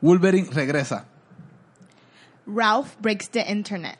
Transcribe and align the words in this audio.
Wolverine 0.00 0.48
regresa. 0.52 1.04
Ralph 2.46 2.96
breaks 3.00 3.28
the 3.30 3.40
internet. 3.50 3.98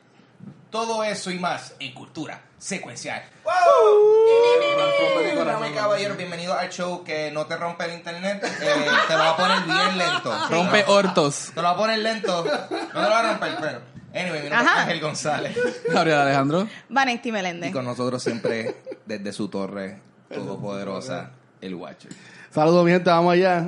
Todo 0.71 1.03
eso 1.03 1.31
y 1.31 1.39
más 1.39 1.73
en 1.79 1.93
cultura 1.93 2.41
secuencial. 2.57 3.23
¡Wow! 3.43 3.53
Uh. 3.53 5.45
Dame 5.45 5.71
caballero, 5.73 6.15
bienvenido 6.15 6.53
al 6.53 6.69
show 6.69 7.03
que 7.03 7.31
no 7.31 7.45
te 7.47 7.57
rompe 7.57 7.85
el 7.85 7.93
internet. 7.93 8.43
Eh, 8.43 8.85
te 9.07 9.13
lo 9.13 9.19
va 9.19 9.29
a 9.31 9.37
poner 9.37 9.63
bien 9.63 9.97
lento. 9.97 10.33
Rompe 10.49 10.83
hortos. 10.87 11.51
Te 11.53 11.61
lo 11.61 11.63
va 11.63 11.69
a 11.71 11.77
poner 11.77 11.99
lento. 11.99 12.45
No 12.45 12.51
te 12.67 12.93
lo 12.93 13.09
va 13.09 13.19
a 13.19 13.31
romper, 13.31 13.57
pero. 13.59 13.81
Anyway, 14.13 14.43
mi 14.43 14.49
nombre 14.49 14.71
es. 14.73 14.79
Ángel 14.79 14.99
González. 15.01 15.57
Gabriel 15.89 16.19
Alejandro. 16.19 16.67
Vanetti 16.89 17.29
Y 17.29 17.31
Meléndez. 17.31 17.71
con 17.73 17.85
nosotros 17.85 18.21
siempre, 18.21 18.75
desde 19.05 19.31
su 19.33 19.47
torre 19.47 20.01
todopoderosa, 20.33 21.31
el 21.61 21.75
Watcher. 21.75 22.11
Saludos, 22.51 22.83
mi 22.83 22.91
gente, 22.91 23.09
vamos 23.09 23.33
allá. 23.33 23.67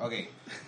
Ok, 0.00 0.12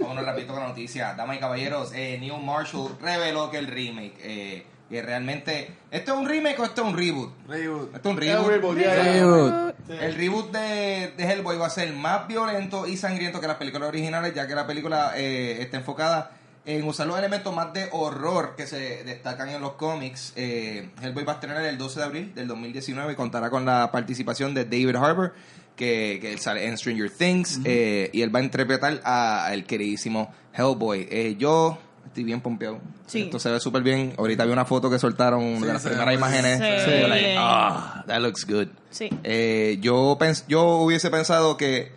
vámonos 0.00 0.24
rapidito 0.24 0.52
con 0.52 0.62
la 0.62 0.68
noticia. 0.68 1.14
Damas 1.14 1.36
y 1.36 1.40
caballeros, 1.40 1.92
eh, 1.94 2.18
Neil 2.18 2.42
Marshall 2.42 2.96
reveló 3.00 3.50
que 3.50 3.58
el 3.58 3.68
remake, 3.68 4.14
eh, 4.22 4.66
que 4.88 5.02
realmente... 5.02 5.70
¿Esto 5.90 6.14
es 6.14 6.18
un 6.18 6.28
remake 6.28 6.58
o 6.58 6.64
esto 6.64 6.82
es 6.82 6.88
un 6.88 6.96
reboot? 6.96 7.30
Reboot. 7.48 7.94
Esto 7.94 8.08
es 8.08 8.14
un 8.14 8.20
reboot. 8.20 9.74
El 9.88 10.14
reboot 10.14 10.50
de, 10.50 11.12
de 11.16 11.24
Hellboy 11.24 11.56
va 11.56 11.66
a 11.66 11.70
ser 11.70 11.92
más 11.92 12.26
violento 12.26 12.86
y 12.86 12.96
sangriento 12.96 13.40
que 13.40 13.46
las 13.46 13.56
películas 13.56 13.88
originales, 13.88 14.34
ya 14.34 14.46
que 14.46 14.54
la 14.54 14.66
película 14.66 15.12
eh, 15.16 15.62
está 15.62 15.76
enfocada 15.76 16.32
en 16.66 16.88
usar 16.88 17.06
los 17.06 17.18
elementos 17.18 17.54
más 17.54 17.72
de 17.72 17.88
horror 17.92 18.54
que 18.56 18.66
se 18.66 19.04
destacan 19.04 19.50
en 19.50 19.60
los 19.60 19.72
cómics. 19.72 20.32
Eh, 20.36 20.90
Hellboy 21.02 21.24
va 21.24 21.32
a 21.32 21.34
estrenar 21.34 21.62
el 21.64 21.76
12 21.76 22.00
de 22.00 22.04
abril 22.04 22.34
del 22.34 22.48
2019 22.48 23.12
y 23.12 23.16
contará 23.16 23.50
con 23.50 23.64
la 23.66 23.92
participación 23.92 24.54
de 24.54 24.64
David 24.64 24.96
Harbour, 24.96 25.34
que, 25.76 26.18
que 26.20 26.38
sale 26.38 26.66
en 26.66 26.76
Stranger 26.78 27.10
Things, 27.10 27.60
eh, 27.64 28.10
y 28.12 28.22
él 28.22 28.34
va 28.34 28.38
a 28.40 28.42
interpretar 28.42 29.00
a- 29.04 29.46
al 29.46 29.64
queridísimo 29.64 30.32
Hellboy. 30.52 31.08
Eh, 31.10 31.36
yo 31.38 31.78
estoy 32.06 32.24
bien 32.24 32.40
pompeado. 32.40 32.78
Sí. 33.06 33.22
Esto 33.22 33.38
se 33.38 33.50
ve 33.50 33.58
súper 33.60 33.82
bien. 33.82 34.14
Ahorita 34.16 34.44
vi 34.44 34.52
una 34.52 34.64
foto 34.64 34.88
que 34.88 34.98
soltaron 34.98 35.60
de 35.60 35.72
las 35.72 35.82
primeras 35.82 36.14
imágenes. 36.14 36.58
Sí. 36.58 37.08
Like, 37.08 37.34
ah, 37.38 38.04
that 38.06 38.20
looks 38.20 38.46
good. 38.46 38.68
Sí. 38.90 39.10
Eh, 39.24 39.78
yo, 39.80 40.16
pens 40.18 40.44
yo 40.48 40.62
hubiese 40.78 41.10
pensado 41.10 41.56
que 41.56 41.90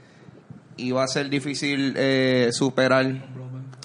iba 0.78 1.04
a 1.04 1.08
ser 1.08 1.30
difícil 1.30 1.94
eh, 1.98 2.50
superar 2.52 3.06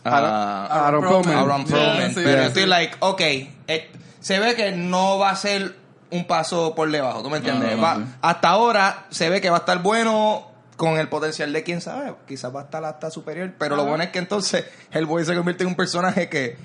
a, 0.04 0.86
Aaron 0.88 1.04
a 1.04 2.08
sí, 2.08 2.14
pero 2.24 2.42
estoy 2.42 2.66
like, 2.66 2.96
ok, 3.00 3.20
eh, 3.20 3.90
se 4.20 4.38
ve 4.40 4.54
que 4.54 4.72
no 4.72 5.18
va 5.18 5.30
a 5.30 5.36
ser 5.36 5.76
un 6.12 6.24
paso 6.26 6.74
por 6.74 6.90
debajo, 6.90 7.22
¿tú 7.22 7.30
me 7.30 7.38
entiendes? 7.38 7.70
No, 7.72 7.76
no, 7.76 7.82
Va- 7.82 7.96
sí. 7.96 8.02
Hasta 8.20 8.48
ahora 8.50 9.06
se 9.10 9.28
ve 9.28 9.40
que 9.40 9.50
va 9.50 9.56
a 9.56 9.60
estar 9.60 9.82
bueno 9.82 10.46
con 10.76 10.98
el 10.98 11.08
potencial 11.08 11.52
de 11.52 11.62
quién 11.62 11.80
sabe, 11.80 12.12
quizás 12.28 12.54
va 12.54 12.60
a 12.60 12.64
estar 12.64 12.84
hasta 12.84 13.10
superior, 13.10 13.52
pero 13.58 13.76
lo 13.76 13.84
bueno 13.84 14.04
es 14.04 14.10
que 14.10 14.18
entonces 14.18 14.64
Hellboy 14.90 15.24
se 15.24 15.34
convierte 15.34 15.64
en 15.64 15.68
un 15.68 15.74
personaje 15.76 16.28
que 16.28 16.56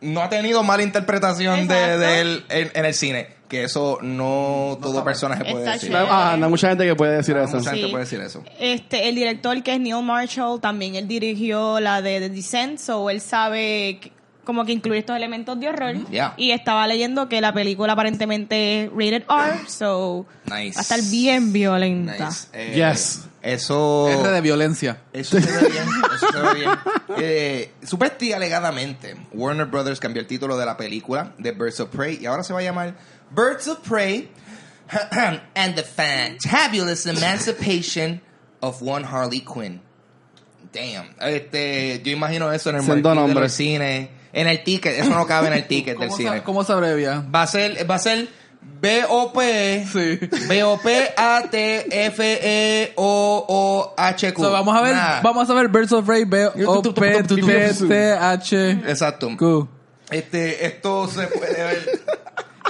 no 0.00 0.22
ha 0.22 0.28
tenido 0.28 0.62
mala 0.62 0.82
interpretación 0.82 1.68
de, 1.68 2.20
él 2.20 2.44
en, 2.48 2.70
en 2.74 2.84
el 2.86 2.94
cine, 2.94 3.28
que 3.48 3.64
eso 3.64 3.98
no, 4.00 4.78
todo 4.80 5.04
personaje 5.04 5.42
puede 5.44 5.58
Está 5.58 5.72
decir. 5.72 5.92
Ah, 5.94 6.36
no 6.38 6.48
mucha 6.48 6.68
gente 6.70 6.86
que 6.86 6.94
puede 6.94 7.16
decir 7.16 7.36
eso. 7.36 7.56
Mucha 7.58 7.72
gente 7.72 7.88
puede 7.88 8.04
decir 8.04 8.20
eso. 8.20 8.42
Este, 8.58 9.08
el 9.08 9.14
director 9.14 9.62
que 9.62 9.74
es 9.74 9.80
Neil 9.80 10.02
Marshall, 10.02 10.58
también 10.60 10.94
él 10.94 11.06
dirigió 11.06 11.80
la 11.80 12.00
de 12.00 12.18
The 12.20 12.30
Descent, 12.30 12.78
so 12.78 13.10
él 13.10 13.20
sabe 13.20 13.98
que- 14.00 14.12
como 14.44 14.64
que 14.64 14.72
incluir 14.72 15.00
estos 15.00 15.16
elementos 15.16 15.58
de 15.60 15.68
horror. 15.68 16.08
Yeah. 16.10 16.34
Y 16.36 16.50
estaba 16.52 16.86
leyendo 16.86 17.28
que 17.28 17.40
la 17.40 17.52
película 17.52 17.92
aparentemente 17.92 18.84
es 18.84 18.90
rated 18.90 19.24
R, 19.28 19.68
so 19.68 20.26
Nice. 20.46 20.74
va 20.76 20.80
a 20.80 20.82
estar 20.82 21.00
bien 21.10 21.52
violenta. 21.52 22.26
Nice. 22.28 22.48
Eh, 22.52 22.72
Yes. 22.74 23.26
Eso. 23.42 24.08
R 24.10 24.30
de 24.30 24.40
violencia. 24.42 24.98
Eso 25.12 25.40
se 25.40 25.46
ve 25.50 25.68
bien. 25.70 25.84
Eso 26.14 26.32
se 26.32 26.38
ve 26.40 26.54
bien. 26.54 26.70
Eh, 27.22 27.72
supuestamente 27.82 28.34
alegadamente, 28.34 29.16
Warner 29.32 29.66
Brothers 29.66 29.98
cambió 29.98 30.20
el 30.22 30.26
título 30.28 30.56
de 30.56 30.64
la 30.64 30.76
película 30.76 31.32
de 31.38 31.50
Birds 31.52 31.80
of 31.80 31.90
Prey 31.90 32.18
y 32.20 32.26
ahora 32.26 32.44
se 32.44 32.52
va 32.52 32.60
a 32.60 32.62
llamar 32.62 32.94
Birds 33.30 33.66
of 33.66 33.78
Prey 33.86 34.30
and 35.54 35.74
the 35.74 35.82
Fantabulous 35.82 37.06
Emancipation 37.06 38.20
of 38.60 38.80
One 38.82 39.04
Harley 39.04 39.40
Quinn. 39.40 39.80
Damn. 40.72 41.14
Este, 41.20 42.00
yo 42.04 42.12
imagino 42.12 42.50
eso 42.52 42.70
en 42.70 42.76
el 42.76 42.82
Siendo 42.82 43.14
marquee 43.14 44.10
en 44.32 44.46
el 44.48 44.62
ticket. 44.64 44.98
Eso 44.98 45.10
no 45.10 45.26
cabe 45.26 45.48
en 45.48 45.52
el 45.54 45.66
ticket 45.68 45.98
del 45.98 46.08
¿Cómo 46.08 46.16
cine. 46.16 46.42
¿Cómo 46.42 46.64
se 46.64 46.72
abrevia? 46.72 47.24
Va 47.34 47.42
a 47.42 47.46
ser, 47.46 47.88
va 47.90 47.96
a 47.96 47.98
ser 47.98 48.28
B-O-P. 48.80 49.86
Sí. 49.92 50.18
B-O-P-A-T-F-E-O-O-H-Q. 53.00 54.42
So, 54.42 54.50
vamos 54.52 54.76
a 54.76 54.80
ver, 54.82 54.94
Nah. 54.94 55.20
vamos 55.22 55.48
a 55.50 55.54
ver 55.54 55.68
Birds 55.68 55.92
of 55.92 56.04
Prey 56.06 56.24
B 56.24 56.46
O 56.66 56.82
P 56.82 57.22
T 57.22 57.36
T 57.88 58.12
H 58.12 58.70
Exacto. 58.86 59.30
Q. 59.36 59.68
Este, 60.10 60.66
esto 60.66 61.06
se 61.08 61.26
puede 61.28 61.62
ver. 61.62 62.00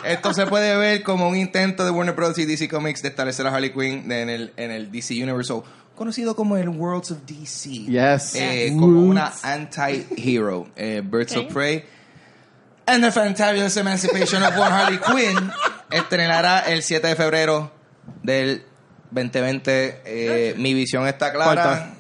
Esto 0.05 0.33
se 0.33 0.47
puede 0.47 0.77
ver 0.77 1.03
como 1.03 1.29
un 1.29 1.37
intento 1.37 1.85
de 1.85 1.91
Warner 1.91 2.15
Bros. 2.15 2.39
y 2.39 2.47
DC 2.47 2.69
Comics 2.69 3.03
de 3.03 3.09
establecer 3.09 3.47
a 3.47 3.55
Harley 3.55 3.71
Quinn 3.73 4.11
en 4.11 4.31
el, 4.31 4.53
en 4.57 4.71
el 4.71 4.91
DC 4.91 5.15
Universe, 5.23 5.53
conocido 6.01 6.35
como 6.35 6.57
el 6.57 6.71
Worlds 6.71 7.11
of 7.11 7.19
DC. 7.27 7.69
Yes. 7.85 8.35
Eh, 8.35 8.75
como 8.79 9.03
una 9.03 9.35
anti-hero. 9.43 10.67
Eh, 10.75 11.03
Birds 11.05 11.37
of 11.37 11.53
Prey 11.53 11.85
and 12.87 13.05
the 13.05 13.13
Fantabulous 13.13 13.77
Emancipation 13.77 14.43
of 14.43 14.57
One 14.57 14.73
Harley 14.73 14.99
Quinn 14.99 15.53
estrenará 15.91 16.61
el 16.61 16.83
7 16.83 17.07
de 17.07 17.17
febrero 17.17 17.71
del 18.23 18.63
2020. 19.11 20.01
Eh, 20.07 20.55
mi 20.57 20.73
visión 20.73 21.07
está 21.07 21.35
clara 21.35 21.63
Falta. 21.65 21.95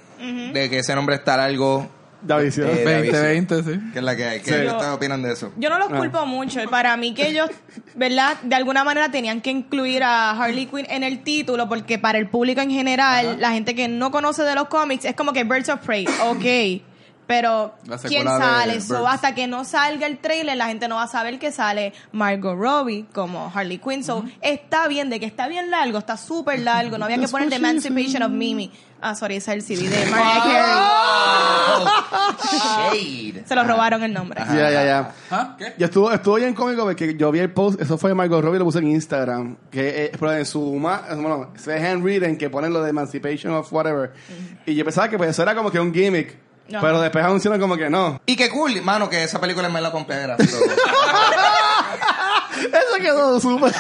de 0.54 0.70
que 0.70 0.78
ese 0.78 0.94
nombre 0.94 1.16
está 1.16 1.36
largo. 1.36 1.86
David, 2.22 2.50
sí. 2.50 2.60
Eh, 2.62 2.84
David, 2.84 3.10
2020, 3.12 3.62
sí. 3.62 3.80
¿Qué 3.92 3.98
es 3.98 4.04
la 4.04 4.16
que 4.16 4.24
hay? 4.24 4.40
¿Qué 4.40 4.50
Sí. 4.50 4.66
ustedes 4.66 4.92
opinan 4.92 5.22
de 5.22 5.32
eso? 5.32 5.52
Yo 5.56 5.70
no 5.70 5.78
los 5.78 5.90
Ah. 5.92 5.96
culpo 5.96 6.26
mucho. 6.26 6.60
Para 6.70 6.96
mí 6.96 7.14
que 7.14 7.28
ellos, 7.28 7.50
¿verdad? 7.94 8.36
De 8.42 8.54
alguna 8.54 8.84
manera 8.84 9.10
tenían 9.10 9.40
que 9.40 9.50
incluir 9.50 10.02
a 10.02 10.30
Harley 10.32 10.66
Quinn 10.66 10.86
en 10.90 11.02
el 11.02 11.22
título 11.22 11.68
porque 11.68 11.98
para 11.98 12.18
el 12.18 12.28
público 12.28 12.60
en 12.60 12.70
general, 12.70 13.36
la 13.40 13.50
gente 13.52 13.74
que 13.74 13.88
no 13.88 14.10
conoce 14.10 14.42
de 14.42 14.54
los 14.54 14.68
cómics, 14.68 15.04
es 15.04 15.14
como 15.14 15.32
que 15.32 15.44
Birds 15.44 15.68
of 15.68 15.80
Prey, 15.84 16.06
ok. 16.24 16.82
Pero, 17.30 17.74
¿quién 18.08 18.26
sale? 18.26 18.80
So, 18.80 19.06
hasta 19.06 19.36
que 19.36 19.46
no 19.46 19.64
salga 19.64 20.08
el 20.08 20.18
trailer, 20.18 20.56
la 20.56 20.66
gente 20.66 20.88
no 20.88 20.96
va 20.96 21.04
a 21.04 21.06
saber 21.06 21.38
que 21.38 21.52
sale 21.52 21.92
Margot 22.10 22.58
Robbie 22.58 23.06
como 23.12 23.52
Harley 23.54 23.78
Quinn. 23.78 24.02
So, 24.02 24.24
está 24.40 24.88
bien, 24.88 25.10
de 25.10 25.20
que 25.20 25.26
está 25.26 25.46
bien 25.46 25.70
largo, 25.70 25.98
está 25.98 26.16
súper 26.16 26.58
largo. 26.58 26.98
No 26.98 27.04
había 27.04 27.18
que 27.18 27.28
poner 27.28 27.48
The 27.48 27.54
Emancipation 27.54 28.24
of 28.24 28.32
Mimi. 28.32 28.72
Ah, 29.00 29.14
sorry, 29.14 29.36
ese 29.36 29.56
es 29.56 29.70
el 29.70 29.76
CD 29.78 29.88
de 29.88 30.10
Mariah 30.10 30.42
Carey. 30.42 30.80
Shade. 33.32 33.44
Se 33.46 33.54
lo 33.54 33.62
robaron 33.62 34.02
el 34.02 34.12
nombre. 34.12 34.42
Ya, 34.48 34.70
ya, 34.70 34.84
ya. 34.84 35.14
¿Ah? 35.30 35.54
¿Qué? 35.56 35.74
Ya 35.78 35.86
estuvo, 35.86 36.10
estuvo 36.12 36.34
bien 36.34 36.52
cómico 36.52 36.82
porque 36.82 37.16
yo 37.16 37.30
vi 37.30 37.38
el 37.38 37.52
post, 37.52 37.80
eso 37.80 37.96
fue 37.96 38.10
de 38.10 38.14
Margot 38.14 38.42
Robbie, 38.42 38.58
lo 38.58 38.64
puse 38.64 38.80
en 38.80 38.88
Instagram, 38.88 39.56
que 39.70 40.06
eh, 40.06 40.12
pero 40.18 40.34
en 40.34 40.44
su, 40.44 40.60
bueno, 40.60 41.52
se 41.56 41.86
handwritten 41.86 42.36
que 42.36 42.50
ponen 42.50 42.72
lo 42.72 42.82
de 42.82 42.90
Emancipation 42.90 43.54
of 43.54 43.72
whatever, 43.72 44.12
y 44.66 44.74
yo 44.74 44.84
pensaba 44.84 45.08
que 45.08 45.16
pues 45.16 45.30
eso 45.30 45.42
era 45.42 45.54
como 45.54 45.70
que 45.70 45.78
un 45.78 45.94
gimmick, 45.94 46.49
Ajá. 46.70 46.80
pero 46.80 47.00
después 47.00 47.24
anunciaron 47.24 47.60
como 47.60 47.76
que 47.76 47.90
no. 47.90 48.20
Y 48.26 48.36
qué 48.36 48.48
cool, 48.50 48.80
mano, 48.82 49.08
que 49.08 49.24
esa 49.24 49.40
película 49.40 49.68
me 49.68 49.80
la 49.80 49.90
pompera. 49.92 50.36
So, 50.38 50.44
Eso 52.60 52.96
quedó 53.00 53.40
súper. 53.40 53.72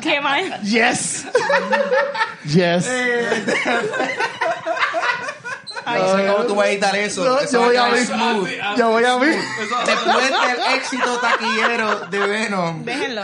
Qué 0.00 0.20
mal. 0.20 0.60
yes. 0.62 1.26
yes. 2.46 2.86
no 5.84 6.16
sé 6.16 6.26
cómo 6.26 6.44
tú 6.46 6.54
vas 6.54 6.66
a 6.66 6.70
editar 6.70 6.96
eso. 6.96 7.24
No, 7.24 7.38
Eso 7.38 7.52
yo 7.52 7.62
voy 7.66 7.76
a 7.76 7.88
ver. 7.88 8.06
smooth. 8.06 8.48
Yo 8.76 8.90
voy 8.90 9.04
a 9.04 9.16
ver. 9.16 9.38
Después 9.86 10.30
del 10.30 10.76
éxito 10.76 11.18
taquillero 11.18 12.00
de 12.06 12.18
Venom. 12.18 12.84
Déjenlo. 12.84 13.22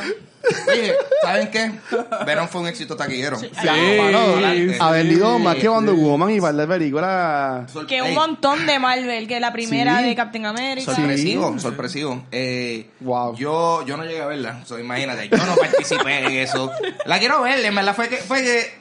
Oye, 0.68 0.94
¿saben 1.22 1.50
qué? 1.50 1.72
Venom 2.26 2.48
fue 2.48 2.60
un 2.62 2.68
éxito 2.68 2.96
taquillero. 2.96 3.38
Sí, 3.38 3.50
Ha 4.80 4.90
vendido 4.90 5.38
más 5.38 5.56
que 5.56 5.68
Wonder 5.68 5.94
Woman 5.94 6.30
y 6.30 6.40
par 6.40 6.54
de 6.54 6.66
películas. 6.66 7.70
Que 7.86 8.02
un 8.02 8.14
montón 8.14 8.66
de 8.66 8.78
Marvel, 8.78 9.26
que 9.26 9.40
la 9.40 9.52
primera 9.52 9.98
Sí. 9.98 10.06
de 10.06 10.14
Captain 10.14 10.46
America. 10.46 10.94
Sorpresivo, 10.94 11.52
Sí. 11.54 11.60
sorpresivo. 11.60 12.24
Eh, 12.32 12.90
Wow. 13.00 13.36
Yo, 13.36 13.84
yo 13.86 13.96
no 13.96 14.04
llegué 14.04 14.20
a 14.22 14.26
verla. 14.26 14.64
So, 14.64 14.78
imagínate, 14.78 15.28
yo 15.28 15.36
no 15.38 15.56
participé 15.56 16.18
en 16.26 16.32
eso. 16.32 16.70
La 17.06 17.18
quiero 17.18 17.42
ver, 17.42 17.64
en 17.64 17.74
verdad 17.74 17.94
fue 17.94 18.08
que, 18.08 18.16
fue 18.18 18.42
que. 18.42 18.78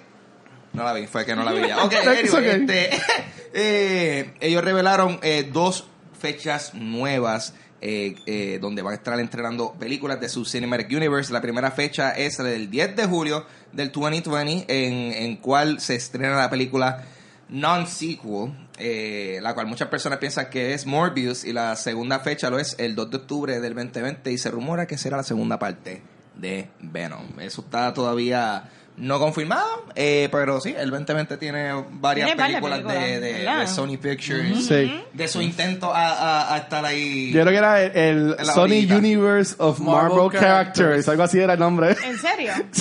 No 0.73 0.83
la 0.83 0.93
vi, 0.93 1.07
fue 1.07 1.25
que 1.25 1.35
no 1.35 1.43
la 1.43 1.51
vi 1.53 1.67
ya. 1.67 1.83
Ok, 1.83 1.93
anyway, 2.07 2.29
okay. 2.29 2.49
este, 2.61 2.89
eh, 3.53 4.33
ellos 4.39 4.63
revelaron 4.63 5.19
eh, 5.23 5.49
dos 5.51 5.85
fechas 6.19 6.73
nuevas. 6.73 7.53
Eh, 7.81 8.15
eh, 8.25 8.57
donde 8.59 8.81
van 8.81 8.93
a 8.93 8.95
estar 8.95 9.19
entrenando 9.19 9.73
películas 9.73 10.19
de 10.19 10.29
su 10.29 10.45
Cinematic 10.45 10.89
Universe. 10.91 11.31
La 11.31 11.41
primera 11.41 11.71
fecha 11.71 12.11
es 12.11 12.39
la 12.39 12.45
del 12.45 12.69
10 12.69 12.95
de 12.95 13.05
julio 13.05 13.45
del 13.71 13.91
2020, 13.91 14.65
en, 14.67 15.13
en 15.13 15.35
cual 15.37 15.79
se 15.79 15.95
estrena 15.95 16.35
la 16.35 16.49
película 16.49 17.03
non-sequel, 17.49 18.51
eh, 18.77 19.39
la 19.41 19.53
cual 19.53 19.67
muchas 19.67 19.87
personas 19.87 20.19
piensan 20.19 20.49
que 20.49 20.73
es 20.73 20.85
Morbius, 20.85 21.45
y 21.45 21.53
la 21.53 21.75
segunda 21.75 22.19
fecha 22.19 22.49
lo 22.49 22.59
es 22.59 22.75
el 22.79 22.95
2 22.95 23.11
de 23.11 23.17
octubre 23.17 23.59
del 23.59 23.73
2020, 23.73 24.31
y 24.31 24.37
se 24.37 24.51
rumora 24.51 24.87
que 24.87 24.97
será 24.97 25.17
la 25.17 25.23
segunda 25.23 25.59
parte 25.59 26.01
de 26.35 26.69
Venom. 26.79 27.39
Eso 27.39 27.61
está 27.61 27.93
todavía 27.93 28.69
No 28.97 29.19
confirmado, 29.19 29.85
eh, 29.93 30.27
pero 30.31 30.59
sí, 30.59 30.73
el 30.75 30.89
2020 30.89 31.37
tiene 31.37 31.71
varias 31.91 32.27
Tiene 32.29 32.41
películas, 32.43 32.79
de, 32.79 32.83
películas, 32.83 33.21
de- 33.21 33.31
¿verdad? 33.33 33.59
de 33.59 33.67
Sony 33.67 33.97
Pictures. 34.01 34.65
Sí. 34.67 35.03
De 35.13 35.27
su 35.27 35.39
intento 35.41 35.93
a, 35.93 36.07
a- 36.09 36.55
a 36.55 36.57
estar 36.57 36.83
ahí. 36.83 37.31
Yo 37.31 37.41
creo 37.41 37.51
que 37.51 37.57
era 37.57 37.83
el, 37.83 38.35
el 38.39 38.45
Sony 38.47 38.61
orillita. 38.63 38.95
Universe 38.95 39.55
of 39.59 39.79
Marvel, 39.79 40.17
Marvel 40.17 40.31
Characters. 40.39 40.77
Characters. 40.77 41.09
Algo 41.09 41.23
así 41.23 41.39
era 41.39 41.53
el 41.53 41.59
nombre. 41.59 41.95
¿En 42.03 42.17
serio? 42.17 42.53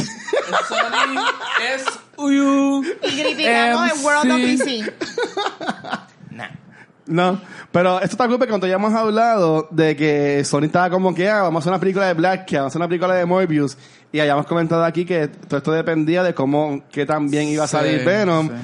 Sony 0.69 1.21
es 1.75 1.85
Uyu. 2.17 2.83
Y 3.03 3.23
criticamos 3.23 3.93
el 3.93 4.05
World 4.05 4.31
of. 4.33 4.39
DC. 4.39 4.93
No, 7.07 7.41
pero 7.71 7.97
esto 8.01 8.15
está 8.15 8.27
cool 8.27 8.37
porque 8.39 8.51
cuando 8.51 8.67
ya 8.67 8.75
hemos 8.75 8.93
hablado 8.93 9.69
de 9.71 9.95
que 9.95 10.45
Sony 10.45 10.65
estaba 10.65 10.91
como 10.91 11.15
que 11.15 11.29
ah, 11.31 11.43
vamos 11.43 11.61
a 11.61 11.63
hacer 11.63 11.73
una 11.73 11.81
película 11.81 12.07
de 12.07 12.15
Black 12.15 12.41
Cat, 12.41 12.53
vamos 12.55 12.65
a 12.65 12.67
hacer 12.69 12.81
una 12.81 12.89
película 12.89 13.15
de 13.15 13.25
Morbius 13.25 13.79
y 14.13 14.19
hayamos 14.21 14.47
comentado 14.47 14.85
aquí 14.85 15.05
que 15.05 15.29
todo 15.29 15.59
esto 15.59 15.73
dependía 15.73 16.23
de 16.25 16.35
cómo, 16.35 16.83
que 16.91 17.07
también 17.07 17.47
iba 17.49 17.65
a 17.65 17.69
salir 17.69 18.01
Sí, 18.01 18.05
Venom. 18.05 18.49
sí. 18.49 18.55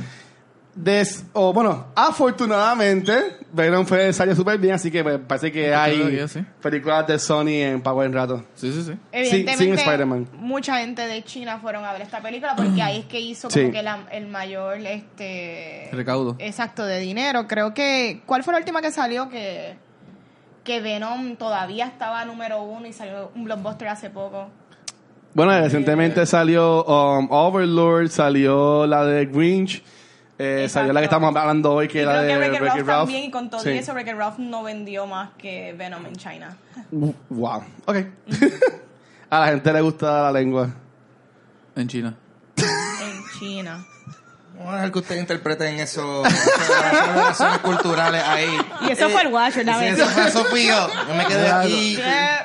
Des, 0.75 1.27
o 1.35 1.53
bueno, 1.53 1.89
afortunadamente 1.95 3.13
Venom 3.53 3.85
fue 3.85 4.11
salió 4.15 4.35
súper 4.35 4.57
bien, 4.59 4.73
así 4.75 4.91
que 4.91 5.03
pues, 5.03 5.19
parece 5.27 5.53
que 5.53 5.75
hay 5.75 5.99
todavía, 5.99 6.27
sí. 6.29 6.43
películas 6.63 7.07
de 7.07 7.19
Sony 7.19 7.49
en 7.61 7.83
Power 7.83 8.07
en 8.07 8.13
rato. 8.15 8.45
Sí, 8.55 8.73
sí, 8.73 8.83
sí. 8.83 8.93
Evidentemente, 9.13 9.57
sin 9.65 9.75
Spider-Man. 9.75 10.29
mucha 10.39 10.79
gente 10.79 11.07
de 11.07 11.23
China 11.25 11.59
fueron 11.61 11.85
a 11.85 11.93
ver 11.93 12.01
esta 12.03 12.21
película 12.23 12.57
porque 12.57 12.81
ahí 12.81 13.01
es 13.01 13.05
que 13.05 13.21
hizo 13.21 13.51
Sí. 13.51 13.61
como 13.61 13.73
que 13.73 13.83
la- 13.83 14.07
el 14.13 14.29
mayor 14.29 14.79
este 14.79 15.91
Recaudo. 15.93 16.37
exacto 16.39 16.87
de 16.87 17.01
dinero. 17.01 17.47
Creo 17.47 17.75
que 17.75 18.23
¿cuál 18.25 18.43
fue 18.43 18.53
la 18.55 18.59
última 18.59 18.81
que 18.81 18.91
salió 18.91 19.29
que 19.29 19.77
que 20.65 20.81
Venom 20.81 21.37
todavía 21.37 21.87
estaba 21.87 22.25
número 22.25 22.63
uno 22.63 22.87
y 22.87 22.93
salió 22.93 23.31
un 23.35 23.45
blockbuster 23.45 23.89
hace 23.89 24.09
poco? 24.11 24.49
Bueno, 25.35 25.59
recientemente 25.59 26.25
salió 26.25 26.85
um, 26.85 27.27
Overlord, 27.31 28.09
salió 28.11 28.87
la 28.87 29.05
de 29.05 29.27
Grinch, 29.27 29.83
eh, 30.65 30.69
salió 30.69 30.93
la 30.93 31.01
que 31.01 31.05
estamos 31.05 31.35
hablando 31.35 31.73
hoy, 31.75 31.89
que 31.89 31.99
Y 31.99 32.01
era 32.03 32.13
creo 32.21 32.23
de 32.23 32.29
que 32.29 32.39
Wreck-It 32.39 32.61
Ralph 32.61 32.87
Ralph. 32.87 33.01
también 33.05 33.25
y 33.25 33.31
con 33.31 33.51
todo 33.51 33.61
Sí. 33.61 33.71
y 33.71 33.79
eso 33.79 33.93
Wreck-It 33.93 34.17
Ralph 34.17 34.39
no 34.39 34.63
vendió 34.63 35.07
más 35.07 35.31
que 35.39 35.73
Venom 35.75 36.05
en 36.07 36.17
China. 36.17 36.57
Wow. 37.31 37.63
Ok. 37.87 37.97
a 39.31 39.41
la 39.41 39.47
gente 39.49 39.73
le 39.73 39.81
gusta 39.81 40.23
la 40.23 40.33
lengua. 40.33 40.69
En 41.77 41.89
China. 41.89 42.15
en 42.57 43.39
China. 43.39 43.85
Vamos 44.63 44.75
a 44.75 44.77
dejar 44.77 44.93
que 44.93 44.99
ustedes 45.01 45.21
interpreten 45.21 45.81
eso, 45.81 46.25
esas 46.25 47.15
relaciones 47.15 47.59
culturales 47.59 48.23
ahí. 48.25 48.57
Y 48.89 48.93
eso 48.93 49.09
fue 49.11 49.23
el 49.23 49.29
Watcher, 49.33 49.67
la 49.67 49.75
Sí, 49.79 49.85
vez. 49.85 49.95
eso 49.99 50.07
fue 50.09 50.29
eso 50.29 50.45
fui 50.45 50.67
yo. 50.69 50.89
Yo 51.09 51.15
me 51.15 51.27
quedé 51.27 51.51
aquí. 51.51 51.99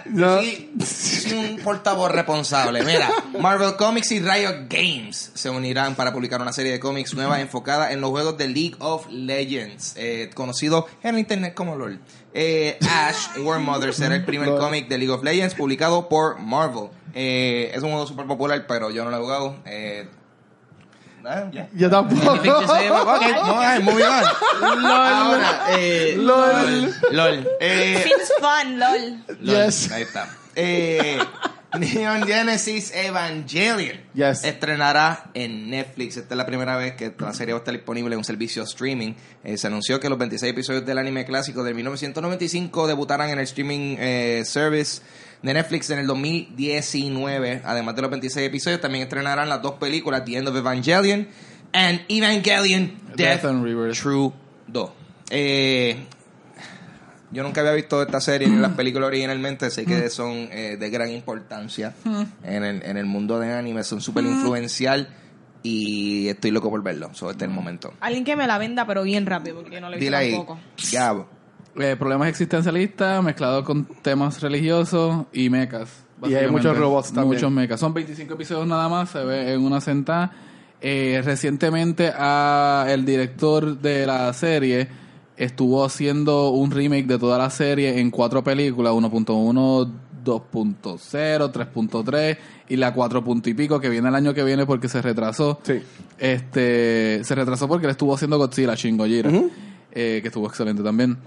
No. 0.06 0.42
Sí, 0.42 0.72
soy 0.84 1.34
un 1.34 1.60
portavoz 1.60 2.12
responsable. 2.12 2.84
Mira, 2.84 3.10
Marvel 3.40 3.75
Comics 3.75 4.12
y 4.14 4.19
Riot 4.19 4.66
Games 4.68 5.31
se 5.36 5.50
unirán 5.52 5.96
para 5.96 6.12
publicar 6.12 6.42
una 6.42 6.54
serie 6.54 6.72
de 6.72 6.80
cómics 6.80 7.14
nueva 7.14 7.40
enfocada 7.40 7.92
en 7.92 8.02
los 8.02 8.10
juegos 8.10 8.38
de 8.38 8.48
League 8.48 8.75
of 8.80 9.06
Legends, 9.12 9.94
eh, 9.96 10.30
conocido 10.34 10.88
en 11.04 11.16
el 11.16 11.19
internet 11.19 11.54
como 11.54 11.75
LOL. 11.75 12.00
Eh, 12.34 12.78
Ash 12.90 13.38
War 13.40 13.60
Mother 13.60 13.94
será 13.94 14.16
el 14.16 14.25
primer 14.25 14.50
cómic 14.50 14.88
de 14.88 14.98
League 14.98 15.12
of 15.14 15.24
Legends 15.24 15.54
publicado 15.56 16.10
por 16.10 16.40
Marvel. 16.40 16.90
Eh, 17.14 17.72
es 17.74 17.84
un 17.84 17.90
juego 17.92 18.06
súper 18.08 18.25
popular, 18.28 18.66
pero 18.68 18.90
yo 18.92 19.04
no 19.04 19.12
lo 19.12 19.18
he 19.18 19.19
jugado. 19.19 19.56
Eh, 19.66 20.08
ah, 21.27 21.50
ya. 21.51 21.68
Yo 21.74 21.89
tampoco. 21.89 22.31
Ok, 22.33 22.45
no, 23.45 23.59
ay, 23.59 23.83
moving 23.83 24.03
on. 24.03 24.85
Ahora, 24.85 25.65
eh, 25.71 26.15
LOL. 26.18 26.94
LOL. 27.12 27.47
Eh, 27.59 28.03
Seems 28.03 28.31
fun, 28.39 28.79
lol. 28.79 29.24
LOL. 29.41 29.65
Yes. 29.65 29.91
Ahí 29.91 30.03
está. 30.03 30.27
Eh, 30.56 31.19
Neon 31.79 32.24
Genesis 32.27 32.91
Evangelion 32.94 33.97
Yes. 34.13 34.44
estrenará 34.44 35.29
en 35.33 35.69
Netflix. 35.69 36.18
Esta 36.18 36.33
es 36.33 36.38
la 36.38 36.45
primera 36.45 36.75
vez 36.77 36.94
que 36.95 37.13
la 37.19 37.33
serie 37.33 37.53
va 37.53 37.59
a 37.59 37.62
estar 37.62 37.74
disponible 37.74 38.13
en 38.13 38.19
un 38.19 38.24
servicio 38.24 38.63
streaming. 38.63 39.13
Eh, 39.44 39.57
se 39.57 39.68
anunció 39.68 40.00
que 40.00 40.09
los 40.09 40.18
26 40.18 40.51
episodios 40.51 40.85
del 40.85 40.97
anime 40.97 41.25
clásico 41.25 41.63
del 41.63 41.75
1995 41.75 42.88
debutarán 42.88 43.29
en 43.29 43.38
el 43.39 43.44
streaming 43.45 43.95
eh, 44.00 44.44
service 44.45 45.01
de 45.41 45.53
Netflix 45.53 45.89
en 45.91 46.00
el 46.00 46.07
2019. 46.07 47.62
Además 47.63 47.95
de 47.95 48.01
los 48.01 48.12
26 48.12 48.47
episodios, 48.47 48.81
también 48.81 49.03
estrenarán 49.03 49.50
las 49.50 49.62
dos 49.62 49.73
películas 49.75 50.23
The 50.25 50.38
End 50.38 50.47
of 50.47 50.56
Evangelion 50.56 51.27
and 51.73 52.01
Evangelion 52.07 52.97
Death, 53.15 53.41
Death 53.41 53.45
and 53.45 53.63
Rebirth. 53.63 53.97
True 54.00 54.33
2. 54.68 54.89
Eh, 55.30 55.97
yo 57.31 57.44
nunca 57.44 57.62
había 57.62 57.74
visto 57.74 58.01
esta 58.01 58.21
serie 58.21 58.47
ni 58.47 58.57
las 58.57 58.74
películas 58.74 59.07
originalmente, 59.07 59.69
sé 59.69 59.85
que 59.85 60.09
son 60.09 60.50
eh, 60.51 60.77
de 60.79 60.89
gran 60.89 61.12
importancia 61.12 61.94
en, 62.44 62.63
el, 62.63 62.83
en 62.83 62.97
el 62.97 63.06
mundo 63.06 63.39
de 63.39 63.53
anime, 63.53 63.83
son 63.83 64.01
súper 64.01 64.25
influencial 64.25 65.09
y 65.63 66.29
estoy 66.29 66.51
loco 66.51 66.69
por 66.69 66.81
verlo, 66.83 67.13
sobre 67.13 67.33
este 67.33 67.45
es 67.45 67.50
el 67.50 67.56
momento. 67.56 67.94
Alguien 68.00 68.24
que 68.24 68.35
me 68.35 68.47
la 68.47 68.57
venda, 68.57 68.85
pero 68.88 69.03
bien 69.03 69.25
rápido, 69.25 69.62
porque 69.62 69.81
no 69.81 69.89
le 69.89 69.97
he 69.97 70.00
visto 70.00 70.06
Dile 70.06 70.18
ahí, 70.18 70.31
tampoco. 70.31 70.59
Gabo. 70.94 71.27
Eh, 71.79 71.95
problemas 71.95 72.29
existencialistas 72.29 73.24
mezclados 73.24 73.63
con 73.63 73.85
temas 74.01 74.41
religiosos 74.41 75.25
y 75.33 75.50
mechas. 75.50 76.06
Y 76.23 76.33
hay 76.33 76.50
muchos 76.50 76.75
robots 76.75 77.13
también. 77.13 77.35
Muchos 77.35 77.51
mechas. 77.51 77.80
Son 77.80 77.94
25 77.94 78.33
episodios 78.33 78.65
nada 78.68 78.89
más, 78.89 79.09
se 79.09 79.23
ve 79.23 79.53
en 79.53 79.62
una 79.62 79.81
sentada. 79.81 80.31
Eh, 80.80 81.21
recientemente 81.23 82.12
a 82.15 82.85
el 82.89 83.03
director 83.03 83.80
de 83.80 84.06
la 84.06 84.31
serie 84.33 84.88
estuvo 85.38 85.86
haciendo 85.86 86.50
un 86.50 86.72
remake 86.72 87.06
de 87.06 87.19
toda 87.19 87.38
la 87.38 87.50
serie 87.50 88.00
en 88.00 88.12
cuatro 88.12 88.44
películas, 88.44 88.94
1.1, 88.94 89.92
2.0, 90.25 91.51
3.3 91.51 92.38
y 92.69 92.75
la 92.75 92.94
4. 92.94 93.24
punto 93.24 93.50
y 93.50 93.54
pico 93.54 93.80
que 93.80 93.89
viene 93.89 94.10
el 94.10 94.16
año 94.16 94.34
que 94.34 94.44
viene 94.44 94.66
porque 94.66 94.89
se 94.89 95.01
retrasó. 95.01 95.60
Sí. 95.63 95.81
Este, 96.18 97.22
se 97.24 97.36
retrasó 97.36 97.68
porque 97.68 97.86
él 97.86 97.92
estuvo 97.92 98.13
haciendo 98.13 98.38
Godzilla, 98.38 98.75
Shin 98.75 98.98
Gojira, 98.98 99.30
eh, 99.92 100.19
que 100.22 100.28
estuvo 100.28 100.48
excelente 100.48 100.84
también. 100.84 101.18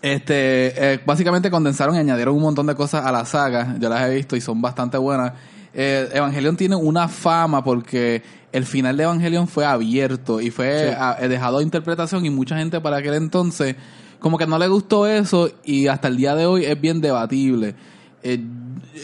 Este, 0.00 0.94
eh, 0.94 1.00
básicamente 1.04 1.50
condensaron 1.50 1.94
y 1.94 1.98
añadieron 1.98 2.34
un 2.34 2.42
montón 2.42 2.66
de 2.66 2.74
cosas 2.74 3.04
a 3.04 3.12
la 3.12 3.24
saga. 3.24 3.76
Yo 3.78 3.88
las 3.88 4.02
he 4.08 4.14
visto 4.14 4.34
y 4.34 4.40
son 4.40 4.60
bastante 4.60 4.96
buenas. 4.98 5.32
Eh, 5.74 6.08
Evangelion 6.12 6.56
tiene 6.56 6.76
una 6.76 7.08
fama 7.08 7.62
porque 7.62 8.22
el 8.52 8.66
final 8.66 8.96
de 8.96 9.04
Evangelion 9.04 9.48
fue 9.48 9.64
abierto 9.64 10.40
y 10.40 10.50
fue 10.50 10.88
Sí. 10.90 10.94
a- 10.98 11.16
eh, 11.20 11.28
dejado 11.28 11.58
a 11.58 11.62
interpretación 11.62 12.24
y 12.26 12.30
mucha 12.30 12.56
gente 12.56 12.80
para 12.80 12.98
aquel 12.98 13.14
entonces 13.14 13.76
como 14.18 14.38
que 14.38 14.46
no 14.46 14.58
le 14.58 14.68
gustó 14.68 15.06
eso 15.06 15.50
y 15.64 15.88
hasta 15.88 16.08
el 16.08 16.16
día 16.16 16.34
de 16.36 16.46
hoy 16.46 16.64
es 16.64 16.80
bien 16.80 17.00
debatible. 17.00 17.74
Eh, 18.22 18.40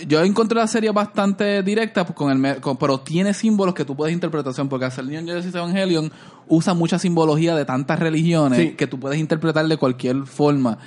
yo 0.06 0.22
encontré 0.22 0.56
la 0.58 0.66
serie 0.68 0.90
bastante 0.92 1.62
directa 1.64 2.04
con 2.04 2.30
el 2.46 2.60
con- 2.60 2.76
pero 2.76 3.00
tiene 3.00 3.34
símbolos 3.34 3.74
que 3.74 3.84
tú 3.84 3.96
puedes 3.96 4.14
interpretación 4.14 4.68
porque 4.68 4.84
hacer 4.84 5.04
Neon 5.06 5.26
Genesis 5.26 5.52
Evangelion 5.54 6.12
usa 6.46 6.72
mucha 6.74 6.98
simbología 7.00 7.56
de 7.56 7.64
tantas 7.64 7.98
religiones 7.98 8.58
Sí. 8.60 8.70
que 8.76 8.86
tú 8.86 9.00
puedes 9.00 9.18
interpretar 9.18 9.66
de 9.66 9.76
cualquier 9.76 10.24
forma 10.26 10.78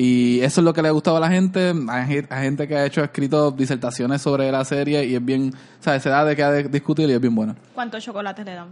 y 0.00 0.40
eso 0.42 0.60
es 0.60 0.64
lo 0.64 0.72
que 0.72 0.80
le 0.80 0.88
ha 0.88 0.92
gustado 0.92 1.16
a 1.16 1.20
la 1.20 1.28
gente 1.28 1.74
hay, 1.88 2.06
gen- 2.06 2.26
hay 2.30 2.42
gente 2.44 2.68
que 2.68 2.76
ha 2.76 2.84
hecho 2.86 3.02
escrito 3.02 3.50
disertaciones 3.50 4.22
sobre 4.22 4.50
la 4.52 4.64
serie 4.64 5.04
y 5.04 5.16
es 5.16 5.24
bien 5.24 5.52
sabes 5.80 6.02
se 6.04 6.08
da 6.08 6.24
de 6.24 6.36
que 6.36 6.42
ha 6.44 6.50
de 6.52 6.64
discutir 6.68 7.08
y 7.10 7.12
es 7.14 7.20
bien 7.20 7.34
buena 7.34 7.56
¿Cuántos 7.74 8.04
chocolates 8.04 8.44
le 8.44 8.54
dan? 8.54 8.68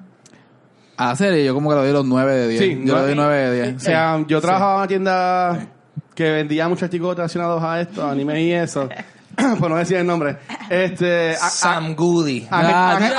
a 0.99 1.07
la 1.09 1.17
serie 1.17 1.45
yo 1.45 1.53
como 1.55 1.71
que 1.71 1.77
le 1.77 1.83
doy 1.83 1.93
los 1.93 2.05
9 2.07 2.35
de 2.35 2.49
10 2.49 2.61
Sí, 2.63 2.81
yo 2.85 2.95
le 2.95 3.01
doy 3.03 3.15
nueve. 3.17 3.45
9 3.45 3.51
de 3.51 3.63
10 3.73 3.77
O 3.77 3.81
sea, 3.81 4.25
yo 4.29 4.41
trabajaba 4.41 4.73
en 4.75 4.79
una 4.79 4.87
tienda 4.89 5.67
que 6.15 6.31
vendía 6.31 6.69
muchos 6.69 6.85
artículos 6.85 7.17
relacionados 7.17 7.63
a 7.63 7.81
esto, 7.81 8.07
anime 8.09 8.43
y 8.43 8.53
eso. 8.53 8.89
por 9.61 9.69
no 9.71 9.77
decir 9.77 9.99
el 9.99 10.07
nombre. 10.07 10.39
Este. 10.71 11.33
a- 11.33 11.47
a- 11.47 11.51
Sam 11.51 11.95
Goody. 11.95 12.47
Ángel, 12.51 13.13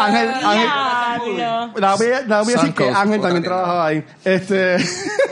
Diablo. 1.26 1.74
La 1.80 1.96
voy 1.96 2.08
a, 2.08 2.22
la 2.22 2.42
voy 2.42 2.54
a 2.54 2.56
decir 2.58 2.74
que 2.74 2.90
Ángel 2.90 3.22
también 3.22 3.44
trabajaba 3.44 3.88
ahí. 3.88 4.04
Este. 4.24 4.78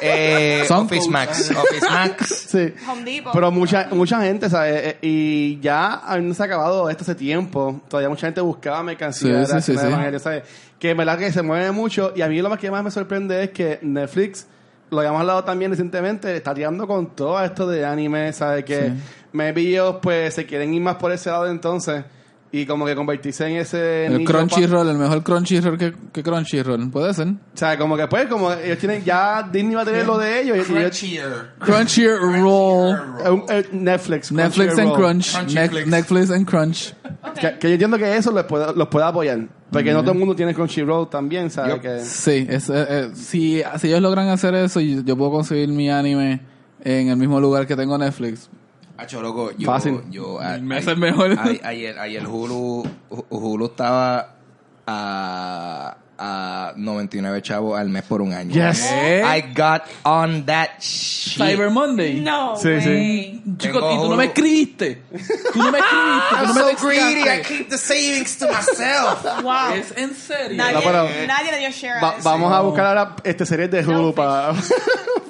Eh, 0.01 0.63
Son 0.67 0.85
Office. 0.85 1.09
Max. 1.09 1.51
Office 1.51 1.89
Max. 1.89 2.47
sí. 2.49 2.73
Home 2.89 3.03
Depot. 3.03 3.33
Pero 3.33 3.51
mucha, 3.51 3.87
mucha 3.91 4.21
gente, 4.21 4.49
¿sabes? 4.49 4.81
Eh, 4.83 4.97
Y 5.01 5.59
ya 5.59 6.01
no 6.21 6.33
se 6.33 6.43
ha 6.43 6.45
acabado 6.45 6.89
esto 6.89 7.03
hace 7.03 7.15
tiempo. 7.15 7.81
Todavía 7.87 8.09
mucha 8.09 8.27
gente 8.27 8.41
buscaba 8.41 8.81
mercancía 8.83 9.45
Sí, 9.45 9.53
sí, 9.53 9.61
sí, 9.61 9.71
de 9.73 9.77
sí. 9.79 9.85
Evangelio, 9.87 10.19
¿sabes? 10.19 10.43
Que 10.79 10.89
en 10.91 10.97
verdad 10.97 11.17
que 11.17 11.31
se 11.31 11.41
mueve 11.41 11.71
mucho. 11.71 12.13
Y 12.15 12.21
a 12.21 12.27
mí 12.27 12.41
lo 12.41 12.49
más 12.49 12.59
que 12.59 12.69
más 12.69 12.83
me 12.83 12.91
sorprende 12.91 13.43
es 13.43 13.49
que 13.51 13.79
Netflix, 13.81 14.45
lo 14.91 14.99
habíamos 14.99 15.21
hablado 15.21 15.43
también 15.43 15.71
recientemente, 15.71 16.35
está 16.35 16.53
tirando 16.53 16.85
con 16.87 17.07
todo 17.15 17.43
esto 17.43 17.67
de 17.67 17.85
anime, 17.85 18.31
¿sabes? 18.33 18.63
Que 18.65 18.89
Sí. 18.89 18.93
maybe 19.31 19.61
ellos 19.61 19.97
pues 20.01 20.33
se 20.33 20.45
quieren 20.45 20.73
ir 20.73 20.81
más 20.81 20.95
por 20.95 21.11
ese 21.11 21.29
lado 21.29 21.47
entonces. 21.47 22.03
Y 22.57 22.65
como 22.65 22.85
que 22.85 22.95
convertirse 22.95 23.45
en 23.47 23.57
ese 23.57 24.05
el 24.05 24.23
Crunchyroll 24.23 24.87
el 24.87 24.97
mejor 24.97 25.21
Crunchyroll 25.23 25.77
que, 25.77 25.93
que 26.13 26.23
Crunchyroll 26.23 26.89
puede 26.89 27.13
ser 27.13 27.27
O 27.27 27.35
sea, 27.53 27.77
como 27.77 27.97
que 27.97 28.07
pues, 28.07 28.27
como 28.27 28.53
ellos 28.53 28.77
tienen, 28.77 29.03
ya 29.03 29.43
Disney 29.43 29.75
va 29.75 29.81
a 29.81 29.85
tener 29.85 30.05
lo 30.05 30.17
de 30.17 30.39
ellos. 30.39 30.65
Crunchier. 30.65 31.51
Crunchyroll 31.59 32.95
eh, 33.49 33.65
Netflix. 33.73 34.31
Netflix 34.31 34.79
and. 34.79 34.93
Crunch 34.93 35.35
Crunchyflix. 35.35 35.85
Ne- 35.85 35.97
Netflix 35.97 36.31
and 36.31 36.45
Crunch 36.47 36.93
Que, 37.41 37.59
que 37.59 37.67
yo 37.67 37.73
entiendo 37.73 37.97
que 37.97 38.15
eso 38.15 38.31
los 38.31 38.45
puede, 38.45 38.73
los 38.73 38.87
puede 38.87 39.05
apoyar. 39.05 39.39
Porque 39.69 39.91
no 39.91 39.99
todo 39.99 40.13
el 40.13 40.19
mundo 40.19 40.33
tiene 40.33 40.53
Crunchyroll 40.53 41.09
también, 41.09 41.49
¿sabes? 41.49 41.81
Que, 41.81 41.99
Sí, 41.99 42.47
es, 42.49 42.69
eh, 42.69 42.85
eh, 42.87 43.09
si, 43.15 43.61
si 43.79 43.87
ellos 43.87 44.01
logran 44.01 44.29
hacer 44.29 44.55
eso, 44.55 44.79
y 44.79 45.03
yo 45.03 45.17
puedo 45.17 45.31
conseguir 45.31 45.67
mi 45.67 45.89
anime 45.89 46.39
en 46.81 47.09
el 47.09 47.17
mismo 47.17 47.41
lugar 47.41 47.67
que 47.67 47.75
tengo 47.75 47.97
Netflix. 47.97 48.49
Hacho, 48.97 49.21
loco, 49.21 49.51
yo, 49.57 49.65
Fácil. 49.65 50.01
yo, 50.09 50.39
a- 50.39 50.53
a- 50.53 50.57
veces 50.57 50.97
mejor. 50.97 51.37
ayer, 51.63 51.99
ayer 51.99 52.25
Hulu, 52.25 52.83
Hulu 53.29 53.65
estaba 53.65 54.35
a, 54.87 55.97
a 56.17 56.73
99 56.75 57.41
chavos 57.41 57.79
al 57.79 57.89
mes 57.89 58.03
por 58.03 58.21
un 58.21 58.33
año. 58.33 58.51
Yes. 58.53 58.85
¿Eh? 58.91 59.23
I 59.25 59.53
got 59.53 59.83
on 60.03 60.45
that 60.45 60.79
shit. 60.79 61.37
Cyber 61.37 61.69
Monday. 61.69 62.19
No, 62.21 62.55
Sí, 62.57 62.69
sí. 62.81 63.41
Chico, 63.57 63.77
y 63.79 63.81
tú 63.81 63.87
no 63.87 64.01
Hulu. 64.07 64.15
me 64.17 64.25
escribiste. 64.25 65.01
Tú 65.53 65.59
no 65.59 65.71
me 65.71 65.79
escribiste. 65.79 66.35
I'm 66.35 66.47
no 66.47 66.53
me 66.53 66.61
so 66.77 66.87
greedy. 66.87 67.21
I 67.21 67.41
keep 67.43 67.69
the 67.69 67.77
savings 67.77 68.37
to 68.37 68.47
myself. 68.47 69.25
Wow. 69.43 69.73
Es 69.73 69.93
en 69.97 70.15
serio. 70.15 70.57
Nadie, 70.57 70.73
No, 70.73 70.81
pero- 70.81 71.03
nadie 71.27 71.51
le 71.51 71.59
dio 71.59 71.69
share 71.71 72.01
Va- 72.01 72.11
a 72.11 72.17
eso. 72.17 72.29
vamos 72.29 72.51
a 72.53 72.61
buscar 72.61 72.85
ahora 72.85 73.15
este 73.23 73.45
series 73.45 73.69
de 73.69 73.83
Hulu 73.85 74.01
No, 74.07 74.11
para... 74.13 74.53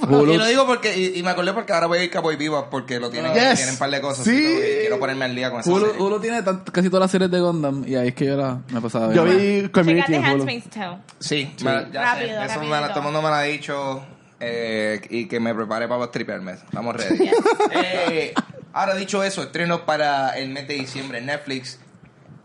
Y 0.08 0.38
lo 0.38 0.46
digo 0.46 0.68
porque, 0.68 0.96
y, 0.96 1.20
y 1.20 1.24
me 1.24 1.32
acordé 1.32 1.52
porque 1.54 1.74
ahora 1.74 1.88
voy 1.88 1.98
a 1.98 2.04
ir 2.04 2.16
a 2.16 2.20
Boy 2.20 2.36
Viva 2.36 2.70
porque 2.70 3.00
lo 3.00 3.10
tienen, 3.10 3.34
Yes. 3.34 3.56
tienen 3.56 3.74
un 3.74 3.80
par 3.80 3.90
de 3.90 4.02
cosas. 4.02 4.24
Sí. 4.24 4.32
y, 4.36 4.82
quiero 4.82 5.00
ponerme 5.00 5.26
al 5.26 5.36
día 5.36 5.50
con 5.50 5.62
esa 5.62 5.72
Hulu, 5.72 5.86
serie. 5.88 6.02
Hulu 6.02 6.20
tiene 6.20 6.44
casi 6.72 6.90
todas 6.90 7.02
las 7.06 7.12
series 7.12 7.32
de 7.32 7.40
Gundam 7.40 7.84
y 7.88 7.96
ahí 7.96 8.10
es 8.10 8.14
que 8.14 8.26
yo 8.26 8.38
la 8.38 8.60
me 8.70 8.82
pasaba 8.82 9.12
Yo 9.14 9.24
vi 9.24 9.68
Community 9.70 10.14
en 10.14 10.26
Hulu. 10.26 10.46
Sí, 11.20 11.54
me- 11.64 11.88
ya 11.92 12.02
Rápido, 12.14 12.40
sé. 12.42 12.46
Eso 12.46 12.60
me 12.62 12.70
la- 12.70 12.90
todo 12.90 13.00
el 13.00 13.04
mundo 13.06 13.22
me 13.22 13.30
lo 13.30 13.34
ha 13.36 13.42
dicho 13.44 14.06
eh, 14.40 15.02
y 15.10 15.28
que 15.28 15.40
me 15.40 15.54
prepare 15.56 15.88
para 15.88 16.12
tripearme. 16.12 16.52
Estamos 16.54 16.96
ready. 16.96 17.32
Eh, 17.72 18.34
ahora 18.74 18.96
dicho 18.96 19.24
eso, 19.24 19.44
estreno 19.44 19.86
para 19.86 20.38
el 20.38 20.50
mes 20.50 20.68
de 20.68 20.76
diciembre 20.76 21.20
en 21.20 21.26
Netflix. 21.28 21.80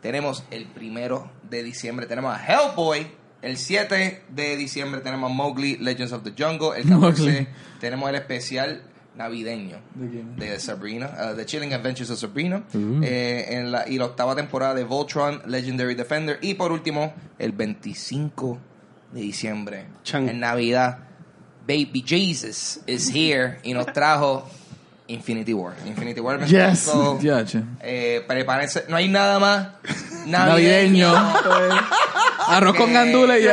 Tenemos 0.01 0.45
el 0.51 0.65
primero 0.67 1.31
de 1.51 1.63
diciembre, 1.63 2.07
tenemos 2.07 2.35
a 2.37 2.45
Hellboy. 2.45 3.07
El 3.43 3.57
7 3.57 4.23
de 4.29 4.57
diciembre 4.57 5.01
tenemos 5.01 5.31
a 5.31 5.35
Mowgli, 5.35 5.77
Legends 5.79 6.13
of 6.13 6.23
the 6.25 6.33
Jungle. 6.37 6.79
El 6.79 6.89
14 6.89 6.95
Mowgli. 7.23 7.49
tenemos 7.81 8.09
el 8.11 8.15
especial 8.17 8.83
navideño 9.17 9.79
¿De 9.95 10.09
quién? 10.09 10.37
de 10.37 10.59
Sabrina, 10.61 11.11
uh, 11.33 11.37
The 11.37 11.45
Chilling 11.45 11.73
Adventures 11.75 12.11
of 12.11 12.19
Sabrina, 12.19 12.65
eh, 12.75 13.47
en 13.51 13.73
la, 13.73 13.89
y 13.89 13.99
la 13.99 14.07
octava 14.07 14.35
temporada 14.35 14.75
de 14.75 14.85
Voltron, 14.85 15.43
Legendary 15.47 15.95
Defender, 15.95 16.39
y 16.41 16.55
por 16.55 16.73
último, 16.73 17.13
el 17.39 17.53
25 17.53 18.59
de 19.13 19.21
diciembre, 19.21 19.87
Chan. 20.05 20.29
en 20.29 20.41
Navidad, 20.41 20.99
Baby 21.67 22.03
Jesus 22.07 22.81
is 22.87 23.15
here 23.15 23.59
y 23.63 23.75
nos 23.75 23.87
trajo 23.93 24.49
Infinity 25.13 25.53
War. 25.53 25.75
Infinity 25.87 26.21
War. 26.21 26.39
Yes. 26.47 26.87
25, 26.87 27.19
Ya, 27.23 27.45
che. 27.45 27.63
eh, 27.83 28.25
prepárense, 28.27 28.85
no 28.89 28.97
hay 28.97 29.09
nada 29.09 29.39
más 29.39 29.69
Navideño. 30.27 31.13
navideño. 31.13 31.81
Arroz 32.49 32.75
con 32.75 32.87
que- 32.87 32.93
gandules 32.95 33.41
y, 33.43 33.47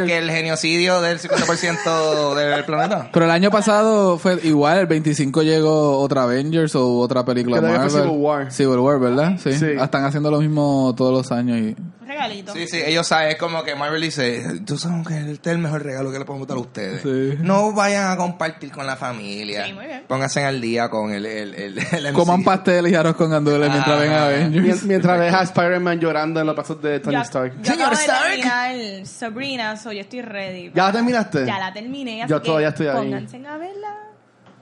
que, 0.00 0.04
que 0.06 0.18
el 0.18 0.30
genocidio 0.30 1.00
del 1.00 1.18
50% 1.18 2.34
del 2.34 2.64
planeta. 2.64 3.08
Pero 3.12 3.24
el 3.24 3.30
año 3.30 3.50
pasado 3.50 4.18
fue 4.18 4.38
igual, 4.42 4.78
el 4.78 4.86
25 4.86 5.42
llegó 5.42 5.98
otra 5.98 6.24
Avengers 6.24 6.74
o 6.74 6.98
otra 6.98 7.24
película 7.24 7.60
Marvel. 7.60 7.90
Civil 7.90 8.08
War. 8.10 8.52
Civil 8.52 8.78
War, 8.80 8.98
¿verdad? 9.00 9.38
Sí. 9.42 9.52
Sí. 9.54 9.66
Están 9.80 10.04
haciendo 10.04 10.30
lo 10.30 10.40
mismo 10.40 10.94
todos 10.96 11.12
los 11.12 11.32
años 11.32 11.58
y 11.58 11.76
Un 12.04 12.08
regalito. 12.08 12.52
Sí, 12.52 12.66
sí, 12.66 12.80
ellos 12.84 13.06
saben, 13.06 13.28
es 13.30 13.36
como 13.36 13.62
que 13.64 13.74
Marvel 13.74 14.02
dice, 14.02 14.60
tú 14.66 14.76
sabes 14.76 15.06
que 15.08 15.14
este 15.32 15.50
es 15.50 15.56
el 15.56 15.58
mejor 15.58 15.82
regalo 15.82 16.12
que 16.12 16.18
le 16.18 16.24
podemos 16.26 16.46
dar 16.46 16.58
a 16.58 16.60
ustedes. 16.60 17.02
Sí. 17.02 17.38
No 17.42 17.72
vayan 17.72 18.10
a 18.12 18.16
compartir 18.16 18.70
con 18.70 18.86
la 18.86 18.96
familia. 18.96 19.64
Sí, 19.66 19.72
muy 19.72 19.86
bien. 19.86 20.04
Pónganse 20.06 20.44
al 20.44 20.60
día 20.60 20.90
con 20.90 21.12
el, 21.12 21.24
el, 21.24 21.54
el, 21.54 21.78
el 21.78 22.12
coman 22.12 22.44
pasteles 22.44 22.92
y 22.92 22.94
arroz 22.94 23.16
con 23.16 23.30
gandules 23.30 23.70
mientras 23.70 23.96
Ah. 23.96 24.00
ven 24.00 24.12
Avengers. 24.12 24.64
Mien- 24.82 24.88
Mientras 24.88 25.18
deja 25.20 25.40
a 25.40 25.42
Spider-Man 25.44 25.98
llorando 26.00 26.40
en 26.40 26.46
los 26.46 26.54
brazos 26.54 26.82
de 26.82 27.00
Tony 27.00 27.16
Yo- 27.16 27.22
Stark. 27.22 27.54
Yo 27.62 27.72
Señor 27.72 27.92
Stark. 27.94 28.28
terminar 28.30 29.06
Sabrina, 29.06 29.76
so 29.76 29.92
yo 29.92 30.00
estoy 30.00 30.20
ready. 30.22 30.70
¿Ya 30.74 30.84
la 30.86 30.92
terminaste? 30.92 31.46
Ya 31.46 31.58
la 31.58 31.72
terminé, 31.72 32.22
así 32.22 32.30
Yo 32.30 32.40
que 32.42 32.46
todavía 32.46 32.68
estoy 32.68 32.88
ahí. 32.88 32.96
Pónganse 32.96 33.36
a 33.46 33.56
verla. 33.56 33.96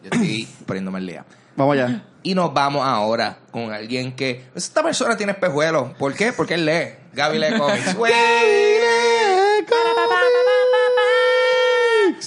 Yo 0.04 0.11
estoy 0.12 0.49
poniéndome 0.66 0.99
al 0.99 1.06
día. 1.06 1.25
Vamos 1.56 1.75
allá. 1.75 2.02
Y 2.22 2.34
nos 2.34 2.54
vamos 2.54 2.87
ahora 2.87 3.37
con 3.50 3.72
alguien 3.72 4.14
que... 4.14 4.44
Esta 4.54 4.82
persona 4.82 5.16
tiene 5.16 5.32
espejuelos. 5.32 5.92
¿Por 5.99 6.14
qué? 6.14 6.32
Porque 6.32 6.54
él 6.54 6.64
lee. 6.64 7.01
Güey. 7.12 8.12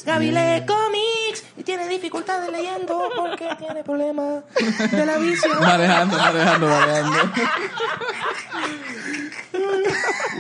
Gaby 0.06 0.32
lee 0.32 0.66
cómics 0.68 1.44
y 1.58 1.64
tiene 1.64 1.88
dificultades 1.88 2.52
leyendo 2.52 3.10
porque 3.16 3.48
tiene 3.58 3.84
problemas 3.84 4.44
de 4.92 5.06
la 5.06 5.18
visión. 5.18 5.60
Manejando, 5.60 6.18
manejando, 6.18 6.68
manejando. 6.68 7.18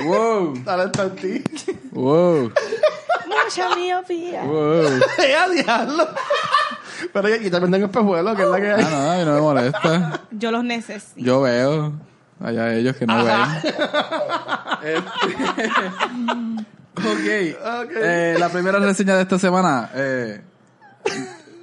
wow, 0.06 0.54
Dale 0.64 0.90
tanti. 0.90 1.44
wow, 1.92 2.52
Mucha 3.28 3.76
miopía. 3.76 4.44
wow. 4.44 4.84
¡Eh, 5.18 5.36
diablo! 5.64 6.08
Pero 7.12 7.30
yo 7.30 7.52
también 7.52 7.72
tengo 7.72 7.86
espejuelos, 7.88 8.36
que 8.36 8.44
es 8.44 8.48
la 8.48 8.62
que 8.62 8.72
hay. 8.72 8.84
Ah, 8.84 8.90
no, 8.92 9.12
a 9.12 9.16
mí 9.18 9.26
no 9.26 9.34
me 9.36 9.42
molesta. 9.42 10.22
Yo 10.32 10.52
los 10.52 10.64
necesito. 10.64 11.14
Yo 11.20 11.42
veo. 11.42 11.94
Allá 12.40 12.74
ellos 12.74 12.96
que 12.96 13.06
no 13.06 13.24
ven. 13.24 13.36
Este- 14.84 15.70
ok. 16.96 17.92
Eh, 17.96 18.36
la 18.40 18.50
primera 18.50 18.80
reseña 18.80 19.16
de 19.16 19.24
esta 19.24 19.40
semana. 19.40 19.90
eh, 19.96 20.42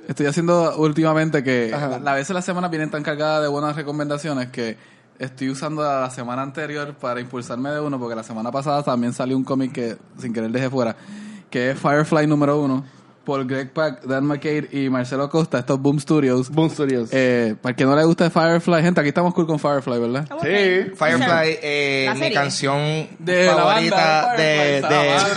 estoy 0.08 0.26
haciendo 0.26 0.76
últimamente 0.78 1.42
que 1.44 1.72
Ajá. 1.74 1.88
la, 1.88 1.98
la 1.98 2.14
veces 2.14 2.34
la 2.34 2.42
semana 2.42 2.68
vienen 2.68 2.90
tan 2.90 3.02
cargadas 3.02 3.42
de 3.42 3.48
buenas 3.48 3.76
recomendaciones 3.76 4.48
que 4.48 4.76
estoy 5.18 5.50
usando 5.50 5.82
la 5.82 6.10
semana 6.10 6.42
anterior 6.42 6.94
para 6.94 7.20
impulsarme 7.20 7.70
de 7.70 7.80
uno 7.80 7.98
porque 7.98 8.16
la 8.16 8.24
semana 8.24 8.50
pasada 8.50 8.82
también 8.82 9.12
salió 9.12 9.36
un 9.36 9.44
cómic 9.44 9.72
que 9.72 9.96
sin 10.18 10.32
querer 10.32 10.50
dejé 10.50 10.68
fuera 10.70 10.96
que 11.50 11.70
es 11.70 11.78
Firefly 11.78 12.26
número 12.26 12.60
uno 12.60 12.84
por 13.24 13.46
Greg 13.46 13.70
Pak, 13.72 14.02
Dan 14.02 14.24
McCade 14.24 14.68
y 14.72 14.88
Marcelo 14.90 15.28
Costa, 15.30 15.58
estos 15.60 15.80
Boom 15.80 16.00
Studios. 16.00 16.50
Boom 16.50 16.70
Studios. 16.70 17.08
Eh, 17.12 17.54
para 17.60 17.70
el 17.70 17.76
que 17.76 17.84
no 17.84 17.94
le 17.96 18.04
gusta 18.04 18.30
Firefly, 18.30 18.82
gente, 18.82 19.00
aquí 19.00 19.08
estamos 19.08 19.32
cool 19.34 19.46
con 19.46 19.58
Firefly, 19.58 19.98
¿verdad? 20.00 20.26
Sí. 20.42 20.92
Firefly, 20.96 21.58
eh, 21.62 22.08
mi 22.12 22.18
serie. 22.18 22.34
canción 22.34 23.08
De 23.18 23.46
la 23.46 23.54
favorita 23.56 23.96
banda 24.26 24.36
de, 24.36 24.82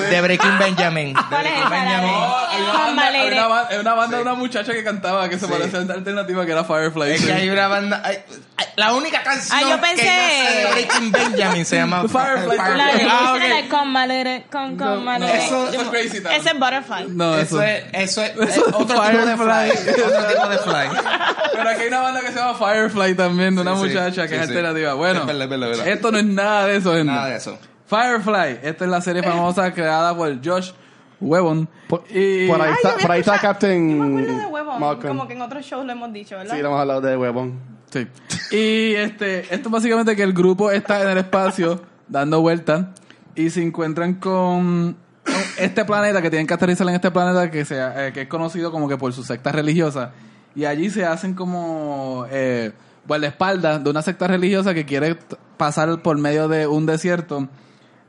de, 0.09 0.21
Breaking 0.21 0.57
Benjamin. 0.59 1.13
De 1.13 1.19
¿Cuál 1.29 1.45
es 1.45 1.51
Breaking 1.53 1.69
Benjamin. 1.69 2.13
hay 2.49 2.61
una 2.61 2.73
banda, 2.73 3.01
hay 3.07 3.13
Valeria. 3.13 3.45
una, 3.45 3.47
ba- 3.47 3.67
hay 3.69 3.77
una 3.79 3.93
banda 3.93 4.17
de 4.17 4.21
una 4.23 4.33
muchacha 4.33 4.73
que 4.73 4.83
cantaba 4.83 5.29
que 5.29 5.37
se 5.37 5.45
Sí. 5.45 5.51
parecía 5.51 5.79
a 5.79 5.83
una 5.83 5.93
alternativa 5.95 6.45
que 6.45 6.51
era 6.51 6.63
Firefly. 6.63 7.11
Es 7.11 7.21
sí. 7.21 7.27
que 7.27 7.33
hay 7.33 7.49
una 7.49 7.67
banda. 7.67 8.01
hay- 8.03 8.17
la 8.77 8.93
única 8.93 9.21
canción 9.23 9.57
Ah, 9.57 9.61
yo 9.69 9.79
pensé- 9.81 10.01
que 10.01 10.05
nace 10.05 10.57
de 10.57 10.71
Breaking 10.71 11.11
Benjamin 11.11 11.65
se 11.65 11.75
llama 11.77 12.01
Firefly. 12.07 12.57
Ah, 12.59 13.61
con 13.69 13.89
Malere, 13.91 14.45
con, 14.51 14.77
con 14.77 15.03
Malere. 15.03 15.45
eso- 15.45 15.69
eso 15.69 15.81
es 15.81 15.87
Crazy 15.89 16.21
Town. 16.21 16.33
Ese 16.33 16.49
es 16.49 16.59
Butterfly. 16.59 17.07
No, 17.09 17.35
Eso 17.37 17.61
eso. 17.61 17.61
es, 17.63 17.74
eso 17.93 18.21
es, 18.23 18.31
es 18.37 18.57
otro 18.59 18.85
tipo 18.85 19.01
de 19.01 19.11
Firefly. 19.11 19.71
fly. 19.71 20.03
Otro 20.03 20.27
tipo 20.27 20.47
de 20.49 20.57
fly. 20.59 20.87
Pero 21.53 21.69
aquí 21.69 21.81
hay 21.81 21.87
una 21.87 22.01
banda 22.01 22.21
que 22.21 22.27
se 22.27 22.35
llama 22.39 22.53
Firefly 22.55 23.15
también, 23.15 23.55
de 23.55 23.61
una 23.61 23.75
Sí, 23.75 23.81
sí, 23.81 23.87
muchacha 23.87 24.21
que 24.23 24.29
sí, 24.29 24.35
es 24.35 24.41
sí. 24.41 24.47
alternativa. 24.53 24.93
Bueno, 24.93 25.21
Es 25.21 25.25
verdad, 25.27 25.43
es 25.43 25.49
verdad, 25.49 25.71
es 25.71 25.77
verdad. 25.77 25.93
esto 25.93 26.11
no 26.11 26.17
es 26.17 26.25
nada 26.25 26.67
de 26.67 26.77
eso, 26.77 26.91
gente. 26.93 27.05
Nada 27.11 27.27
de 27.27 27.35
eso. 27.37 27.57
Firefly, 27.87 28.59
esta 28.63 28.85
es 28.85 28.89
la 28.91 29.01
serie 29.01 29.21
famosa 29.23 29.71
creada 29.73 30.15
por 30.15 30.43
Josh 30.45 30.71
Whedon. 31.21 31.69
Por, 31.87 32.03
y 32.09 32.47
por 32.47 32.61
ahí 32.61 32.69
Ay, 32.71 32.75
está, 32.83 32.97
por 33.01 33.11
ahí 33.11 33.23
Captain 33.23 33.89
Yo 33.97 34.03
me 34.05 34.19
acuerdo 34.21 34.39
de 34.39 34.45
Huevón, 34.47 34.79
Malcolm. 34.81 35.07
como 35.17 35.27
que 35.27 35.33
en 35.33 35.41
otros 35.41 35.65
shows 35.65 35.85
lo 35.85 35.91
hemos 35.91 36.11
dicho, 36.11 36.35
¿verdad? 36.37 36.55
Sí, 36.55 36.61
lo 36.61 36.67
hemos 36.69 36.81
hablado 36.81 37.01
de 37.01 37.15
Huevón. 37.15 37.59
Sí. 37.91 38.07
Y 38.51 38.95
este, 38.95 39.41
esto 39.53 39.69
es 39.69 39.71
básicamente 39.71 40.15
que 40.15 40.23
el 40.23 40.33
grupo 40.33 40.71
está 40.71 41.01
en 41.03 41.09
el 41.09 41.17
espacio 41.19 41.81
dando 42.07 42.41
vueltas 42.41 42.85
y 43.35 43.49
se 43.49 43.61
encuentran 43.61 44.15
con 44.15 44.97
este 45.57 45.85
planeta 45.85 46.21
que 46.21 46.29
tienen 46.29 46.47
que 46.47 46.53
aterrizar 46.53 46.87
en 46.87 46.95
este 46.95 47.11
planeta 47.11 47.49
que 47.49 47.65
sea 47.65 48.07
eh, 48.07 48.13
que 48.13 48.21
es 48.21 48.27
conocido 48.27 48.71
como 48.71 48.87
que 48.87 48.97
por 48.97 49.13
su 49.13 49.23
secta 49.23 49.51
religiosa 49.51 50.11
y 50.55 50.65
allí 50.65 50.89
se 50.89 51.05
hacen 51.05 51.33
como 51.33 52.25
eh, 52.31 52.71
guardaespaldas 53.07 53.83
de 53.83 53.89
una 53.89 54.01
secta 54.01 54.27
religiosa 54.27 54.73
que 54.73 54.85
quiere 54.85 55.17
pasar 55.57 56.01
por 56.01 56.17
medio 56.17 56.47
de 56.47 56.65
un 56.65 56.85
desierto. 56.85 57.47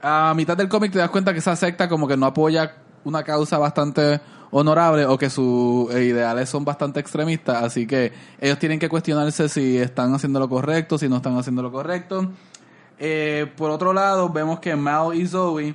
A 0.01 0.33
mitad 0.35 0.57
del 0.57 0.69
cómic 0.69 0.93
te 0.93 0.99
das 0.99 1.11
cuenta 1.11 1.33
que 1.33 1.41
esa 1.41 1.57
secta 1.57 1.89
como 1.89 2.07
que 2.07 2.17
no 2.17 2.27
apoya 2.27 2.77
una 3.05 3.25
causa 3.25 3.59
bastante 3.59 4.21
honorable 4.51 5.07
o 5.07 5.19
que 5.19 5.29
sus 5.29 5.93
eh, 5.93 6.05
ideales 6.05 6.49
son 6.49 6.65
bastante 6.65 7.01
extremistas, 7.01 7.63
así 7.63 7.87
que 7.87 8.13
ellos 8.41 8.59
tienen 8.59 8.79
que 8.79 8.89
cuestionarse 8.89 9.49
si 9.49 9.79
están 9.79 10.15
haciendo 10.15 10.39
lo 10.39 10.49
correcto, 10.49 10.99
si 10.99 11.09
no 11.09 11.17
están 11.17 11.37
haciendo 11.37 11.63
lo 11.63 11.73
correcto. 11.73 12.31
Eh, 12.99 13.53
por 13.57 13.71
otro 13.71 13.93
lado, 13.93 14.29
vemos 14.29 14.61
que 14.61 14.75
Mao 14.77 15.13
y 15.13 15.27
Zoe 15.27 15.75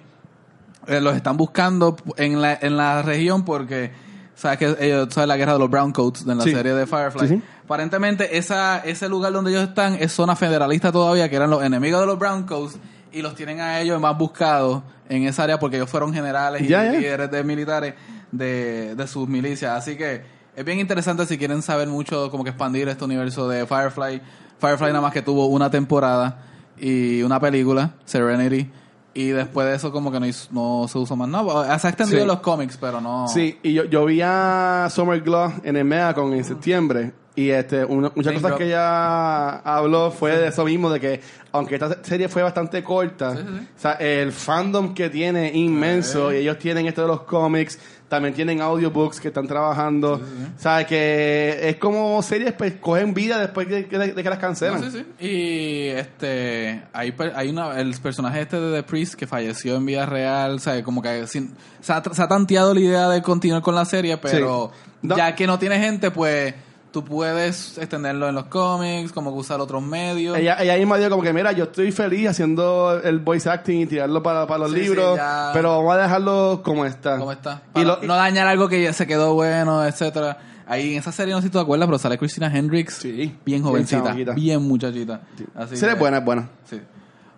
eh, 0.87 0.99
los 1.01 1.15
están 1.15 1.37
buscando 1.37 1.95
en 2.17 2.41
la, 2.41 2.57
en 2.61 2.77
la 2.77 3.01
región 3.01 3.43
porque 3.45 3.91
sabes 4.35 4.57
que 4.57 4.75
ellos 4.79 5.07
sabes 5.13 5.27
la 5.27 5.37
guerra 5.37 5.53
de 5.53 5.59
los 5.59 5.69
browncoats 5.69 6.25
en 6.27 6.37
la 6.37 6.43
Sí. 6.43 6.51
serie 6.51 6.73
de 6.73 6.87
Firefly. 6.87 7.27
Sí, 7.27 7.35
sí. 7.35 7.41
Aparentemente 7.65 8.37
esa 8.37 8.79
ese 8.79 9.07
lugar 9.07 9.31
donde 9.31 9.51
ellos 9.51 9.63
están 9.69 9.95
es 9.99 10.11
zona 10.11 10.35
federalista 10.35 10.91
todavía, 10.91 11.29
que 11.29 11.35
eran 11.35 11.49
los 11.49 11.63
enemigos 11.63 12.01
de 12.01 12.05
los 12.07 12.17
browncoats 12.19 12.77
y 13.13 13.21
los 13.21 13.35
tienen 13.35 13.59
a 13.61 13.79
ellos 13.79 13.99
más 14.01 14.17
buscados 14.17 14.83
en 15.09 15.23
esa 15.23 15.43
área 15.43 15.59
porque 15.59 15.77
ellos 15.77 15.89
fueron 15.89 16.13
generales 16.13 16.61
y 16.61 16.65
líderes 16.67 17.29
de 17.31 17.43
militares 17.43 17.93
de, 18.31 18.95
de 18.95 19.07
sus 19.07 19.27
milicias. 19.27 19.77
Así 19.77 19.95
que 19.97 20.21
es 20.55 20.65
bien 20.65 20.79
interesante 20.79 21.25
si 21.25 21.37
quieren 21.37 21.61
saber 21.61 21.87
mucho 21.87 22.29
como 22.31 22.43
que 22.43 22.49
expandir 22.49 22.87
este 22.89 23.05
universo 23.05 23.47
de 23.47 23.65
Firefly. 23.67 24.21
Firefly 24.59 24.87
nada 24.87 25.01
más 25.01 25.13
que 25.13 25.21
tuvo 25.21 25.45
una 25.47 25.69
temporada 25.69 26.39
y 26.77 27.21
una 27.23 27.39
película, 27.39 27.91
Serenity. 28.05 28.69
Y 29.13 29.27
después 29.29 29.67
de 29.67 29.75
eso 29.75 29.91
como 29.91 30.11
que 30.11 30.19
no, 30.19 30.25
hizo- 30.25 30.47
no 30.51 30.87
se 30.87 30.97
usó 30.97 31.15
más 31.17 31.27
nada. 31.27 31.77
Se 31.79 31.87
ha 31.87 31.89
extendido 31.89 32.21
Sí. 32.21 32.27
los 32.27 32.39
cómics, 32.39 32.77
pero 32.79 33.01
no... 33.01 33.27
Sí, 33.27 33.59
y 33.61 33.73
yo, 33.73 33.83
yo 33.85 34.05
vi 34.05 34.21
a 34.23 34.87
Summer 34.89 35.19
Glow 35.21 35.51
en 35.63 35.75
el 35.75 35.83
Megacon 35.85 36.33
en 36.33 36.43
septiembre 36.45 37.11
Y 37.35 37.49
este, 37.49 37.83
una- 37.85 38.11
muchas 38.15 38.33
cosas 38.33 38.53
que 38.57 38.65
ella 38.65 39.57
habló 39.59 40.11
fue 40.11 40.37
de 40.37 40.47
eso 40.47 40.65
mismo, 40.65 40.89
de 40.89 40.99
que 40.99 41.21
aunque 41.53 41.75
esta 41.75 42.03
serie 42.03 42.27
fue 42.29 42.41
bastante 42.43 42.83
corta, 42.83 43.35
Sí, 43.35 43.41
sí, 43.41 43.47
sí. 43.59 43.67
o 43.77 43.79
sea, 43.81 43.91
el 43.93 44.31
fandom 44.33 44.93
que 44.93 45.09
tiene 45.09 45.49
inmenso, 45.53 46.31
y 46.33 46.37
ellos 46.37 46.57
tienen 46.57 46.87
esto 46.87 47.01
de 47.03 47.07
los 47.07 47.21
cómics, 47.23 47.79
también 48.11 48.33
tienen 48.35 48.59
audiobooks 48.61 49.21
que 49.21 49.29
están 49.29 49.47
trabajando, 49.47 50.15
o 50.15 50.59
sea, 50.61 50.85
que 50.85 51.57
es 51.69 51.77
como 51.77 52.21
series 52.21 52.51
pues 52.51 52.73
cogen 52.81 53.13
vida 53.13 53.39
después 53.39 53.69
de, 53.69 53.87
que- 53.87 53.97
de 53.97 54.21
que 54.21 54.29
las 54.29 54.37
cancelan. 54.37 54.81
No, 54.81 54.91
sí, 54.91 54.99
sí. 55.17 55.25
Y 55.25 55.87
este 55.87 56.83
hay, 56.91 57.13
per- 57.13 57.31
hay 57.35 57.49
una 57.49 57.79
el 57.79 57.95
personaje 58.01 58.41
este 58.41 58.59
de 58.59 58.81
The 58.81 58.83
Priest 58.83 59.13
que 59.15 59.27
falleció 59.27 59.77
en 59.77 59.85
vida 59.85 60.05
real, 60.05 60.59
¿sabes? 60.59 60.83
Como 60.83 61.01
que 61.01 61.25
sin- 61.25 61.55
se, 61.79 61.93
ha, 61.93 62.03
se 62.03 62.21
ha 62.21 62.27
tanteado 62.27 62.73
la 62.73 62.81
idea 62.81 63.07
de 63.09 63.21
continuar 63.21 63.61
con 63.61 63.75
la 63.75 63.85
serie, 63.85 64.17
pero 64.17 64.71
Sí. 64.73 64.89
No. 65.03 65.15
ya 65.17 65.33
que 65.33 65.47
no 65.47 65.57
tiene 65.57 65.79
gente, 65.79 66.11
pues 66.11 66.53
tú 66.91 67.03
puedes 67.05 67.77
extenderlo 67.77 68.27
en 68.29 68.35
los 68.35 68.45
cómics, 68.45 69.11
como 69.11 69.31
que 69.33 69.39
usar 69.39 69.59
otros 69.61 69.81
medios. 69.81 70.37
Ella, 70.37 70.57
ella 70.61 70.75
misma 70.77 70.97
dijo 70.97 71.09
como 71.09 71.23
que, 71.23 71.31
mira, 71.33 71.51
yo 71.53 71.63
estoy 71.65 71.91
feliz 71.91 72.27
haciendo 72.29 72.99
el 73.03 73.19
voice 73.19 73.49
acting 73.49 73.79
y 73.81 73.85
tirarlo 73.85 74.21
para, 74.21 74.45
para 74.47 74.59
los 74.59 74.71
Sí, 74.71 74.79
libros, 74.81 75.19
pero 75.53 75.77
vamos 75.77 75.93
a 75.95 75.97
dejarlo 75.97 76.61
como 76.63 76.85
está. 76.85 77.17
¿Cómo 77.17 77.31
está? 77.31 77.61
Y 77.75 77.83
lo- 77.83 78.01
no 78.01 78.15
dañar 78.15 78.47
algo 78.47 78.67
que 78.67 78.83
ya 78.83 78.93
se 78.93 79.07
quedó 79.07 79.33
bueno, 79.33 79.85
etcétera. 79.85 80.37
Ahí 80.67 80.93
en 80.93 80.99
esa 80.99 81.11
serie, 81.11 81.33
no 81.33 81.41
sé 81.41 81.47
si 81.47 81.51
tú 81.51 81.57
te 81.57 81.63
acuerdas, 81.63 81.87
pero 81.87 81.97
sale 81.99 82.17
Christina 82.17 82.47
Hendricks. 82.55 82.93
Sí. 82.95 83.35
Bien 83.45 83.61
jovencita. 83.63 84.13
Bien, 84.35 84.61
muchachita. 84.61 85.21
Así 85.55 85.75
que- 85.79 85.93
buena, 85.95 86.17
es 86.19 86.25
buena. 86.25 86.49
Sí. 86.69 86.79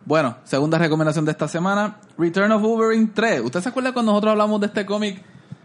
Bueno, 0.06 0.36
segunda 0.44 0.78
recomendación 0.78 1.24
de 1.26 1.32
esta 1.32 1.48
semana, 1.48 1.98
Return 2.18 2.52
of 2.52 2.62
Wolverine 2.62 3.10
3. 3.14 3.42
¿Usted 3.42 3.62
se 3.62 3.70
acuerda 3.70 3.94
cuando 3.94 4.12
nosotros 4.12 4.32
hablamos 4.34 4.60
de 4.60 4.68
este 4.68 4.86
cómic 4.86 5.24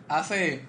hace 0.08 0.64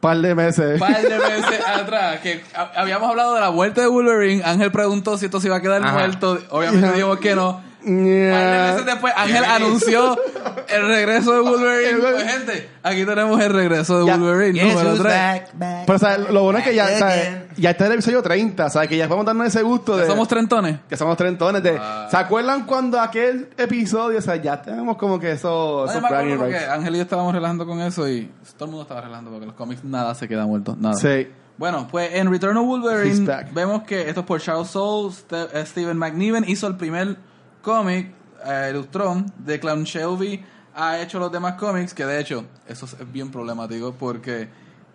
Par 0.00 0.16
de 0.18 0.34
meses. 0.34 0.78
par 0.80 0.96
de 1.02 1.08
meses 1.18 1.60
atrás? 1.66 2.20
Que 2.20 2.42
ha- 2.54 2.70
habíamos 2.76 3.08
hablado 3.10 3.34
de 3.34 3.40
la 3.40 3.50
muerte 3.50 3.82
de 3.82 3.86
Wolverine. 3.86 4.42
Ángel 4.44 4.72
preguntó 4.72 5.18
si 5.18 5.26
esto 5.26 5.40
se 5.40 5.48
iba 5.48 5.56
a 5.56 5.60
quedar 5.60 5.82
Ajá. 5.82 5.94
Obviamente 5.96 6.46
Obviamente 6.50 6.88
dijimos 6.92 7.18
que 7.20 7.34
no. 7.34 7.69
Yeah. 7.82 8.70
meses 8.72 8.86
después, 8.86 9.12
Ángel 9.16 9.44
anunció 9.44 10.18
el 10.68 10.86
regreso 10.88 11.32
de 11.34 11.40
Wolverine. 11.40 11.98
Pues, 12.00 12.24
gente, 12.32 12.68
aquí 12.82 13.04
tenemos 13.04 13.40
el 13.40 13.52
regreso 13.52 14.00
de 14.00 14.06
Ya. 14.06 14.16
Wolverine 14.16 14.52
Guess 14.60 14.74
número 14.74 14.90
who's 14.90 15.00
3. 15.00 15.12
back, 15.14 15.48
back, 15.54 15.82
Pero, 15.86 15.96
o 15.96 15.98
sea, 15.98 16.18
lo 16.18 16.42
bueno 16.42 16.58
es 16.58 16.64
que 16.64 16.74
ya, 16.74 16.88
ya 17.56 17.70
está 17.70 17.86
el 17.86 17.92
episodio 17.92 18.22
30, 18.22 18.70
¿sabes? 18.70 18.88
Que 18.88 18.96
ya 18.96 19.06
podemos 19.08 19.26
darnos 19.26 19.46
ese 19.46 19.62
gusto 19.62 19.96
de... 19.96 20.06
Somos 20.06 20.28
trentones. 20.28 20.78
que 20.88 20.96
somos 20.96 21.16
trentones 21.16 21.62
de... 21.62 21.78
Ah. 21.80 22.08
¿Se 22.10 22.16
acuerdan 22.16 22.64
cuando 22.66 23.00
aquel 23.00 23.48
episodio, 23.56 24.18
o 24.18 24.22
sea, 24.22 24.36
ya 24.36 24.60
tenemos 24.60 24.96
como 24.96 25.18
que 25.18 25.32
eso... 25.32 25.86
Yo 25.86 26.00
me 26.00 26.36
porque? 26.36 26.58
Ángel 26.58 26.94
y 26.94 26.98
yo 26.98 27.02
estábamos 27.04 27.34
relajando 27.34 27.66
con 27.66 27.80
eso 27.80 28.08
y 28.08 28.30
todo 28.56 28.66
el 28.66 28.70
mundo 28.72 28.82
estaba 28.82 29.00
relajando 29.00 29.30
porque 29.30 29.46
los 29.46 29.54
cómics 29.54 29.84
nada 29.84 30.14
se 30.14 30.28
queda 30.28 30.46
muerto. 30.46 30.76
Nada. 30.78 30.94
Sí. 30.96 31.28
Bueno, 31.56 31.88
pues 31.90 32.14
en 32.14 32.30
Return 32.30 32.56
of 32.56 32.66
Wolverine 32.66 33.26
vemos 33.52 33.82
que 33.82 34.08
esto 34.08 34.20
es 34.20 34.26
por 34.26 34.40
Charles 34.40 34.68
Soule, 34.68 35.12
Ste- 35.14 35.48
eh, 35.52 35.66
Steven 35.66 35.96
McNiven 35.98 36.44
hizo 36.48 36.66
el 36.66 36.76
primer 36.76 37.16
cómic, 37.62 38.10
eh, 38.46 38.68
ilustró, 38.70 39.24
de 39.38 39.60
Clown 39.60 39.84
Shelby 39.84 40.42
ha 40.74 41.00
hecho 41.00 41.18
los 41.18 41.30
demás 41.32 41.54
cómics, 41.54 41.92
que 41.94 42.04
de 42.06 42.20
hecho 42.20 42.44
eso 42.68 42.86
es 42.86 43.12
bien 43.12 43.30
problemático 43.30 43.92
porque 43.98 44.48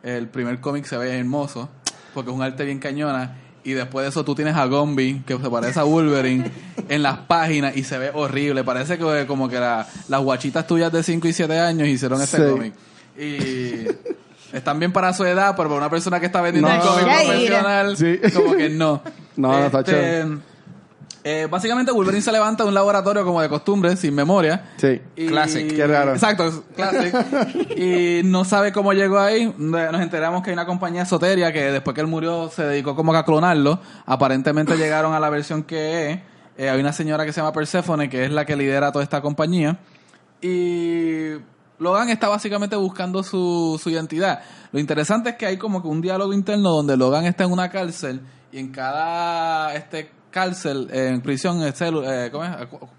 el 0.04 0.28
primer 0.28 0.60
cómic 0.60 0.86
se 0.86 0.98
ve 0.98 1.18
hermoso, 1.18 1.70
porque 2.14 2.30
es 2.32 2.36
un 2.36 2.42
arte 2.44 2.64
bien 2.66 2.80
cañona, 2.80 3.38
y 3.64 3.74
después 3.74 4.04
de 4.06 4.10
eso 4.10 4.24
tú 4.24 4.36
tienes 4.36 4.56
a 4.56 4.66
Gombi, 4.66 5.22
que 5.26 5.38
se 5.38 5.50
parece 5.50 5.80
a 5.80 5.84
Wolverine, 5.84 6.52
en 6.90 7.02
las 7.04 7.18
páginas 7.20 7.76
y 7.76 7.84
se 7.84 7.98
ve 7.98 8.12
horrible, 8.14 8.64
parece 8.64 8.98
que 8.98 9.26
como 9.28 9.50
que 9.50 9.60
la- 9.60 9.88
las 10.08 10.22
guachitas 10.22 10.66
tuyas 10.68 10.92
de 10.92 11.02
5 11.04 11.28
y 11.28 11.34
7 11.34 11.60
años 11.60 11.88
hicieron 11.88 12.22
este 12.22 12.38
Sí. 12.38 12.44
cómic. 12.52 12.74
Y 13.18 13.88
están 14.56 14.78
bien 14.80 14.92
para 14.94 15.14
su 15.14 15.26
edad, 15.26 15.56
pero 15.58 15.70
para 15.70 15.80
una 15.82 15.90
persona 15.90 16.20
que 16.20 16.28
está 16.28 16.42
vendiendo 16.42 16.70
No. 16.70 16.76
un 16.76 16.82
cómic 16.82 17.06
profesional, 17.26 17.98
Sí. 17.98 18.20
como 18.34 18.56
que 18.56 18.70
no. 18.70 19.02
No, 19.38 19.52
no, 19.52 19.66
está 19.66 19.80
Este, 19.80 20.26
eh, 21.28 21.48
básicamente 21.50 21.92
Wolverine 21.92 22.22
se 22.22 22.32
levanta 22.32 22.62
de 22.62 22.70
un 22.70 22.76
laboratorio 22.76 23.26
como 23.26 23.42
de 23.42 23.50
costumbre, 23.50 23.98
sin 23.98 24.14
memoria. 24.14 24.74
Sí. 24.78 25.02
Y- 25.16 25.26
Classic. 25.26 25.76
Qué 25.76 25.88
raro. 25.88 26.14
Exacto, 26.14 26.64
classic. 26.76 27.16
y 27.76 28.22
no 28.24 28.46
sabe 28.46 28.72
cómo 28.72 28.94
llegó 28.94 29.18
ahí. 29.20 29.52
Nos 29.58 30.02
enteramos 30.02 30.44
que 30.44 30.52
hay 30.52 30.54
una 30.54 30.68
compañía 30.68 31.02
esoteria 31.02 31.52
que 31.52 31.64
después 31.72 31.96
que 31.96 32.02
él 32.02 32.08
murió 32.08 32.50
se 32.50 32.62
dedicó 32.64 32.96
como 32.96 33.12
que 33.12 33.18
a 33.18 33.26
clonarlo. 33.26 33.80
Aparentemente 34.06 34.78
llegaron 34.78 35.16
a 35.16 35.20
la 35.20 35.32
versión 35.32 35.64
que 35.64 36.12
es. 36.12 36.20
Eh, 36.60 36.70
hay 36.70 36.80
una 36.80 36.94
señora 36.94 37.26
que 37.26 37.34
se 37.34 37.42
llama 37.42 37.52
Persephone 37.52 38.08
que 38.08 38.26
es 38.26 38.32
la 38.32 38.46
que 38.46 38.56
lidera 38.56 38.92
toda 38.92 39.02
esta 39.04 39.20
compañía. 39.20 39.80
Y 40.42 41.32
Logan 41.80 42.10
está 42.10 42.28
básicamente 42.28 42.76
buscando 42.76 43.24
su, 43.24 43.80
su 43.82 43.90
identidad. 43.90 44.42
Lo 44.72 44.80
interesante 44.80 45.32
es 45.32 45.36
que 45.38 45.48
hay 45.48 45.58
como 45.58 45.82
que 45.82 45.88
un 45.88 46.02
diálogo 46.02 46.34
interno 46.34 46.70
donde 46.70 46.96
Logan 46.96 47.26
está 47.26 47.46
en 47.46 47.52
una 47.52 47.72
cárcel 47.72 48.22
y 48.52 48.60
en 48.60 48.72
cada 48.72 49.74
este 49.74 50.12
cárcel, 50.36 50.90
en 50.92 51.22
prisión, 51.22 51.64
eh, 51.64 51.74
celu- 51.74 52.04
eh, 52.06 52.30
¿cómo 52.30 52.44
es? 52.44 52.52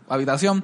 Habitación, 0.09 0.63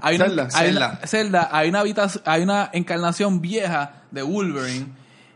hay 0.00 0.16
una, 0.16 0.26
Celda. 0.26 0.48
hay 0.54 0.70
una- 0.70 0.96
Celda. 1.06 1.48
hay 1.50 1.68
una 1.70 1.80
habitación, 1.80 2.22
hay 2.26 2.42
una 2.42 2.68
encarnación 2.74 3.40
vieja 3.40 4.02
de 4.10 4.22
Wolverine. 4.22 4.86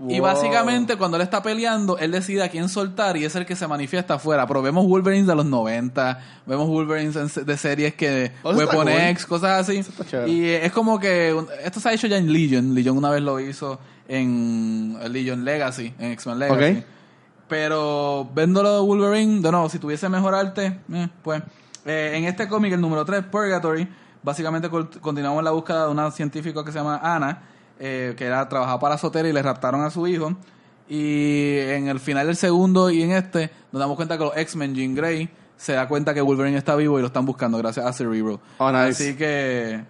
Y 0.08 0.20
básicamente 0.20 0.96
cuando 0.96 1.16
él 1.16 1.22
está 1.22 1.40
peleando, 1.42 1.96
él 1.98 2.10
decide 2.10 2.42
a 2.42 2.48
quién 2.50 2.68
soltar 2.68 3.16
y 3.16 3.24
es 3.24 3.34
el 3.36 3.46
que 3.46 3.56
se 3.56 3.66
manifiesta 3.66 4.14
afuera. 4.14 4.46
Pero 4.46 4.60
vemos 4.60 4.86
Wolverines 4.86 5.26
de 5.26 5.34
los 5.36 5.46
90, 5.46 6.20
vemos 6.44 6.68
Wolverines 6.68 7.16
en 7.16 7.46
de 7.46 7.56
series 7.56 7.94
que 7.94 8.32
Oh, 8.42 8.52
Weapon 8.52 8.82
cool. 8.82 8.88
X, 8.90 9.24
cosas 9.24 9.60
así. 9.66 9.82
Y 10.26 10.48
es 10.50 10.72
como 10.72 10.98
que 10.98 11.34
esto 11.64 11.80
se 11.80 11.88
ha 11.88 11.92
hecho 11.94 12.08
ya 12.08 12.18
en 12.18 12.30
Legion. 12.30 12.74
Legion 12.74 12.98
una 12.98 13.08
vez 13.08 13.22
lo 13.22 13.40
hizo 13.40 13.78
en 14.08 14.98
Legion 15.10 15.44
Legacy, 15.44 15.94
en 15.98 16.10
X-Men 16.12 16.38
Legacy. 16.40 16.82
Pero 17.48 18.28
viéndolo 18.34 18.74
de 18.74 18.80
Wolverine, 18.80 19.40
de 19.40 19.50
nuevo, 19.50 19.68
si 19.68 19.78
tuviese 19.78 20.08
mejor 20.08 20.34
arte, 20.34 20.80
eh, 20.92 21.08
pues 21.22 21.42
eh, 21.84 22.12
en 22.14 22.24
este 22.24 22.48
cómic, 22.48 22.72
el 22.72 22.80
número 22.80 23.04
3, 23.04 23.24
Purgatory, 23.24 23.86
básicamente 24.22 24.70
continuamos 25.00 25.44
la 25.44 25.50
búsqueda 25.50 25.86
de 25.86 25.92
una 25.92 26.10
científica 26.10 26.64
que 26.64 26.72
se 26.72 26.78
llama 26.78 27.00
Ana, 27.02 27.42
eh, 27.78 28.14
que 28.16 28.24
era 28.24 28.48
trabajaba 28.48 28.80
para 28.80 28.98
Sotera 28.98 29.28
y 29.28 29.32
le 29.32 29.42
raptaron 29.42 29.82
a 29.82 29.90
su 29.90 30.06
hijo. 30.06 30.34
Y 30.88 31.58
en 31.58 31.88
el 31.88 32.00
final 32.00 32.26
del 32.26 32.36
segundo 32.36 32.90
y 32.90 33.02
en 33.02 33.12
este, 33.12 33.50
nos 33.72 33.80
damos 33.80 33.96
cuenta 33.96 34.18
que 34.18 34.24
los 34.24 34.36
X-Men, 34.36 34.74
Jean 34.74 34.94
Grey, 34.94 35.30
se 35.56 35.72
da 35.72 35.86
cuenta 35.88 36.12
que 36.12 36.20
Wolverine 36.20 36.58
está 36.58 36.76
vivo 36.76 36.98
y 36.98 37.00
lo 37.02 37.06
están 37.06 37.24
buscando 37.24 37.58
gracias 37.58 37.86
a 37.86 37.92
Cerebro. 37.92 38.40
Oh, 38.58 38.70
nice. 38.70 38.88
Así 38.88 39.16
que 39.16 39.84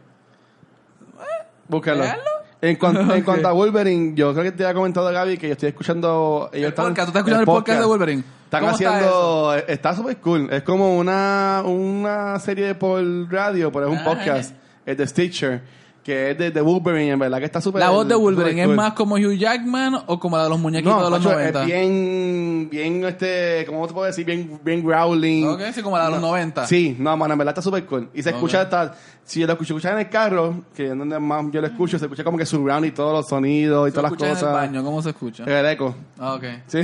Búscalo. 1.68 2.02
¿Veanlo? 2.02 2.33
En, 2.68 2.76
cuanto, 2.76 3.14
en 3.14 3.22
cuanto 3.24 3.48
a 3.48 3.52
Wolverine, 3.52 4.12
yo 4.14 4.32
creo 4.32 4.44
que 4.44 4.52
te 4.52 4.64
había 4.64 4.74
comentado 4.74 5.10
Gaby 5.12 5.36
que 5.36 5.48
yo 5.48 5.52
estoy 5.52 5.68
escuchando. 5.70 6.48
Ellos 6.52 6.64
El 6.66 6.68
están- 6.70 6.86
podcast, 6.86 7.06
¿tú 7.06 7.10
estás 7.10 7.20
escuchando 7.20 7.40
el 7.40 7.46
podcast 7.46 7.80
de 7.80 7.86
Wolverine? 7.86 8.24
Están 8.44 8.60
¿Cómo 8.60 8.72
está 8.76 8.96
haciendo. 8.96 9.54
Está 9.68 9.94
súper 9.94 10.16
cool. 10.18 10.48
Es 10.52 10.62
como 10.62 10.96
una, 10.96 11.62
una 11.66 12.38
serie 12.38 12.74
por 12.74 13.02
radio, 13.30 13.70
pero 13.72 13.86
es 13.86 13.92
un 13.92 13.98
Ah, 13.98 14.04
podcast. 14.04 14.54
Es 14.86 14.96
de 14.96 15.06
Stitcher. 15.06 15.62
Que 16.04 16.32
es 16.32 16.38
de, 16.38 16.50
de 16.50 16.60
Wolverine, 16.60 17.12
en 17.12 17.18
verdad 17.18 17.38
que 17.38 17.46
está 17.46 17.62
súper 17.62 17.80
La 17.80 17.88
voz 17.88 18.06
de 18.06 18.14
Wolverine 18.14 18.60
es 18.60 18.66
cool. 18.66 18.76
más 18.76 18.92
como 18.92 19.14
Hugh 19.14 19.38
Jackman 19.38 20.02
o 20.06 20.20
como 20.20 20.36
la 20.36 20.42
de 20.44 20.50
los 20.50 20.58
muñequitos 20.58 20.94
No, 20.94 21.02
de 21.06 21.10
los 21.10 21.18
macho, 21.24 21.32
90. 21.32 21.60
es 21.62 21.66
bien, 21.66 22.68
bien, 22.70 23.04
este, 23.06 23.64
¿cómo 23.66 23.86
te 23.86 23.94
puedo 23.94 24.06
decir? 24.06 24.26
Bien, 24.26 24.60
bien 24.62 24.84
growling. 24.86 25.48
Ok, 25.48 25.62
sí, 25.72 25.80
como 25.80 25.96
la 25.96 26.04
de 26.04 26.10
los 26.10 26.20
90. 26.20 26.66
Sí, 26.66 26.94
no, 26.98 27.16
mano, 27.16 27.32
en 27.32 27.38
verdad 27.38 27.52
está 27.52 27.62
súper 27.62 27.86
cool. 27.86 28.10
Y 28.12 28.22
se 28.22 28.28
escucha 28.30 28.60
hasta, 28.60 28.94
si 29.24 29.40
yo 29.40 29.46
lo 29.46 29.54
escucho, 29.54 29.78
en 29.88 29.98
el 29.98 30.10
carro, 30.10 30.64
que 30.76 30.84
es 30.92 30.96
donde 30.98 31.18
más 31.18 31.42
yo 31.50 31.62
lo 31.62 31.66
escucho, 31.68 31.98
se 31.98 32.04
escucha 32.04 32.22
como 32.22 32.36
que 32.36 32.44
surround 32.44 32.84
y 32.84 32.90
todos 32.90 33.14
los 33.14 33.26
sonidos 33.26 33.88
y 33.88 33.90
¿Se 33.90 33.94
todas 33.96 34.10
las 34.12 34.18
cosas. 34.18 34.42
en 34.42 34.48
el 34.48 34.54
baño? 34.54 34.84
¿Cómo 34.84 35.00
se 35.00 35.08
escucha? 35.08 35.44
El 35.44 35.64
eco. 35.66 35.94
Ah, 36.18 36.34
ok. 36.34 36.44
Sí. 36.66 36.82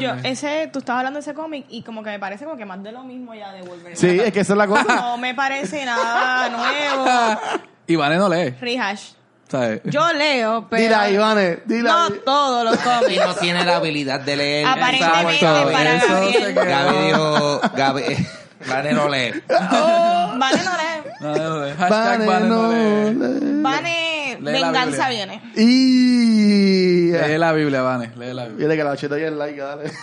Yo, 0.00 0.10
ese, 0.24 0.70
tú 0.72 0.80
estabas 0.80 1.00
hablando 1.00 1.18
de 1.18 1.20
ese 1.20 1.34
cómic 1.34 1.66
y 1.68 1.82
como 1.82 2.02
que 2.02 2.10
me 2.10 2.18
parece 2.18 2.44
como 2.46 2.56
que 2.56 2.64
más 2.64 2.82
de 2.82 2.90
lo 2.90 3.04
mismo 3.04 3.32
ya 3.34 3.52
de 3.52 3.62
Wolverine. 3.62 3.94
Sí, 3.94 4.08
es 4.18 4.32
que 4.32 4.40
esa 4.40 4.54
es 4.54 4.56
la 4.56 4.66
cosa. 4.66 4.96
No 4.96 5.18
me 5.18 5.34
parece 5.34 5.84
nada 5.84 6.48
nuevo. 6.48 7.40
Ivane 7.86 8.16
no 8.16 8.28
lee, 8.28 8.50
Rehash. 8.60 9.10
¿sabes? 9.48 9.80
Yo 9.84 10.12
leo, 10.14 10.66
pero 10.70 10.82
Dile 10.82 10.94
ahí, 10.94 11.14
Ivane, 11.14 11.58
dile 11.66 11.82
no 11.88 12.10
todos 12.24 12.64
los 12.64 12.74
Y 12.80 12.82
cómics. 12.82 13.26
no 13.26 13.34
tiene 13.34 13.64
la 13.64 13.76
habilidad 13.76 14.20
de 14.20 14.36
leer. 14.36 14.66
Aparentemente 14.66 15.34
Exacto, 15.34 15.72
para 15.72 15.96
eso 15.96 16.06
Gabriel. 16.08 16.54
Gaby 16.54 17.06
dijo, 17.06 17.60
Gaby, 17.76 18.02
Vane 18.68 18.92
no 18.92 19.08
lee. 19.08 19.42
Oh, 19.50 20.32
Vane 20.38 20.62
no 20.64 20.72
lee. 20.72 21.10
No, 21.20 21.34
no 21.34 21.64
lee. 21.66 21.72
Hashtag 21.78 22.18
Vane, 22.18 22.26
Vane 22.26 22.48
no 22.48 22.72
lee. 22.72 23.14
le- 23.14 23.62
Vane, 23.62 24.38
Lee 24.40 24.52
venganza 24.52 25.08
viene. 25.10 25.42
Y... 25.56 27.12
Lee 27.12 27.38
la 27.38 27.52
Biblia, 27.52 27.82
Vane. 27.82 28.10
Lee 28.16 28.32
la 28.32 28.44
Biblia. 28.46 28.66
Dile 28.66 28.76
que 28.76 28.84
la 28.84 28.90
bacheta 28.90 29.18
y 29.18 29.22
el 29.22 29.38
like, 29.38 29.60
dale. 29.60 29.84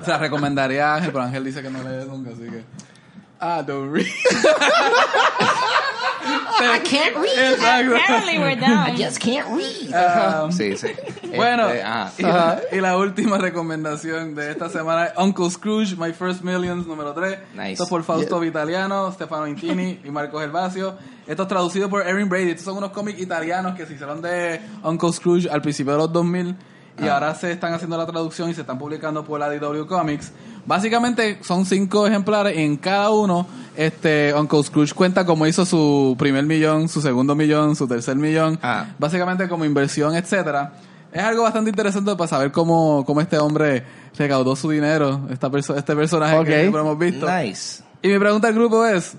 O 0.00 0.04
sea, 0.04 0.18
recomendaría 0.18 0.92
a 0.92 0.96
Ángel, 0.96 1.10
pero 1.10 1.24
Ángel 1.24 1.44
dice 1.44 1.62
que 1.62 1.70
no 1.70 1.78
lee 1.82 2.04
nunca, 2.06 2.30
así 2.30 2.42
que... 2.42 2.62
Ah, 3.40 3.62
don't 3.62 3.90
read. 3.92 4.06
I 6.58 6.80
can't 6.82 7.14
read. 7.16 7.52
Exacto. 7.54 7.94
Apparently 7.96 8.38
we're 8.38 8.56
down. 8.56 8.78
I 8.78 8.96
just 8.96 9.20
can't 9.20 9.46
read. 9.56 9.92
Um, 9.94 10.50
Sí, 10.50 10.76
sí. 10.76 10.88
Bueno, 11.36 11.68
Este, 11.68 11.82
ajá. 11.82 12.12
y, 12.18 12.22
la, 12.22 12.60
y 12.72 12.80
la 12.80 12.96
última 12.96 13.36
recomendación 13.38 14.34
de 14.34 14.50
esta 14.52 14.68
semana 14.70 15.06
es 15.06 15.12
Uncle 15.18 15.50
Scrooge, 15.50 15.96
My 15.96 16.12
First 16.12 16.42
Millions, 16.42 16.86
número 16.86 17.12
3. 17.12 17.38
Nice. 17.54 17.72
Esto 17.72 17.84
es 17.84 17.90
por 17.90 18.02
Fausto 18.04 18.40
Vitaliano, 18.40 19.12
Stefano 19.12 19.46
Intini 19.46 20.00
y 20.02 20.10
Marco 20.10 20.40
Gervasio. 20.40 20.96
Esto 21.26 21.42
es 21.42 21.48
traducido 21.48 21.88
por 21.90 22.06
Erin 22.06 22.28
Brady. 22.28 22.50
Estos 22.50 22.64
son 22.64 22.78
unos 22.78 22.90
cómics 22.90 23.20
italianos 23.20 23.74
que 23.76 23.84
se 23.86 23.92
hicieron 23.94 24.22
de 24.22 24.60
Uncle 24.82 25.12
Scrooge 25.12 25.48
al 25.50 25.60
principio 25.60 25.92
de 25.92 25.98
los 25.98 26.12
2000. 26.12 26.56
y 26.98 27.08
ahora 27.08 27.34
se 27.34 27.52
están 27.52 27.74
haciendo 27.74 27.98
la 27.98 28.06
traducción 28.06 28.48
y 28.48 28.54
se 28.54 28.62
están 28.62 28.78
publicando 28.78 29.22
por 29.22 29.38
la 29.38 29.50
DW 29.50 29.84
Comics. 29.86 30.32
Básicamente 30.66 31.38
son 31.42 31.64
cinco 31.64 32.06
ejemplares 32.06 32.56
y 32.58 32.62
en 32.62 32.76
cada 32.76 33.10
uno 33.10 33.46
este 33.76 34.34
Uncle 34.34 34.62
Scrooge 34.64 34.94
cuenta 34.94 35.24
cómo 35.24 35.46
hizo 35.46 35.64
su 35.64 36.16
primer 36.18 36.44
millón, 36.44 36.88
su 36.88 37.00
segundo 37.00 37.34
millón, 37.34 37.76
su 37.76 37.86
tercer 37.86 38.16
millón, 38.16 38.58
Ah. 38.62 38.86
básicamente 38.98 39.48
como 39.48 39.64
inversión, 39.64 40.14
etcétera. 40.16 40.72
Es 41.12 41.22
algo 41.22 41.44
bastante 41.44 41.70
interesante 41.70 42.14
para 42.16 42.26
saber 42.28 42.50
cómo, 42.52 43.04
cómo 43.06 43.20
este 43.20 43.38
hombre 43.38 43.84
recaudó 44.18 44.56
su 44.56 44.68
dinero, 44.70 45.22
esta 45.30 45.48
perso- 45.48 45.76
este 45.76 45.94
personaje 45.94 46.36
Ok. 46.36 46.46
que 46.46 46.60
siempre 46.60 46.80
hemos 46.80 46.98
visto. 46.98 47.26
Nice. 47.30 47.82
Y 48.02 48.08
mi 48.08 48.18
pregunta 48.18 48.48
al 48.48 48.54
grupo 48.54 48.84
es, 48.84 49.14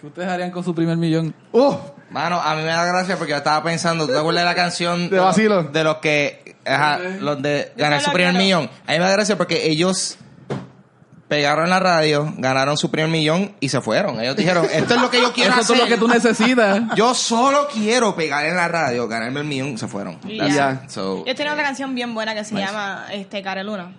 ¿qué 0.00 0.06
ustedes 0.06 0.28
harían 0.28 0.50
con 0.50 0.64
su 0.64 0.74
primer 0.74 0.96
millón? 0.96 1.34
Uh, 1.52 1.74
Mano, 2.10 2.40
a 2.40 2.56
mí 2.56 2.62
me 2.62 2.68
da 2.68 2.84
gracia 2.86 3.16
porque 3.16 3.30
yo 3.30 3.36
estaba 3.36 3.62
pensando, 3.62 4.04
¿tú 4.06 4.12
te 4.12 4.18
acuerdas 4.18 4.42
de 4.42 4.48
la 4.48 4.54
canción? 4.56 5.08
De 5.10 5.16
los-. 5.18 5.72
De 5.72 5.84
los 5.84 5.96
que, 5.98 6.39
ajá, 6.66 6.98
los 7.20 7.40
de 7.42 7.72
ganar 7.76 7.98
no 8.00 8.04
su 8.06 8.12
primer 8.12 8.32
quiero. 8.32 8.44
millón. 8.44 8.70
A 8.86 8.92
mí 8.92 8.98
me 8.98 9.04
da 9.04 9.10
gracia 9.12 9.36
porque 9.36 9.68
ellos 9.68 10.16
pegaron 11.28 11.64
en 11.66 11.70
la 11.70 11.78
radio, 11.78 12.32
ganaron 12.38 12.76
su 12.76 12.90
primer 12.90 13.08
millón 13.08 13.54
y 13.60 13.68
se 13.68 13.80
fueron. 13.80 14.20
Ellos 14.20 14.34
dijeron, 14.34 14.66
esto 14.72 14.94
es 14.94 15.00
lo 15.00 15.10
que 15.10 15.20
yo 15.20 15.32
quiero 15.32 15.50
Eso 15.52 15.60
es 15.60 15.70
hacer. 15.70 15.78
lo 15.78 15.86
que 15.86 15.96
tú 15.96 16.08
necesitas. 16.08 16.80
Yo 16.96 17.14
solo 17.14 17.68
quiero 17.72 18.16
pegar 18.16 18.44
en 18.46 18.56
la 18.56 18.66
radio, 18.66 19.06
ganarme 19.06 19.40
el 19.40 19.46
millón, 19.46 19.78
se 19.78 19.86
fueron. 19.86 20.18
Y 20.24 20.38
That's 20.38 20.54
ya. 20.54 20.82
it. 20.84 20.90
So, 20.90 21.24
Yo 21.24 21.34
tenía 21.34 21.52
otra 21.52 21.64
canción 21.64 21.94
bien 21.94 22.14
buena 22.14 22.34
que 22.34 22.44
se 22.44 22.54
Nice. 22.54 22.66
llama 22.66 23.06
este, 23.12 23.42
Care 23.42 23.62
Luna. 23.62 23.92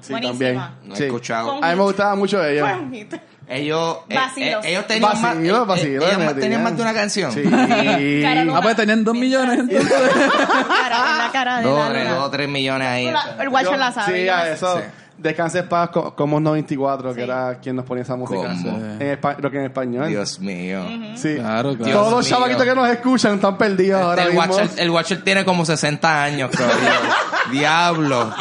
sí, 0.00 0.10
Buenísima. 0.12 0.32
también. 0.32 0.88
no 0.88 0.94
he 0.94 0.98
Sí. 0.98 1.04
escuchado. 1.04 1.62
A 1.62 1.70
mí 1.70 1.76
me 1.76 1.82
gustaba 1.82 2.16
mucho 2.16 2.44
ella. 2.44 2.64
Fue 2.68 2.78
un 2.80 2.92
hit. 2.92 3.14
Ellos, 3.54 3.98
eh, 4.08 4.14
Vacilos. 4.14 4.64
eh, 4.64 4.70
ellos 4.70 4.86
tenían 4.86 5.02
más, 5.12 5.22
Vacilo, 5.22 5.62
eh, 5.62 5.66
vacilo, 5.66 6.02
ellos 6.06 6.18
me 6.18 6.24
más- 6.24 6.34
tenían 6.34 6.40
tenían. 6.40 6.62
más 6.62 6.76
de 6.76 6.82
una 6.82 6.94
canción. 6.94 7.32
Sí. 7.32 7.42
Cara 8.22 8.44
Luna. 8.44 8.58
Ah, 8.58 8.62
pues 8.62 8.76
tenían 8.76 9.04
dos 9.04 9.14
millones 9.14 9.58
entonces. 9.60 9.90
La 9.90 10.66
cara, 10.66 11.16
la 11.18 11.30
cara 11.32 11.56
de 11.58 11.64
Dos, 11.64 11.88
tres, 11.90 12.08
dos, 12.10 12.30
tres 12.30 12.48
millones 12.48 12.88
ahí. 12.88 13.10
La- 13.10 13.36
El 13.40 13.48
Watcher 13.48 13.78
la 13.78 13.92
sabe. 13.92 14.18
Sí, 14.20 14.26
yo 14.26 14.34
a 14.34 14.42
me- 14.44 14.52
eso. 14.52 14.78
Sí. 14.78 14.84
Descanse 15.18 15.60
en 15.60 15.68
paz, 15.68 15.90
co- 15.90 16.14
como 16.16 16.40
94, 16.40 17.10
que 17.10 17.14
Sí. 17.16 17.20
era 17.22 17.58
quien 17.62 17.76
nos 17.76 17.84
ponía 17.84 18.02
esa 18.02 18.16
música. 18.16 18.40
¿Cómo? 18.48 18.76
En 18.98 19.20
espa- 19.20 19.36
lo 19.38 19.50
que 19.50 19.58
en 19.58 19.64
español. 19.64 20.08
Dios 20.08 20.40
mío. 20.40 20.82
Sí. 21.16 21.34
Claro, 21.36 21.76
claro. 21.76 21.92
Todos 21.92 22.12
los 22.12 22.28
chavaquitos 22.28 22.64
que 22.64 22.74
nos 22.74 22.88
escuchan 22.88 23.34
están 23.34 23.56
perdidos 23.58 24.00
ahora 24.02 24.22
el, 24.24 24.32
mismo. 24.34 24.40
Watcher, 24.54 24.70
el 24.78 24.90
Watcher 24.90 25.22
tiene 25.22 25.44
como 25.44 25.64
60 25.64 26.24
años 26.24 26.50
todavía. 26.50 26.98
Diablo. 27.52 28.32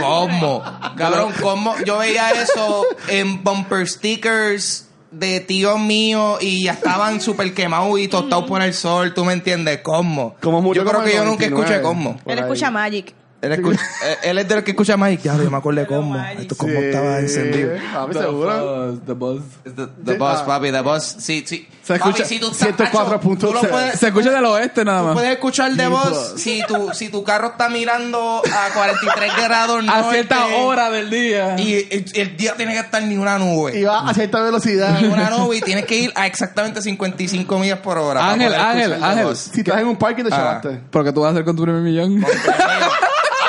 ¿Cómo? 0.00 0.62
Cabrón, 0.96 1.32
¿cómo? 1.40 1.74
Yo 1.84 1.98
veía 1.98 2.30
eso 2.30 2.84
en 3.08 3.42
bumper 3.42 3.86
stickers 3.86 4.88
de 5.10 5.40
tíos 5.40 5.78
míos 5.78 6.38
y 6.42 6.64
ya 6.64 6.72
estaban 6.72 7.20
súper 7.20 7.54
quemados 7.54 7.98
y 7.98 8.08
tostados 8.08 8.44
por 8.44 8.62
el 8.62 8.74
sol. 8.74 9.14
¿Tú 9.14 9.24
me 9.24 9.32
entiendes? 9.32 9.80
¿Cómo? 9.82 10.36
Como 10.40 10.60
murió 10.62 10.82
yo 10.82 10.88
creo 10.88 11.00
como 11.00 11.06
que 11.10 11.16
en 11.16 11.22
yo 11.24 11.30
nunca 11.30 11.48
99. 11.48 11.62
escuché 11.62 11.82
cómo. 11.82 12.16
Por 12.18 12.32
Él 12.32 12.38
ahí. 12.38 12.44
escucha 12.44 12.70
Magic. 12.70 13.14
Él, 13.40 13.52
escucha- 13.52 13.80
eh, 14.04 14.16
él 14.24 14.38
es 14.38 14.48
de 14.48 14.54
los 14.56 14.64
que 14.64 14.72
escucha 14.72 14.96
Mike. 14.96 15.22
Ya, 15.22 15.36
yo 15.36 15.48
me 15.48 15.56
acuerdo 15.58 15.80
de 15.80 15.86
cómo. 15.86 16.16
Esto 16.38 16.56
cómo 16.56 16.72
estaba 16.72 17.20
encendido. 17.20 17.70
Papi, 17.94 18.12
The 18.14 18.18
seguro. 18.18 18.98
The 19.06 19.12
Buzz. 19.12 19.42
The, 19.62 19.70
the 20.04 20.12
Sí, 20.12 20.18
boss, 20.18 20.38
ah. 20.40 20.46
papi, 20.46 20.72
the 20.72 20.80
boss. 20.80 21.04
Sí, 21.20 21.44
sí. 21.46 21.68
Se 21.84 21.96
Papi, 21.98 22.10
escucha 22.10 22.24
si 22.28 22.40
tú 22.40 22.50
estás- 22.50 22.68
104.0. 22.90 23.38
tú 23.38 23.52
lo 23.54 23.60
puedes- 23.60 23.98
Se 23.98 24.08
escucha 24.08 24.30
del 24.32 24.44
oeste 24.44 24.84
nada 24.84 24.98
Tú 25.00 25.04
más. 25.06 25.14
puedes 25.14 25.30
escuchar 25.30 25.70
de 25.70 25.82
New 25.84 25.90
voz 25.92 26.08
Plus. 26.30 26.42
si 26.42 26.62
tu, 26.66 26.90
si 26.92 27.08
tu 27.10 27.22
carro 27.22 27.50
está 27.50 27.68
mirando 27.68 28.42
a 28.44 28.74
43 28.74 29.32
grados 29.44 29.84
A 29.88 30.10
cierta 30.10 30.46
hora 30.56 30.90
del 30.90 31.08
día. 31.08 31.54
y 31.58 31.74
el, 31.74 32.04
el 32.14 32.36
día 32.36 32.54
tiene 32.56 32.72
que 32.74 32.80
estar 32.80 33.02
ni 33.04 33.16
una 33.16 33.38
nube. 33.38 33.78
Y 33.78 33.84
va 33.84 34.00
a 34.00 34.12
cierta 34.14 34.42
velocidad. 34.42 35.00
Ni 35.00 35.06
una 35.06 35.30
nube 35.30 35.56
y 35.58 35.60
tienes 35.60 35.84
que 35.86 35.96
ir 35.96 36.12
a 36.16 36.26
exactamente 36.26 36.82
55 36.82 37.56
millas 37.60 37.78
por 37.78 37.96
hora. 37.98 38.32
Ángel, 38.32 38.52
Ángel, 38.52 38.96
The 38.98 39.04
Ángel. 39.04 39.36
Si 39.36 39.60
estás 39.60 39.80
en 39.80 39.86
un 39.86 39.96
parque 39.96 40.24
te 40.24 40.28
Ah. 40.34 40.36
chavaste. 40.36 40.80
¿Pero 40.90 41.04
qué 41.04 41.12
tú 41.12 41.20
vas 41.20 41.28
a 41.28 41.32
hacer 41.32 41.44
con 41.44 41.54
tu 41.56 41.62
primer 41.62 41.80
millón? 41.82 42.24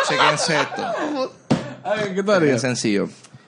Chequense 0.10 0.56
esto. 0.62 1.32
Ay, 1.84 2.00
¿Qué 2.16 2.22
Bien 2.22 2.30
harías? 2.30 2.62
sencillo. 2.62 3.08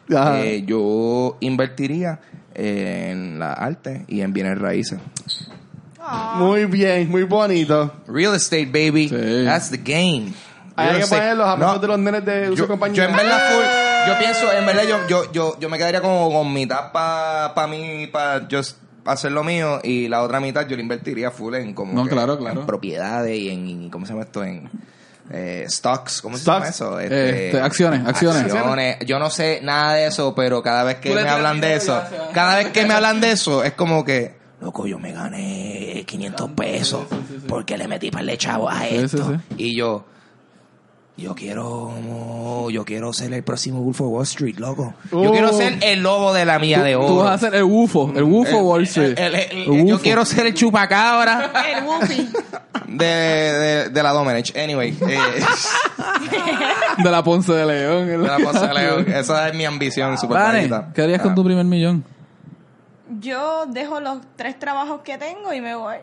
Eh, 0.10 0.64
yo 0.66 1.38
invertiría 1.40 2.20
en 2.54 3.40
la 3.40 3.54
arte 3.54 4.06
y 4.08 4.22
en 4.22 4.34
bienes 4.34 4.58
raíces. 4.60 5.00
Muy 6.36 6.66
bien, 6.66 7.10
muy 7.10 7.24
bonito. 7.24 7.94
Real 8.08 8.36
estate, 8.36 8.66
baby. 8.66 9.08
Sí. 9.10 9.46
That's 9.46 9.70
the 9.70 9.78
game. 9.78 10.34
Hay 10.76 11.00
que 11.00 11.08
poner 11.08 11.38
los 11.38 11.48
aplausos 11.48 11.76
No, 11.76 11.82
de 11.82 11.88
los 11.88 12.00
nenes 12.00 12.26
de 12.26 12.56
yo, 12.56 12.68
compañía. 12.68 13.04
yo 13.04 13.10
en 13.10 13.16
verdad 13.16 13.40
full, 13.52 14.12
yo 14.12 14.20
pienso, 14.20 14.52
en 14.52 14.66
verdad 14.66 14.84
yo, 14.88 14.98
yo, 15.08 15.32
yo, 15.32 15.60
yo 15.60 15.70
me 15.70 15.78
quedaría 15.78 16.02
como 16.02 16.32
con 16.32 16.52
mitad 16.52 16.92
para 16.92 17.54
pa 17.54 17.68
mí, 17.68 18.08
para 18.08 18.48
yo 18.48 18.62
hacer 19.06 19.32
lo 19.32 19.44
mío 19.44 19.80
y 19.84 20.08
la 20.08 20.24
otra 20.24 20.40
mitad 20.40 20.66
yo 20.68 20.76
la 20.76 20.82
invertiría 20.82 21.30
full 21.30 21.54
en 21.56 21.74
como 21.74 21.94
No, 21.94 22.04
que 22.06 22.10
claro, 22.12 22.38
claro. 22.38 22.62
en 22.62 22.66
propiedades 22.66 23.38
y 23.38 23.50
en, 23.50 23.90
¿cómo 23.90 24.06
se 24.06 24.14
llama 24.14 24.24
esto? 24.24 24.44
En 24.44 24.70
eh, 25.30 25.66
stocks, 25.70 26.22
¿cómo 26.22 26.38
se 26.38 26.46
llama 26.46 26.68
eso? 26.68 27.00
Este, 27.00 27.60
acciones, 27.60 28.06
acciones. 28.06 28.44
acciones. 28.44 28.98
Yo 29.06 29.20
no 29.20 29.30
sé 29.30 29.60
nada 29.62 29.94
de 29.94 30.08
eso, 30.08 30.34
pero 30.36 30.62
cada 30.62 30.84
vez 30.84 30.98
que 30.98 31.14
me 31.14 31.22
hablan 31.22 31.62
de 31.62 31.76
eso, 31.76 32.02
cada 32.34 32.56
vez 32.58 32.70
que 32.70 32.86
me 32.86 32.94
hablan 32.94 33.22
de 33.22 33.32
eso, 33.32 33.64
es 33.64 33.74
como 33.74 34.04
que, 34.04 34.36
loco, 34.62 34.88
yo 34.88 35.00
me 35.00 35.12
gané 35.12 36.04
500 36.06 36.52
pesos 36.52 37.06
porque 37.48 37.78
le 37.78 37.88
metí 37.88 38.12
para 38.12 38.30
el 38.32 38.38
chavo 38.38 38.70
a 38.70 38.88
esto. 38.88 39.38
Y 39.58 39.76
yo, 39.76 40.06
yo 41.22 41.36
quiero, 41.36 42.70
yo 42.70 42.84
quiero 42.84 43.14
ser 43.14 43.34
el 43.34 43.44
próximo 43.44 43.80
Wolf 43.82 44.02
of 44.02 44.08
Wall 44.10 44.24
Street, 44.24 44.58
loco. 44.58 44.94
Yo 45.12 45.20
Oh. 45.22 45.32
quiero 45.32 45.54
ser 45.54 45.78
el 45.82 46.02
lobo 46.02 46.34
de 46.34 46.46
la 46.46 46.60
mía 46.60 46.82
de 46.84 46.96
oro. 46.96 47.08
Tú 47.08 47.18
vas 47.18 47.36
a 47.36 47.38
ser 47.38 47.56
el 47.56 47.64
UFO, 47.64 48.12
el 48.16 48.24
UFO 48.24 48.58
El- 48.58 48.64
Wall 48.64 48.84
Street. 48.84 49.18
el- 49.18 49.36
el- 49.36 49.52
el- 49.52 49.74
El 49.82 49.86
yo 49.88 50.00
quiero 50.00 50.26
ser 50.26 50.48
el 50.48 50.54
chupacabra 50.54 51.52
El 51.78 51.84
Woofy. 51.86 52.30
de, 52.88 53.06
de, 53.06 53.90
de 53.90 54.04
la 54.04 54.12
Domenech. 54.12 54.56
Anyway, 54.58 54.98
eh, 55.08 55.18
De 57.04 57.10
la 57.12 57.24
Ponce 57.24 57.54
de 57.54 57.66
León. 57.66 58.08
de 58.08 58.18
la 58.18 58.38
Ponce 58.38 58.68
de 58.68 58.74
León. 58.74 59.06
Esa 59.12 59.48
es 59.50 59.56
mi 59.56 59.66
ambición 59.66 60.18
super 60.18 60.38
bajita. 60.38 60.90
¿qué 60.94 61.02
harías 61.04 61.22
con 61.22 61.32
Ah. 61.32 61.36
tu 61.36 61.44
primer 61.44 61.66
millón? 61.66 62.04
Yo 63.20 63.66
dejo 63.68 64.00
los 64.00 64.20
tres 64.36 64.58
trabajos 64.58 65.02
que 65.04 65.18
tengo 65.18 65.54
y 65.54 65.62
me 65.62 65.76
voy. 65.76 65.96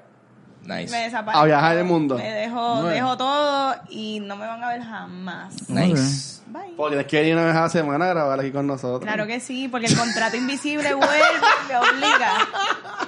Nice. 0.68 0.90
Me 0.92 1.04
desaparezco. 1.04 1.42
A 1.42 1.46
viajar 1.46 1.76
el 1.78 1.84
mundo. 1.84 2.16
Me 2.18 2.30
dejo, 2.30 2.74
Bueno. 2.74 2.88
dejo 2.88 3.16
todo 3.16 3.74
y 3.88 4.20
no 4.20 4.36
me 4.36 4.46
van 4.46 4.62
a 4.62 4.68
ver 4.68 4.82
jamás. 4.82 5.68
Nice. 5.70 6.42
Bye. 6.46 6.74
Porque 6.76 7.00
es 7.00 7.06
que 7.06 7.26
ir 7.26 7.34
una 7.34 7.46
vez 7.46 7.54
a 7.56 7.62
la 7.62 7.68
semana 7.70 8.04
a 8.06 8.08
grabar 8.08 8.40
aquí 8.40 8.50
con 8.50 8.66
nosotros. 8.66 9.00
Claro 9.02 9.26
que 9.26 9.40
sí, 9.40 9.68
porque 9.68 9.86
el 9.86 9.96
contrato 9.96 10.36
invisible 10.36 10.92
vuelve 10.94 11.16
y 11.18 11.68
me 11.68 11.76
obliga. 11.76 12.32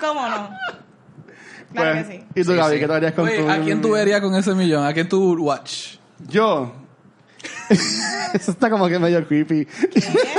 ¿Cómo 0.01 0.29
no? 0.29 0.51
Claro 1.73 1.93
Pues, 1.93 2.07
que 2.07 2.13
sí. 2.19 2.25
¿Y 2.35 2.45
tú, 2.45 2.51
Sí, 2.53 2.57
Gaby, 2.57 2.75
sí. 2.75 2.81
qué 2.81 2.87
te 2.89 2.93
harías 2.95 3.13
con 3.13 3.25
Oye, 3.29 3.39
tu 3.43 3.51
¿a 3.51 3.59
quién 3.59 3.81
tú 3.83 3.91
verías 3.93 4.21
con 4.21 4.35
ese 4.35 4.55
millón? 4.55 4.85
¿A 4.85 4.93
quién 4.93 5.09
tú 5.09 5.35
watch? 5.39 5.97
Yo. 6.29 6.73
Eso 8.35 8.51
está 8.53 8.71
como 8.71 8.89
que 8.89 8.99
medio 8.99 9.27
creepy. 9.27 9.67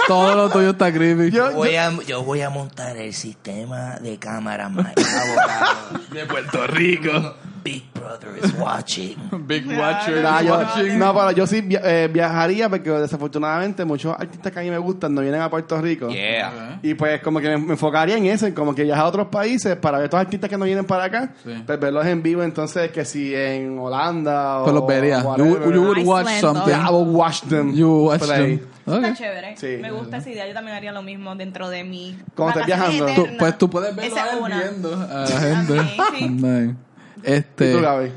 Todo 0.07 0.35
lo 0.35 0.49
tuyo 0.49 0.71
está 0.71 0.91
creepy. 0.91 1.31
Yo, 1.31 1.51
Voy 1.51 1.75
a, 1.75 1.91
yo 2.07 2.23
voy 2.23 2.41
a 2.41 2.49
montar 2.49 2.97
el 2.97 3.13
sistema 3.13 3.97
de 3.99 4.17
cámara 4.17 4.69
más 4.69 4.93
elaborado. 4.95 5.99
De 6.13 6.25
Puerto 6.25 6.67
Rico. 6.67 7.35
Big 7.63 7.83
Brother 7.93 8.29
is 8.43 8.53
watching. 8.57 9.15
Big 9.47 9.67
Watcher. 9.67 10.21
Nah, 10.23 10.41
yo- 10.41 10.55
watching. 10.57 10.97
no, 10.97 11.13
pero 11.13 11.31
yo 11.31 11.45
sí 11.47 11.61
via- 11.61 11.81
eh, 11.83 12.07
viajaría 12.11 12.69
porque 12.69 12.89
desafortunadamente 12.89 13.85
muchos 13.85 14.15
artistas 14.17 14.51
que 14.51 14.59
a 14.59 14.61
mí 14.63 14.69
me 14.71 14.77
gustan 14.79 15.13
no 15.13 15.21
vienen 15.21 15.41
a 15.41 15.49
Puerto 15.49 15.79
Rico. 15.81 16.09
Yeah. 16.09 16.79
Y 16.81 16.93
pues 16.95 17.21
como 17.21 17.39
que 17.39 17.49
me, 17.49 17.57
me 17.57 17.71
enfocaría 17.73 18.17
en 18.17 18.25
eso, 18.25 18.47
en 18.47 18.53
como 18.53 18.73
que 18.73 18.83
viajar 18.83 19.05
a 19.05 19.09
otros 19.09 19.27
países 19.27 19.75
para 19.75 19.97
ver 19.97 20.05
estos 20.05 20.19
artistas 20.19 20.49
que 20.49 20.57
no 20.57 20.65
vienen 20.65 20.85
para 20.85 21.03
acá, 21.05 21.33
Sí. 21.43 21.63
pues 21.65 21.79
verlos 21.79 22.05
en 22.05 22.23
vivo 22.23 22.41
entonces 22.43 22.91
que 22.91 23.05
si 23.05 23.35
en 23.35 23.77
Holanda 23.77 24.59
o 24.59 24.63
Pues 24.63 24.73
los 24.75 24.87
verías. 24.87 25.21
You, 25.23 25.29
whatever. 25.29 25.73
you 25.75 25.81
would 25.83 25.97
watch 26.05 26.27
Iceland, 26.27 26.41
something. 26.41 26.67
Yeah, 26.71 26.87
I 26.89 26.93
will 26.93 27.15
watch 27.15 27.41
them. 27.43 27.73
You 27.73 27.87
would 27.89 28.21
watch 28.21 28.29
ahí. 28.31 28.57
them. 28.57 28.67
Ok. 28.87 28.95
Está 29.03 29.13
chévere. 29.13 29.57
Sí. 29.57 29.77
Me 29.79 29.91
gusta 29.91 30.17
esa 30.17 30.29
idea. 30.31 30.47
Yo 30.47 30.53
también 30.55 30.75
haría 30.75 30.91
lo 30.91 31.03
mismo 31.03 31.35
dentro 31.35 31.69
de 31.69 31.83
mi. 31.83 32.17
Cuando 32.35 32.59
estés 32.59 32.75
vacaciones 32.77 33.05
viajando. 33.15 33.29
Tú- 33.31 33.37
pues 33.37 33.57
tú 33.59 33.69
puedes 33.69 33.95
verlo 33.95 34.11
Esa 34.11 34.23
a 34.23 34.27
es 34.27 34.33
él 34.33 34.39
una. 34.41 34.59
viendo 34.59 34.93
a 34.95 35.19
la 35.19 35.27
gente. 35.27 35.75
También, 35.75 35.95
sí. 36.17 36.29
Nice. 36.29 36.75
¿Y 37.23 37.31
Este, 37.33 37.73
tú, 37.73 37.81
Gaby? 37.81 38.11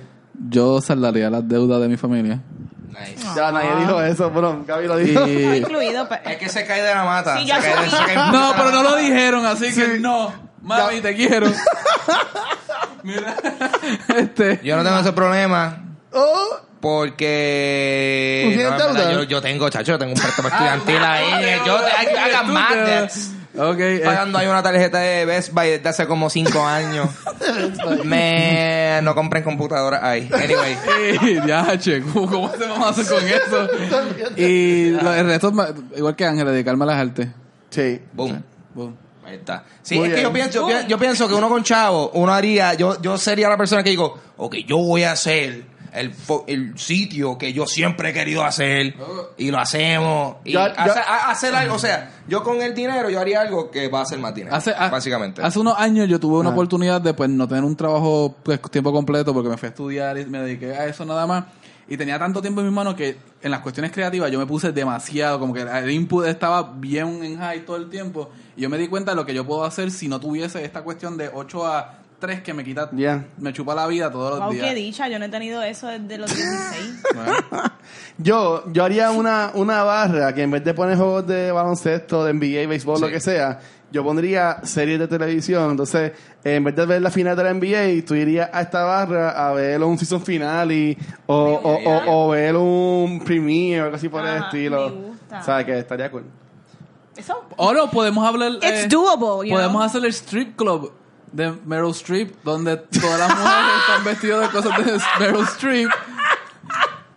yo 0.48 0.80
saldaría 0.80 1.30
las 1.30 1.46
deudas 1.48 1.80
de 1.80 1.88
mi 1.88 1.96
familia. 1.96 2.40
Nice. 2.88 3.24
Ya 3.34 3.50
nadie 3.50 3.74
dijo 3.80 4.00
eso, 4.02 4.30
bro. 4.30 4.62
Gaby 4.66 4.86
lo 4.86 4.96
dijo. 4.96 5.26
Y... 5.26 5.56
incluido. 5.58 6.08
pero- 6.08 6.22
Es 6.30 6.36
que 6.36 6.48
se 6.48 6.64
cae 6.64 6.82
de 6.82 6.94
la 6.94 7.04
mata. 7.04 7.36
Sí, 7.38 7.42
se 7.42 7.48
yo 7.48 7.54
cae 7.60 7.62
de- 7.62 7.74
asumí. 7.74 7.90
se 7.90 7.96
cae 8.14 8.16
mucho 8.26 8.32
No, 8.38 8.48
de 8.48 8.54
pero 8.54 8.64
la 8.70 8.72
no 8.76 8.82
lo 8.82 8.96
dijeron, 8.96 9.46
así 9.46 9.74
que 9.74 9.98
no. 9.98 10.32
Mami, 10.62 11.00
te 11.00 11.14
quiero. 11.14 11.46
Mira, 13.02 13.36
este... 14.16 14.60
Yo 14.64 14.76
no 14.76 14.82
tengo 14.84 14.98
ese 14.98 15.12
problema 15.12 15.78
Oh, 16.12 16.56
porque 16.80 18.42
¿Tú 18.44 18.50
tienes 18.54 18.70
no, 18.70 18.72
en 18.72 18.78
verdad, 18.94 19.08
deuda? 19.10 19.12
yo, 19.12 19.22
yo 19.24 19.42
tengo, 19.42 19.68
chacho, 19.68 19.92
yo 19.92 19.98
tengo 19.98 20.12
un 20.14 20.20
préstamo 20.20 20.48
estudiantil 20.48 20.96
ahí. 21.02 21.60
Yo 21.66 21.76
I, 21.78 22.06
I 22.30 22.32
got 22.32 22.46
mad 22.46 22.74
debts. 22.86 23.30
Ok, 23.56 23.78
eh, 23.78 24.00
Pagando 24.04 24.38
ahí 24.38 24.46
una 24.48 24.62
tarjeta 24.62 24.98
de 24.98 25.24
Best 25.24 25.52
Buy 25.52 25.68
desde 25.70 25.88
hace 25.88 26.06
como 26.06 26.28
cinco 26.28 26.64
años. 26.66 27.08
Me 28.04 29.00
no 29.02 29.14
compren 29.14 29.42
computadoras 29.42 30.02
ahí. 30.02 30.28
Anyway. 30.32 30.76
eh, 31.00 31.40
ya, 31.46 31.78
che, 31.78 32.02
¿cómo, 32.02 32.28
cómo 32.28 32.50
se 32.50 32.66
vamos 32.66 32.86
a 32.86 32.90
hacer 32.90 33.06
con 33.06 33.22
eso? 33.28 33.68
Y 34.36 34.90
lo- 34.90 35.14
el 35.14 35.26
resto, 35.26 35.52
igual 35.96 36.16
que 36.16 36.24
Ángel, 36.24 36.46
dedicarme 36.46 36.84
a 36.84 36.86
las 36.88 36.96
artes. 37.00 37.28
sí. 37.70 38.00
Boom. 38.12 38.42
Boom. 38.74 38.96
Ahí 39.24 39.36
está. 39.36 39.64
Sí, 39.82 39.98
Muy 39.98 40.08
es 40.08 40.14
que 40.16 40.22
yo 40.22 40.32
pienso, 40.32 40.68
yo, 40.68 40.86
yo 40.86 40.98
pienso 40.98 41.28
que 41.28 41.34
uno 41.34 41.48
con 41.48 41.62
chavo, 41.62 42.10
uno 42.14 42.32
haría, 42.34 42.74
yo, 42.74 43.00
yo 43.00 43.16
sería 43.16 43.48
la 43.48 43.56
persona 43.56 43.82
que 43.82 43.88
digo, 43.90 44.18
ok, 44.36 44.56
yo 44.66 44.76
voy 44.78 45.04
a 45.04 45.12
hacer 45.12 45.62
el, 45.94 46.12
fo- 46.14 46.44
el 46.46 46.78
sitio 46.78 47.38
que 47.38 47.52
yo 47.52 47.66
siempre 47.66 48.10
he 48.10 48.12
querido 48.12 48.44
hacer 48.44 48.94
y 49.38 49.50
lo 49.50 49.58
hacemos. 49.58 50.36
Y 50.44 50.56
hacer, 50.56 51.54
algo, 51.54 51.74
o 51.74 51.78
sea, 51.78 52.10
yo 52.28 52.42
con 52.42 52.60
el 52.62 52.74
dinero 52.74 53.08
yo 53.10 53.20
haría 53.20 53.40
algo 53.40 53.70
que 53.70 53.88
va 53.88 54.00
a 54.00 54.02
hacer 54.02 54.18
más 54.18 54.34
dinero. 54.34 54.54
Hace, 54.54 54.72
ha- 54.76 54.88
básicamente. 54.90 55.42
Hace 55.42 55.58
unos 55.58 55.78
años 55.78 56.08
yo 56.08 56.18
tuve 56.20 56.38
una 56.38 56.50
Ah. 56.50 56.52
oportunidad 56.52 57.00
de 57.00 57.14
pues 57.14 57.30
no 57.30 57.46
tener 57.48 57.64
un 57.64 57.76
trabajo 57.76 58.34
pues 58.42 58.60
tiempo 58.70 58.92
completo 58.92 59.32
porque 59.32 59.48
me 59.48 59.56
fui 59.56 59.66
a 59.66 59.70
estudiar 59.70 60.18
y 60.18 60.26
me 60.26 60.38
dediqué 60.40 60.72
a 60.74 60.86
eso 60.86 61.04
nada 61.04 61.26
más. 61.26 61.44
Y 61.86 61.98
tenía 61.98 62.18
tanto 62.18 62.40
tiempo 62.40 62.60
en 62.62 62.66
mis 62.68 62.74
manos 62.74 62.94
que 62.94 63.18
en 63.42 63.50
las 63.50 63.60
cuestiones 63.60 63.92
creativas 63.92 64.30
yo 64.30 64.38
me 64.38 64.46
puse 64.46 64.72
demasiado, 64.72 65.38
como 65.38 65.52
que 65.52 65.60
el 65.60 65.90
input 65.90 66.24
estaba 66.26 66.62
bien 66.76 67.22
en 67.22 67.36
high 67.38 67.66
todo 67.66 67.76
el 67.76 67.90
tiempo. 67.90 68.30
Y 68.56 68.62
yo 68.62 68.70
me 68.70 68.78
di 68.78 68.88
cuenta 68.88 69.10
de 69.10 69.16
lo 69.16 69.26
que 69.26 69.34
yo 69.34 69.44
puedo 69.44 69.64
hacer 69.64 69.90
si 69.90 70.08
no 70.08 70.18
tuviese 70.18 70.64
esta 70.64 70.82
cuestión 70.82 71.18
de 71.18 71.30
8 71.32 71.66
a 71.66 71.98
3 72.18 72.42
que 72.42 72.54
me 72.54 72.64
quita, 72.64 72.88
Ya. 72.92 73.24
me 73.38 73.52
chupa 73.52 73.74
la 73.74 73.86
vida 73.86 74.10
todos 74.10 74.30
los 74.30 74.40
Wow, 74.40 74.52
días. 74.52 74.66
qué 74.68 74.74
dicha, 74.74 75.08
yo 75.08 75.18
no 75.18 75.24
he 75.26 75.28
tenido 75.28 75.62
eso 75.62 75.86
desde 75.88 76.18
los 76.18 76.34
16. 76.34 77.02
Bueno, 77.14 77.32
Yo, 78.18 78.64
yo 78.72 78.84
haría 78.84 79.10
una, 79.10 79.50
una 79.54 79.82
barra 79.82 80.34
que 80.34 80.42
en 80.42 80.50
vez 80.50 80.64
de 80.64 80.72
poner 80.74 80.96
juegos 80.96 81.26
de 81.26 81.52
baloncesto, 81.52 82.24
de 82.24 82.32
NBA, 82.32 82.66
béisbol, 82.68 83.00
lo 83.00 83.08
que 83.08 83.20
sea, 83.20 83.58
yo 83.90 84.02
pondría 84.02 84.58
series 84.64 84.98
de 84.98 85.06
televisión. 85.08 85.72
Entonces, 85.72 86.12
en 86.42 86.64
vez 86.64 86.74
de 86.76 86.86
ver 86.86 87.02
la 87.02 87.10
final 87.10 87.36
de 87.36 87.44
la 87.44 87.50
NBA, 87.52 88.04
tú 88.06 88.14
irías 88.14 88.48
a 88.52 88.62
esta 88.62 88.84
barra 88.84 89.30
a 89.48 89.52
ver 89.52 89.82
un 89.82 89.98
season 89.98 90.22
finale 90.22 90.96
o, 91.26 91.34
o, 91.36 91.74
o, 91.74 92.26
o 92.26 92.30
ver 92.30 92.56
un 92.56 93.20
premiere 93.24 93.82
o 93.82 93.84
algo 93.84 93.96
así 93.96 94.08
por 94.08 94.22
el 94.22 94.28
Ajá, 94.28 94.46
estilo. 94.46 94.88
me 94.90 94.96
gusta. 95.08 95.40
O 95.40 95.44
sea, 95.44 95.66
que 95.66 95.78
estaría 95.78 96.10
cool. 96.10 96.24
Eso. 97.16 97.44
o 97.56 97.72
no, 97.72 97.90
podemos 97.90 98.26
hablar... 98.26 98.52
It's 98.54 98.84
eh, 98.84 98.88
doable, 98.88 99.48
you 99.48 99.54
Podemos 99.54 99.72
know? 99.74 99.82
hacer 99.82 100.04
el 100.04 100.12
strip 100.12 100.56
club 100.56 100.92
de 101.34 101.52
Meryl 101.66 101.90
Streep, 101.90 102.34
donde 102.44 102.76
todas 102.76 103.18
las 103.18 103.28
mujeres 103.30 103.70
están 103.80 104.04
vestidas 104.04 104.40
de 104.42 104.48
cosas 104.48 104.76
de 104.86 105.00
Meryl 105.20 105.42
Streep. 105.44 105.90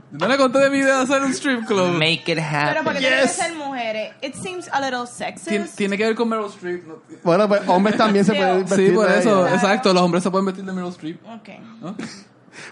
No 0.09 0.25
le 0.27 0.37
conté 0.37 0.59
de 0.59 0.69
mi 0.69 0.77
idea 0.77 0.97
de 0.97 1.03
hacer 1.03 1.21
un 1.21 1.31
strip 1.33 1.65
club. 1.67 1.89
Make 1.93 2.23
it 2.31 2.39
happen. 2.39 2.69
Pero 2.69 2.83
porque 2.85 2.99
tienen 2.99 3.19
que 3.21 3.27
ser 3.27 3.53
mujeres. 3.55 4.13
It 4.21 4.35
seems 4.35 4.69
a 4.71 4.79
little 4.79 5.05
sexist. 5.05 5.49
Tien- 5.49 5.69
tiene 5.75 5.97
que 5.97 6.05
ver 6.05 6.15
con 6.15 6.29
Meryl 6.29 6.47
Streep. 6.47 6.85
¿no? 6.87 6.95
Bueno, 7.23 7.47
pues 7.47 7.61
hombres 7.67 7.97
también 7.97 8.23
se 8.25 8.33
pueden 8.33 8.59
sí, 8.59 8.63
vestir 8.69 8.89
Sí, 8.89 8.95
por 8.95 9.07
de 9.09 9.19
eso, 9.19 9.45
ella. 9.45 9.55
exacto. 9.55 9.93
Los 9.93 10.01
hombres 10.01 10.23
se 10.23 10.31
pueden 10.31 10.45
vestir 10.45 10.63
de 10.65 10.71
Meryl 10.73 10.89
Streep. 10.91 11.19
Ok. 11.27 11.49
¿no? 11.81 11.95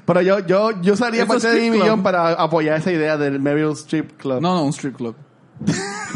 Pero 0.05 0.21
yo, 0.21 0.39
yo, 0.39 0.81
yo 0.81 0.93
usaría 0.93 1.23
Eso 1.23 1.27
parte 1.27 1.47
de 1.47 1.53
mi 1.53 1.59
strip 1.59 1.73
club. 1.73 1.83
millón 1.83 2.03
para 2.03 2.29
apoyar 2.33 2.79
esa 2.79 2.91
idea 2.91 3.17
del 3.17 3.39
Meryl 3.39 3.73
Streep 3.73 4.17
Club. 4.17 4.41
No, 4.41 4.55
no, 4.55 4.63
un 4.63 4.69
strip 4.73 4.95
club. 4.95 5.15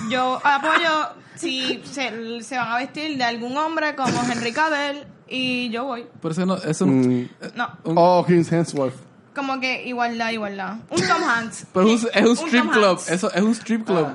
Yo 0.09 0.39
apoyo 0.43 0.89
si 1.35 1.81
se, 1.85 2.41
se 2.43 2.57
van 2.57 2.71
a 2.71 2.77
vestir 2.77 3.17
de 3.17 3.23
algún 3.23 3.55
hombre 3.57 3.95
como 3.95 4.21
Henry 4.29 4.51
Cavill 4.51 5.03
y 5.27 5.69
yo 5.69 5.85
voy. 5.85 6.05
Pero 6.21 6.31
eso 6.31 6.45
no, 6.45 6.55
eso 6.55 6.85
Mm. 6.87 7.29
No, 7.55 7.69
un- 7.83 7.95
Oh, 7.97 8.23
Chris 8.25 8.51
Hemsworth. 8.51 8.95
como 9.35 9.59
que 9.59 9.87
igualdad, 9.87 10.31
igualdad. 10.31 10.77
Un 10.89 10.97
Tom 11.07 11.23
Hanks. 11.23 11.65
pero 11.73 11.87
es 11.93 12.03
un, 12.03 12.09
es 12.13 12.25
un 12.39 12.47
strip 12.47 12.71
club. 12.71 12.85
Hanks. 12.97 13.09
Eso 13.11 13.31
es 13.33 13.41
un 13.41 13.51
strip 13.51 13.85
club. 13.85 14.07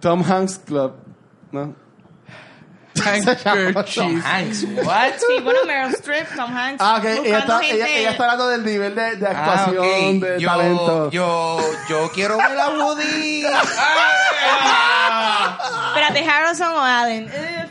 Tom 0.00 0.22
Hanks 0.22 0.58
Club. 0.60 0.92
¿No? 1.50 1.74
Tom 3.94 4.22
Hanks, 4.24 4.64
what? 4.84 5.12
Sí, 5.18 5.42
bueno, 5.42 5.60
Meryl 5.66 5.94
Streep, 5.94 6.26
Tom 6.36 6.54
Hanks. 6.56 6.80
Ah, 6.80 6.96
ok. 6.98 7.04
Ella 7.24 7.38
está, 7.38 7.58
gente- 7.60 7.74
ella, 7.76 7.88
ella 7.88 8.10
está 8.10 8.22
hablando 8.24 8.48
del 8.48 8.64
nivel 8.64 8.94
de, 8.94 9.16
de 9.16 9.26
Ah, 9.26 9.30
actuación, 9.30 10.16
ok. 10.16 10.22
de 10.22 10.40
yo, 10.40 10.48
talento. 10.48 11.10
yo, 11.10 11.60
yo 11.88 12.10
quiero 12.12 12.36
ver 12.38 12.58
a 12.60 12.68
Woody. 12.70 13.44
Espérate, 15.88 16.24
Harrison 16.28 16.68
o 16.74 16.80
Allen. 16.82 17.30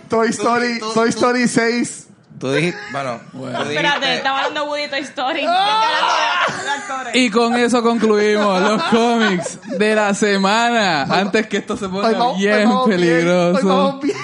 Toy 0.10 0.30
Story, 0.30 0.80
tú- 0.80 0.94
Toy 0.94 1.12
tú- 1.12 1.18
Story 1.18 1.48
6. 1.48 2.04
Tú 2.40 2.52
dijiste, 2.52 2.80
bueno, 2.92 3.20
Bueno. 3.34 3.58
tú 3.60 3.66
dijiste- 3.70 3.88
Espérate, 3.88 4.16
estaba 4.18 4.38
hablando 4.40 4.66
Woody 4.66 4.88
Toy 4.90 5.00
Story. 5.00 5.44
Actores. 5.46 7.16
Y 7.16 7.32
con 7.32 7.56
eso 7.56 7.82
concluimos 7.82 8.62
los 8.62 8.84
cómics 8.84 9.60
de 9.78 9.96
la 9.96 10.14
semana. 10.14 11.04
Antes 11.04 11.48
que 11.48 11.58
esto 11.58 11.76
se 11.76 11.90
ponga 11.90 12.08
Hoy 12.10 12.14
vamos- 12.14 12.36
hoy 12.36 12.42
bien 12.42 12.70
vamos 12.70 12.88
bien, 12.88 13.00
hoy 13.00 13.06
peligroso. 13.08 13.68
vamos 13.68 14.02
bien. 14.02 14.18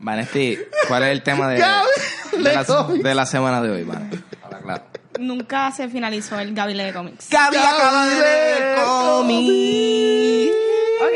Vanesti, 0.00 0.58
¿cuál 0.88 1.02
es 1.04 1.10
el 1.10 1.22
tema 1.22 1.48
de, 1.48 1.58
Gaby, 1.60 1.88
de, 2.42 2.52
la, 2.54 2.64
de 2.64 3.14
la 3.14 3.26
semana 3.26 3.60
de 3.62 3.70
hoy, 3.70 3.84
Van? 3.84 4.10
Claro. 4.62 4.84
Nunca 5.18 5.70
se 5.72 5.88
finalizó 5.88 6.38
el 6.38 6.54
Gabile 6.54 6.84
de 6.84 6.92
Comics. 6.94 7.28
Gaby 7.28 7.56
acaba 7.56 8.06
de 8.06 8.20
leer 8.20 8.74
cómics. 8.76 10.54
Ok. 11.02 11.12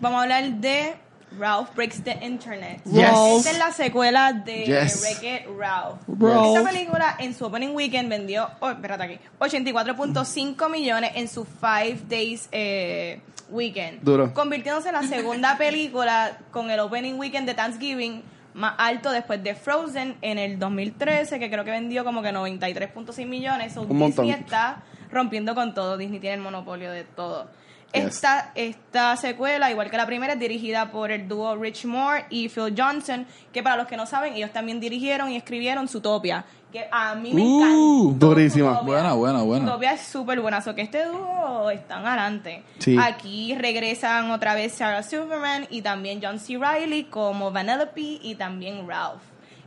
Vamos 0.00 0.18
a 0.18 0.22
hablar 0.22 0.44
de 0.54 0.94
Ralph 1.38 1.74
Breaks 1.74 2.02
the 2.02 2.18
Internet. 2.22 2.82
Yes. 2.84 3.10
Esta 3.38 3.50
es 3.50 3.58
la 3.58 3.72
secuela 3.72 4.32
de 4.32 4.64
Yes. 4.64 5.02
Wreck-It 5.02 5.46
Ralph. 5.58 6.00
Ralph. 6.06 6.56
Esta 6.56 6.70
película 6.70 7.16
en 7.18 7.34
su 7.34 7.44
opening 7.46 7.74
weekend 7.74 8.08
vendió, 8.08 8.48
oh, 8.60 8.70
espérate 8.70 9.02
aquí, 9.04 9.18
84.5 9.38 10.70
millones 10.70 11.12
en 11.14 11.28
su 11.28 11.44
5 11.44 12.02
days 12.08 12.48
eh, 12.52 13.20
weekend. 13.50 14.02
Duro. 14.02 14.32
Convirtiéndose 14.34 14.88
en 14.88 14.94
la 14.94 15.02
segunda 15.02 15.56
película 15.58 16.38
con 16.50 16.70
el 16.70 16.80
opening 16.80 17.14
weekend 17.14 17.46
de 17.46 17.54
Thanksgiving 17.54 18.22
más 18.54 18.74
alto 18.78 19.10
después 19.10 19.42
de 19.42 19.54
Frozen 19.54 20.16
en 20.20 20.38
el 20.38 20.58
2013, 20.58 21.38
que 21.38 21.50
creo 21.50 21.64
que 21.64 21.70
vendió 21.70 22.04
como 22.04 22.22
que 22.22 22.32
93.6 22.32 23.26
millones. 23.26 23.72
So 23.72 23.82
Un 23.82 23.96
montón. 23.96 24.26
Disney 24.26 24.42
está 24.42 24.82
rompiendo 25.10 25.54
con 25.54 25.74
todo. 25.74 25.96
Disney 25.96 26.20
tiene 26.20 26.36
el 26.36 26.42
monopolio 26.42 26.90
de 26.90 27.04
todo. 27.04 27.48
Yes. 27.92 28.04
Esta, 28.14 28.52
esta 28.54 29.16
secuela, 29.16 29.70
igual 29.70 29.90
que 29.90 29.96
la 29.98 30.06
primera, 30.06 30.32
es 30.32 30.38
dirigida 30.40 30.90
por 30.90 31.10
el 31.10 31.28
dúo 31.28 31.54
Rich 31.56 31.84
Moore 31.84 32.24
y 32.30 32.48
Phil 32.48 32.74
Johnson, 32.76 33.26
que 33.52 33.62
para 33.62 33.76
los 33.76 33.86
que 33.86 33.96
no 33.98 34.06
saben, 34.06 34.34
ellos 34.34 34.50
también 34.52 34.80
dirigieron 34.80 35.30
y 35.30 35.36
escribieron 35.36 35.88
Zootopia, 35.88 36.44
que 36.72 36.86
a 36.90 37.14
mí 37.14 37.34
me 37.34 37.42
Uh, 37.42 38.08
encanta. 38.10 38.26
durísima. 38.26 38.80
Buena, 38.80 39.12
buena, 39.12 39.42
buena. 39.42 39.66
Zootopia 39.66 39.92
es 39.92 40.00
súper 40.00 40.40
buena, 40.40 40.62
so 40.62 40.74
que 40.74 40.80
este 40.82 41.04
dúo 41.04 41.68
están 41.70 42.06
adelante. 42.06 42.62
Sí. 42.78 42.96
Aquí 42.98 43.54
regresan 43.56 44.30
otra 44.30 44.54
vez 44.54 44.72
Sarah 44.72 45.02
Silverman 45.02 45.66
y 45.68 45.82
también 45.82 46.20
John 46.22 46.38
C. 46.38 46.56
Reilly 46.56 47.04
como 47.04 47.50
Vanellope 47.52 48.00
y 48.22 48.34
también 48.36 48.88
Ralph. 48.88 49.20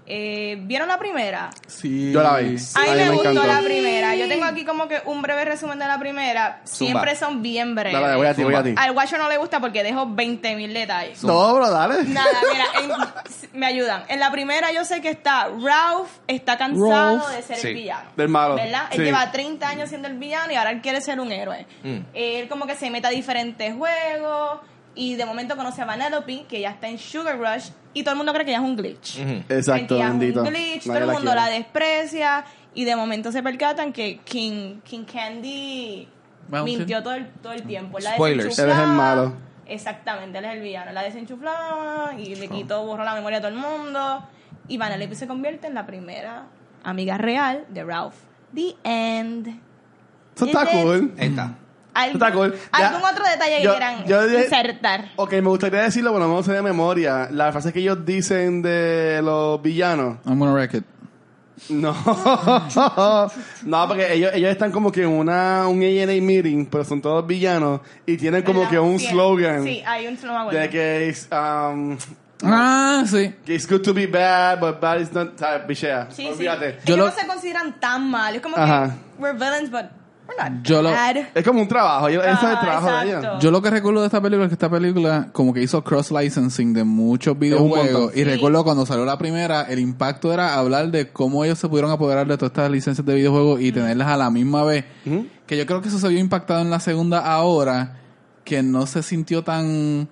Eh, 0.08 0.58
¿Vieron 0.62 0.88
la 0.88 1.00
primera? 1.00 1.50
Sí. 1.66 2.12
Yo 2.12 2.22
la 2.22 2.38
vi. 2.38 2.50
A 2.50 2.50
mí 2.50 2.60
A 2.76 2.80
mí 2.82 2.90
me, 2.90 2.96
me 3.06 3.10
gustó 3.16 3.32
encantó. 3.32 3.52
la 3.52 3.60
primera. 3.62 4.16
Yo 4.16 4.28
tengo 4.28 4.46
aquí 4.46 4.64
como 4.64 4.88
que 4.88 5.02
un 5.06 5.22
breve 5.24 5.46
resumen 5.46 5.80
de 5.80 5.88
la 5.88 5.98
primera. 5.98 6.62
Siempre 6.64 7.16
son 7.16 7.42
bien 7.42 7.74
breves. 7.74 8.00
Dale, 8.00 8.16
voy 8.16 8.28
a 8.28 8.34
ti, 8.36 8.44
voy 8.44 8.54
a 8.54 8.62
ti. 8.64 8.76
Al 8.78 8.92
Watcher 8.92 9.18
no 9.18 9.28
le 9.30 9.38
gusta 9.38 9.60
porque 9.60 9.82
dejo 9.84 10.06
20 10.08 10.56
mil 10.56 10.74
detalles. 10.74 11.24
No, 11.24 11.56
bro, 11.56 11.70
dale. 11.72 12.04
Nada, 12.04 12.30
mira, 12.52 12.66
en- 12.84 13.50
me 13.60 13.66
ayudan. 13.66 14.04
En 14.08 14.20
la 14.20 14.32
primera 14.32 14.72
yo 14.72 14.86
sé 14.86 15.02
que 15.02 15.10
está 15.10 15.48
Ralph, 15.60 16.10
está 16.28 16.58
cansado 16.58 17.18
Ralph. 17.18 17.28
de 17.36 17.42
ser 17.42 17.58
Sí. 17.58 17.68
el 17.70 17.74
villano. 17.74 18.10
Del 18.16 18.30
malo. 18.30 18.56
¿Verdad? 18.56 18.84
Sí. 18.92 18.98
Él 19.00 19.06
lleva 19.06 19.32
30 19.32 19.68
años 19.68 19.90
siendo 19.90 20.08
el 20.08 20.18
villano 20.20 20.54
y 20.54 20.56
ahora 20.56 20.70
él 20.72 20.82
quiere 20.82 21.02
ser 21.02 21.20
un 21.20 21.32
héroe. 21.32 21.66
Mm. 21.84 21.98
Él 22.14 22.48
como 22.48 22.68
que 22.68 22.76
se 22.76 22.90
mete 22.92 23.08
a 23.08 23.10
diferentes 23.10 23.74
juegos 23.74 24.60
y 24.96 25.16
de 25.16 25.26
momento 25.26 25.56
conoce 25.56 25.82
a 25.82 25.86
Vanellope, 25.86 26.46
que 26.48 26.62
ya 26.62 26.72
está 26.72 26.88
en 26.88 26.98
Sugar 26.98 27.38
Rush, 27.38 27.70
y 27.94 28.04
todo 28.04 28.12
el 28.14 28.18
mundo 28.18 28.34
cree 28.34 28.46
que 28.46 28.52
ella 28.52 28.60
es 28.62 28.66
un 28.66 28.76
glitch. 28.76 29.20
Exacto, 29.50 29.96
Ella 29.96 30.06
es 30.06 30.12
bendito. 30.12 30.42
un 30.42 30.48
glitch, 30.50 30.84
todo 30.86 30.98
el 30.98 31.06
mundo 31.06 31.22
quiere. 31.22 31.36
la 31.36 31.48
desprecia 31.48 32.46
y 32.74 32.84
de 32.86 32.96
momento 32.96 33.32
se 33.32 33.42
percatan 33.44 33.94
que 33.94 34.20
King, 34.24 34.80
King 34.84 35.06
Candy 35.06 36.08
Mountain. 36.50 36.78
mintió 36.80 37.02
todo 37.04 37.14
el, 37.14 37.30
todo 37.42 37.54
el 37.54 37.64
tiempo. 37.64 38.00
La 38.00 38.14
Spoilers. 38.14 38.60
Él 38.60 38.70
es 38.70 38.78
el 38.78 38.88
malo. 38.88 39.34
Exactamente, 39.68 40.38
él 40.38 40.46
es 40.46 40.54
el 40.54 40.62
villano. 40.62 40.92
La 40.92 41.04
desenchufló 41.04 41.52
y 42.18 42.36
le 42.36 42.48
quitó, 42.48 42.86
borró 42.86 43.04
la 43.04 43.16
memoria 43.16 43.38
a 43.40 43.42
todo 43.42 43.52
el 43.52 43.58
mundo. 43.58 44.24
Y 44.68 44.78
Vanellope 44.78 45.16
se 45.16 45.28
convierte 45.28 45.68
en 45.68 45.74
la 45.74 45.86
primera 45.86 46.48
amiga 46.84 47.18
real 47.18 47.66
de 47.70 47.84
Ralph. 47.84 48.16
The 48.54 48.76
End. 48.84 49.48
Eso 50.36 50.46
está 50.46 50.66
cool. 50.68 51.14
Ahí 51.18 51.28
está. 51.30 51.56
¿Algún, 51.96 52.22
Está 52.22 52.32
cool. 52.34 52.54
Ya. 52.78 52.88
¿algún 52.90 53.04
otro 53.10 53.24
detalle 53.26 53.64
Yo- 53.64 53.72
que 53.72 53.78
quieran 53.78 54.06
yo 54.06 54.28
dije- 54.28 54.44
insertar? 54.44 55.06
Ok, 55.16 55.32
me 55.34 55.42
gustaría 55.50 55.82
decirlo, 55.82 56.14
pero 56.14 56.28
no 56.28 56.44
sé 56.44 56.52
de 56.52 56.62
memoria. 56.62 57.30
La 57.32 57.52
frase 57.52 57.72
que 57.74 57.80
ellos 57.80 58.06
dicen 58.06 58.62
de 58.62 59.22
los 59.24 59.62
villanos. 59.62 60.18
I'm 60.26 60.38
gonna 60.38 60.54
wreck 60.54 60.74
it. 60.76 60.84
No, 61.70 61.96
no, 63.64 63.88
porque 63.88 64.14
ellos, 64.14 64.32
ellos 64.34 64.52
están 64.52 64.72
como 64.72 64.92
que 64.92 65.04
en 65.04 65.10
una, 65.10 65.68
un 65.70 65.82
A&A 65.82 66.22
meeting, 66.22 66.66
pero 66.66 66.84
son 66.84 67.02
todos 67.02 67.26
villanos 67.26 67.80
y 68.06 68.18
tienen 68.18 68.44
como 68.44 68.60
¿Verdad? 68.60 68.72
que 68.72 68.80
un 68.80 69.00
Sí, 69.00 69.08
slogan 69.08 69.64
Sí, 69.64 69.82
hay 69.86 70.06
un 70.08 70.18
slogan. 70.18 70.50
de 70.50 70.70
que 70.70 71.10
es, 71.10 71.30
um, 71.32 71.98
Ah, 72.44 73.04
sí. 73.10 73.34
que 73.46 73.56
it's 73.56 73.68
good 73.70 73.82
to 73.82 73.94
be 73.94 74.06
bad, 74.06 74.60
but 74.60 74.82
bad 74.82 75.00
is 75.00 75.14
not, 75.14 75.40
¿sabes? 75.40 75.66
Bichea. 75.66 76.08
Sí, 76.12 76.24
sí. 76.24 76.28
Olvídate. 76.34 76.80
Ellos 76.86 76.98
lo- 77.00 77.06
no 77.06 77.12
se 77.14 77.26
consideran 77.26 77.80
tan 77.80 78.12
mal. 78.12 78.36
Es 78.36 78.42
como 78.42 78.58
Ajá. 78.58 78.88
que 79.16 79.22
we're 79.24 79.34
villains, 79.40 79.72
but 79.72 79.86
Yo 80.64 80.82
lo-. 80.82 80.90
Es 81.34 81.44
como 81.46 81.62
un 81.62 81.68
trabajo, 81.68 82.08
ese 82.08 82.18
es 82.20 82.44
el 82.44 82.60
trabajo 82.60 82.92
de 82.92 83.08
ellos. 83.08 83.26
Yo 83.40 83.52
lo 83.52 83.62
que 83.62 83.70
recuerdo 83.70 84.02
de 84.02 84.08
esta 84.08 84.22
película 84.22 84.46
es 84.46 84.50
que 84.50 84.56
esta 84.56 84.70
película 84.70 85.30
como 85.32 85.54
que 85.54 85.62
hizo 85.62 85.84
cross-licensing 85.84 86.74
de 86.74 86.84
muchos 86.84 87.38
videojuegos. 87.38 88.12
Y 88.14 88.20
Sí. 88.20 88.24
recuerdo 88.24 88.64
cuando 88.64 88.86
salió 88.86 89.06
la 89.06 89.18
primera, 89.18 89.62
el 89.64 89.80
impacto 89.80 90.34
era 90.34 90.56
hablar 90.56 90.90
de 90.90 91.10
cómo 91.12 91.44
ellos 91.46 91.60
se 91.60 91.70
pudieron 91.70 91.92
apoderar 91.92 92.28
de 92.28 92.38
todas 92.38 92.52
estas 92.52 92.72
licencias 92.72 93.06
de 93.06 93.16
videojuegos 93.16 93.62
y 93.62 93.72
tenerlas 93.72 94.08
a 94.08 94.18
la 94.18 94.30
misma 94.30 94.64
vez. 94.64 94.86
Que 95.46 95.58
yo 95.58 95.66
creo 95.66 95.82
que 95.82 95.90
eso 95.90 96.00
se 96.00 96.08
vio 96.10 96.20
impactado 96.20 96.62
en 96.62 96.70
la 96.70 96.80
segunda 96.80 97.20
ahora, 97.20 97.98
que 98.44 98.62
no 98.64 98.88
se 98.88 99.04
sintió 99.04 99.44
tan 99.44 100.08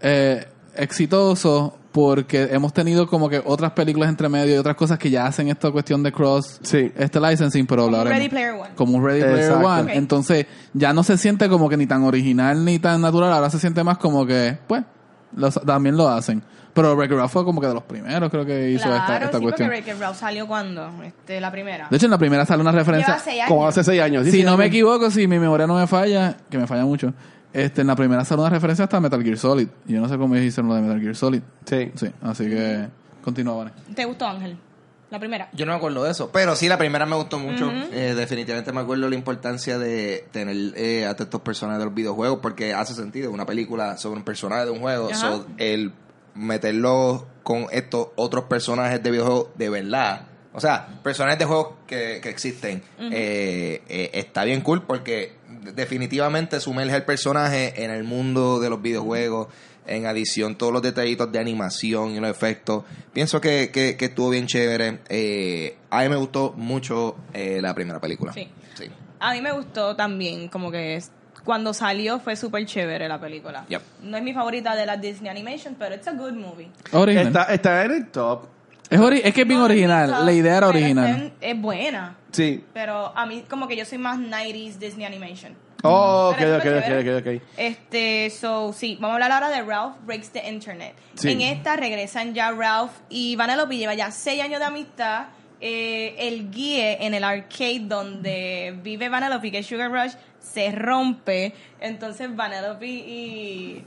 eh, 0.00 0.46
exitoso 0.76 1.78
porque 1.94 2.48
hemos 2.50 2.72
tenido 2.72 3.06
como 3.06 3.28
que 3.28 3.40
otras 3.46 3.70
películas 3.70 4.08
entre 4.08 4.28
medio 4.28 4.52
y 4.56 4.58
otras 4.58 4.74
cosas 4.74 4.98
que 4.98 5.10
ya 5.10 5.26
hacen 5.26 5.46
esta 5.48 5.70
cuestión 5.70 6.02
de 6.02 6.10
cross 6.10 6.58
Sí. 6.60 6.90
este 6.96 7.20
licensing, 7.20 7.66
pero 7.68 7.84
Como 7.84 7.96
hablaremos. 7.98 8.18
Ready 8.18 8.28
Player 8.30 8.50
One. 8.54 8.70
Como 8.74 8.96
un 8.98 9.04
Ready 9.04 9.20
Player 9.20 9.38
Exacto. 9.44 9.64
One. 9.68 9.94
Entonces, 9.94 10.46
ya 10.72 10.92
no 10.92 11.04
se 11.04 11.16
siente 11.16 11.48
como 11.48 11.68
que 11.68 11.76
ni 11.76 11.86
tan 11.86 12.02
original 12.02 12.64
ni 12.64 12.80
tan 12.80 13.00
natural, 13.00 13.32
ahora 13.32 13.48
se 13.48 13.60
siente 13.60 13.84
más 13.84 13.98
como 13.98 14.26
que, 14.26 14.58
pues, 14.66 14.82
los- 15.36 15.54
también 15.64 15.96
lo 15.96 16.08
hacen. 16.08 16.42
Pero 16.72 16.96
Wreck-It 16.96 17.16
Ralph 17.16 17.30
fue 17.30 17.44
como 17.44 17.60
que 17.60 17.68
de 17.68 17.74
los 17.74 17.84
primeros, 17.84 18.28
creo 18.28 18.44
que 18.44 18.72
hizo 18.72 18.82
Claro, 18.88 18.96
esta, 18.96 19.16
esta 19.26 19.38
sí, 19.38 19.42
cuestión. 19.44 19.68
porque 19.68 19.80
Wreck-It 19.84 20.00
Ralph 20.02 20.16
salió 20.18 20.48
cuando, 20.48 20.90
este, 21.04 21.40
la 21.40 21.52
primera. 21.52 21.86
De 21.88 21.96
hecho, 21.96 22.06
en 22.06 22.10
la 22.10 22.18
primera 22.18 22.44
sale 22.44 22.60
una 22.60 22.72
referencia. 22.72 23.18
Como 23.46 23.68
hace 23.68 23.84
seis 23.84 24.02
años. 24.02 24.24
Sí, 24.24 24.32
Si 24.32 24.38
sí, 24.38 24.42
no 24.42 24.56
me 24.56 24.66
equivoco, 24.66 25.08
si 25.12 25.28
mi 25.28 25.38
memoria 25.38 25.68
no 25.68 25.76
me 25.76 25.86
falla, 25.86 26.36
que 26.50 26.58
me 26.58 26.66
falla 26.66 26.84
mucho, 26.84 27.14
este, 27.54 27.82
en 27.82 27.86
la 27.86 27.94
primera 27.94 28.24
sale 28.24 28.40
una 28.40 28.50
referencia 28.50 28.84
hasta 28.84 29.00
Metal 29.00 29.22
Gear 29.22 29.38
Solid. 29.38 29.68
Y 29.86 29.92
yo 29.94 30.00
no 30.00 30.08
sé 30.08 30.18
cómo 30.18 30.36
hicieron 30.36 30.68
lo 30.68 30.74
de 30.74 30.82
Metal 30.82 31.00
Gear 31.00 31.16
Solid. 31.16 31.40
Sí. 31.64 31.92
Sí, 31.94 32.10
así 32.20 32.44
que 32.46 32.88
continúa, 33.22 33.54
Vane. 33.54 33.70
¿Te 33.94 34.04
gustó, 34.04 34.26
Ángel? 34.26 34.58
La 35.10 35.20
primera. 35.20 35.48
Yo 35.52 35.64
no 35.64 35.70
me 35.70 35.78
acuerdo 35.78 36.02
de 36.02 36.10
eso, 36.10 36.30
pero 36.32 36.56
sí, 36.56 36.66
la 36.66 36.76
primera 36.76 37.06
me 37.06 37.14
gustó 37.14 37.38
mucho. 37.38 37.70
Eh, 37.92 38.14
definitivamente 38.16 38.72
me 38.72 38.80
acuerdo 38.80 39.08
la 39.08 39.14
importancia 39.14 39.78
de 39.78 40.26
tener 40.32 40.72
eh, 40.76 41.06
a 41.06 41.12
estos 41.12 41.40
personajes 41.42 41.78
de 41.78 41.84
los 41.84 41.94
videojuegos, 41.94 42.40
porque 42.42 42.74
hace 42.74 42.94
sentido, 42.94 43.30
una 43.30 43.46
película 43.46 43.96
sobre 43.96 44.18
un 44.18 44.24
personaje 44.24 44.64
de 44.64 44.70
un 44.72 44.80
juego, 44.80 45.14
so, 45.14 45.46
el 45.58 45.92
meterlo 46.34 47.28
con 47.44 47.66
estos 47.70 48.08
otros 48.16 48.44
personajes 48.44 49.00
de 49.00 49.10
videojuegos 49.12 49.50
de 49.56 49.70
verdad, 49.70 50.26
o 50.52 50.60
sea, 50.60 50.86
personajes 51.02 51.38
de 51.38 51.44
juegos 51.46 51.74
que, 51.86 52.20
que 52.22 52.28
existen, 52.30 52.82
eh, 52.98 53.82
eh, 53.88 54.10
está 54.14 54.44
bien 54.44 54.60
cool 54.60 54.82
porque 54.82 55.32
definitivamente 55.74 56.60
sumerge 56.60 56.96
el 56.96 57.04
personaje 57.04 57.84
en 57.84 57.90
el 57.90 58.04
mundo 58.04 58.60
de 58.60 58.70
los 58.70 58.80
videojuegos, 58.82 59.48
en 59.86 60.06
adición 60.06 60.56
todos 60.56 60.72
los 60.72 60.82
detallitos 60.82 61.30
de 61.30 61.38
animación 61.38 62.10
y 62.12 62.20
los 62.20 62.30
efectos. 62.30 62.84
Pienso 63.12 63.40
que, 63.40 63.70
que, 63.72 63.96
que 63.96 64.06
estuvo 64.06 64.30
bien 64.30 64.46
chévere. 64.46 65.00
Eh, 65.08 65.76
a 65.90 66.02
mí 66.02 66.08
me 66.08 66.16
gustó 66.16 66.52
mucho 66.56 67.16
eh, 67.32 67.60
la 67.60 67.74
primera 67.74 68.00
película. 68.00 68.32
Sí. 68.32 68.48
Sí. 68.74 68.90
A 69.20 69.32
mí 69.34 69.40
me 69.40 69.52
gustó 69.52 69.94
también, 69.94 70.48
como 70.48 70.70
que 70.70 70.96
es- 70.96 71.10
cuando 71.44 71.74
salió 71.74 72.20
fue 72.20 72.36
súper 72.36 72.64
chévere 72.64 73.06
la 73.06 73.20
película. 73.20 73.66
Yep. 73.68 73.82
No 74.04 74.16
es 74.16 74.22
mi 74.22 74.32
favorita 74.32 74.74
de 74.74 74.86
la 74.86 74.96
Disney 74.96 75.30
Animation, 75.30 75.76
pero 75.78 75.94
it's 75.94 76.08
a 76.08 76.12
good 76.12 76.32
movie. 76.32 76.70
Original. 76.92 77.26
Está, 77.26 77.42
está 77.52 77.84
en 77.84 77.90
el 77.90 78.06
top. 78.08 78.46
Es, 78.94 79.00
ori- 79.00 79.20
es 79.24 79.34
que 79.34 79.40
es 79.42 79.48
bien 79.48 79.58
No, 79.58 79.64
original. 79.64 80.24
La 80.24 80.32
idea 80.32 80.56
era 80.58 80.68
original. 80.68 81.32
Es, 81.40 81.60
buena, 81.60 82.16
Sí. 82.30 82.64
pero 82.72 83.12
a 83.16 83.26
mí 83.26 83.44
como 83.50 83.66
que 83.66 83.76
yo 83.76 83.84
soy 83.84 83.98
más 83.98 84.18
90s 84.18 84.78
Disney 84.78 85.04
Animation. 85.04 85.56
Oh, 85.82 86.30
ok, 86.32 86.40
ok, 86.40 86.64
ok, 86.64 86.92
ok, 87.00 87.26
ok. 87.36 87.42
Este, 87.56 88.30
so, 88.30 88.72
sí, 88.72 88.96
vamos 89.00 89.10
a 89.10 89.14
hablar 89.24 89.32
ahora 89.32 89.48
de 89.50 89.62
Ralph 89.62 89.96
Breaks 90.06 90.30
the 90.30 90.48
Internet. 90.48 90.94
Sí. 91.14 91.32
En 91.32 91.40
esta 91.40 91.76
regresan 91.76 92.34
ya 92.34 92.52
Ralph 92.52 92.92
y 93.10 93.34
Vanellope 93.36 93.76
lleva 93.76 93.94
ya 93.94 94.10
seis 94.12 94.40
años 94.42 94.60
de 94.60 94.66
amistad. 94.66 95.26
Eh, 95.60 96.14
el 96.18 96.50
guíe 96.50 97.04
en 97.04 97.14
el 97.14 97.24
arcade 97.24 97.80
donde 97.86 98.78
vive 98.82 99.08
Vanellope, 99.08 99.50
que 99.50 99.58
es 99.58 99.66
Sugar 99.66 99.90
Rush, 99.90 100.12
se 100.38 100.70
rompe. 100.72 101.52
Entonces 101.80 102.34
Vanellope 102.34 102.86
y, 102.86 103.84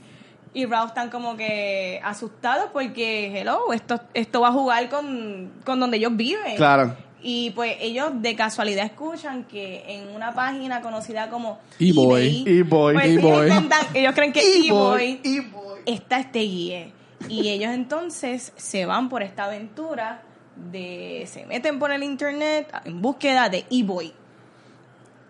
y 0.54 0.66
Ralph 0.66 0.88
están 0.88 1.10
como 1.10 1.36
que 1.36 2.00
asustados 2.02 2.70
porque, 2.72 3.38
hello, 3.38 3.72
esto, 3.72 4.00
esto 4.14 4.40
va 4.40 4.48
a 4.48 4.52
jugar 4.52 4.88
con, 4.88 5.52
con 5.64 5.80
donde 5.80 5.98
ellos 5.98 6.16
viven. 6.16 6.56
Claro. 6.56 6.96
Y 7.20 7.50
pues 7.50 7.76
ellos 7.80 8.10
de 8.22 8.36
casualidad 8.36 8.84
escuchan 8.84 9.44
que 9.44 9.82
en 9.88 10.14
una 10.14 10.32
página 10.32 10.80
conocida 10.80 11.28
como 11.28 11.58
E-Boy. 11.80 12.42
eBay, 12.46 12.58
E-Boy. 12.60 12.94
pues, 12.94 13.06
E-Boy. 13.06 13.50
ellos, 13.94 14.14
creen 14.14 14.32
que 14.32 14.40
E-Boy, 14.40 15.20
E-Boy 15.24 15.80
está 15.84 16.20
este 16.20 16.40
guía. 16.40 16.92
Y 17.28 17.48
ellos 17.48 17.72
entonces 17.72 18.52
se 18.56 18.86
van 18.86 19.08
por 19.08 19.22
esta 19.22 19.46
aventura 19.46 20.22
de 20.54 21.24
se 21.26 21.44
meten 21.46 21.78
por 21.78 21.92
el 21.92 22.02
internet 22.02 22.72
en 22.84 23.02
búsqueda 23.02 23.48
de 23.48 23.64
E-Boy. 23.70 24.12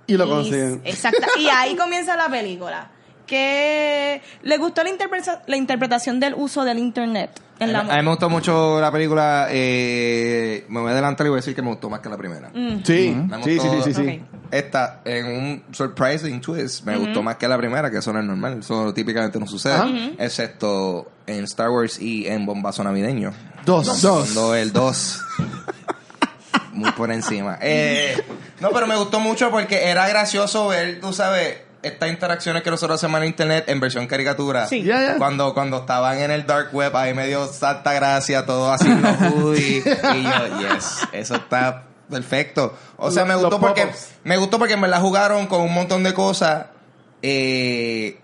Y 0.07 0.16
lo 0.16 0.28
consiguen. 0.28 0.81
Exacto. 0.85 1.26
Y 1.38 1.46
ahí 1.48 1.74
comienza 1.76 2.16
la 2.16 2.28
película. 2.28 2.90
Que 3.28 4.20
le 4.42 4.56
gustó 4.56 4.82
la, 4.82 4.90
interpreta- 4.90 5.42
la 5.46 5.56
interpretación 5.56 6.18
del 6.18 6.34
uso 6.34 6.64
del 6.64 6.78
internet 6.78 7.40
en 7.60 7.72
la 7.72 7.80
a, 7.80 7.82
mí, 7.84 7.90
a 7.90 7.96
mí 7.96 8.02
me 8.02 8.10
gustó 8.10 8.30
mucho 8.30 8.80
la 8.80 8.90
película. 8.90 9.48
Eh, 9.50 10.64
me 10.68 10.80
voy 10.80 10.88
a 10.90 10.92
adelantar 10.92 11.26
y 11.26 11.30
voy 11.30 11.36
a 11.38 11.40
decir 11.40 11.54
que 11.54 11.62
me 11.62 11.68
gustó 11.68 11.90
más 11.90 12.00
que 12.00 12.08
la 12.08 12.16
primera. 12.16 12.50
Mm. 12.54 12.82
Sí, 12.84 13.16
sí, 13.44 13.58
sí, 13.60 13.68
sí, 13.84 13.94
sí. 13.94 14.22
Esta, 14.50 15.00
en 15.04 15.26
un 15.26 15.64
surprising 15.72 16.40
twist, 16.40 16.84
me 16.84 16.96
gustó 16.96 17.22
más 17.22 17.36
que 17.36 17.46
la 17.48 17.58
primera, 17.58 17.90
que 17.90 17.98
eso 17.98 18.12
no 18.12 18.20
es 18.20 18.24
normal. 18.24 18.60
Eso 18.60 18.94
típicamente 18.94 19.38
no 19.38 19.46
sucede. 19.46 20.14
Excepto 20.18 21.10
en 21.26 21.44
Star 21.44 21.70
Wars 21.70 22.00
y 22.00 22.26
en 22.26 22.46
Bombazo 22.46 22.82
Navideño. 22.84 23.32
Dos. 23.66 24.00
Cuando 24.00 24.54
el 24.54 24.72
2. 24.72 25.20
muy 26.72 26.92
por 26.92 27.10
encima. 27.10 27.58
Eh, 27.60 28.16
no, 28.60 28.70
pero 28.70 28.86
me 28.86 28.96
gustó 28.96 29.20
mucho 29.20 29.50
porque 29.50 29.90
era 29.90 30.08
gracioso 30.08 30.68
ver, 30.68 31.00
tú 31.00 31.12
sabes, 31.12 31.58
estas 31.82 32.08
interacciones 32.10 32.62
que 32.62 32.70
nosotros 32.70 32.98
hacemos 32.98 33.20
en 33.20 33.26
internet 33.28 33.64
en 33.68 33.78
versión 33.80 34.06
caricatura. 34.06 34.66
Sí. 34.66 34.82
Ya, 34.82 35.00
ya. 35.00 35.16
Cuando, 35.18 35.54
cuando 35.54 35.78
estaban 35.78 36.18
en 36.18 36.30
el 36.30 36.46
dark 36.46 36.70
web, 36.74 36.96
ahí 36.96 37.14
me 37.14 37.26
dio 37.26 37.46
santa 37.46 37.92
gracia, 37.92 38.44
todo 38.46 38.72
haciendo 38.72 39.08
hoodie. 39.08 39.78
y 40.14 40.22
yo, 40.22 40.74
yes, 40.74 40.98
eso 41.12 41.36
está 41.36 41.84
perfecto. 42.10 42.76
O 42.96 43.10
sea, 43.10 43.24
me 43.24 43.34
Los- 43.34 43.42
gustó 43.42 43.60
porque, 43.60 43.86
me 44.24 44.36
gustó 44.38 44.58
porque 44.58 44.76
me 44.76 44.88
la 44.88 44.98
jugaron 45.00 45.46
con 45.46 45.60
un 45.60 45.72
montón 45.72 46.02
de 46.02 46.14
cosas. 46.14 46.66
Eh, 47.22 48.18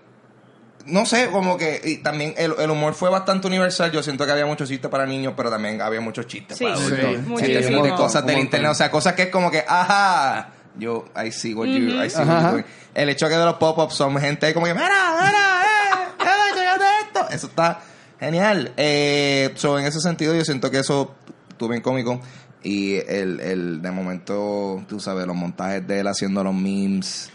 no 0.85 1.05
sé, 1.05 1.29
como 1.31 1.57
que 1.57 1.81
y 1.83 1.97
también 1.97 2.35
el, 2.37 2.53
el 2.59 2.69
humor 2.69 2.93
fue 2.93 3.09
bastante 3.09 3.47
universal. 3.47 3.91
Yo 3.91 4.03
siento 4.03 4.25
que 4.25 4.31
había 4.31 4.45
muchos 4.45 4.69
chistes 4.69 4.89
para 4.91 5.05
niños, 5.05 5.33
pero 5.35 5.49
también 5.49 5.81
había 5.81 5.99
muchos 6.01 6.27
chistes 6.27 6.57
Sí, 6.57 6.63
para 6.65 6.77
sí, 6.77 6.83
adultos. 6.83 7.27
muchísimo. 7.27 7.83
Sí, 7.83 7.89
de 7.89 7.95
cosas 7.95 8.25
del 8.25 8.37
internet, 8.39 8.71
o 8.71 8.75
sea, 8.75 8.91
cosas 8.91 9.13
que 9.13 9.23
es 9.23 9.29
como 9.29 9.49
que, 9.49 9.65
ajá, 9.67 10.49
yo, 10.77 11.05
I 11.15 11.31
see 11.31 11.53
what 11.53 11.67
you, 11.67 12.01
I 12.01 12.09
see 12.09 12.19
what 12.19 12.27
you're 12.27 12.51
doing. 12.51 12.65
El 12.93 13.09
hecho 13.09 13.27
que 13.27 13.35
de 13.35 13.45
los 13.45 13.55
pop-ups 13.55 13.93
son 13.93 14.17
gente 14.17 14.53
como 14.53 14.65
que, 14.65 14.73
mira, 14.73 14.87
mira, 14.87 15.61
eh, 15.61 16.25
eh, 16.25 17.01
esto. 17.05 17.29
Eso 17.29 17.47
está 17.47 17.81
genial. 18.19 18.73
Eh, 18.77 19.51
so, 19.55 19.77
en 19.79 19.85
ese 19.85 19.99
sentido, 19.99 20.33
yo 20.33 20.43
siento 20.43 20.71
que 20.71 20.79
eso 20.79 21.15
estuvo 21.49 21.69
bien 21.69 21.81
cómico. 21.81 22.21
Y 22.63 22.95
el, 22.95 23.39
el, 23.41 23.81
de 23.81 23.91
momento, 23.91 24.83
tú 24.87 24.99
sabes, 24.99 25.27
los 25.27 25.35
montajes 25.35 25.85
de 25.87 25.99
él 25.99 26.07
haciendo 26.07 26.43
los 26.43 26.53
memes. 26.53 27.29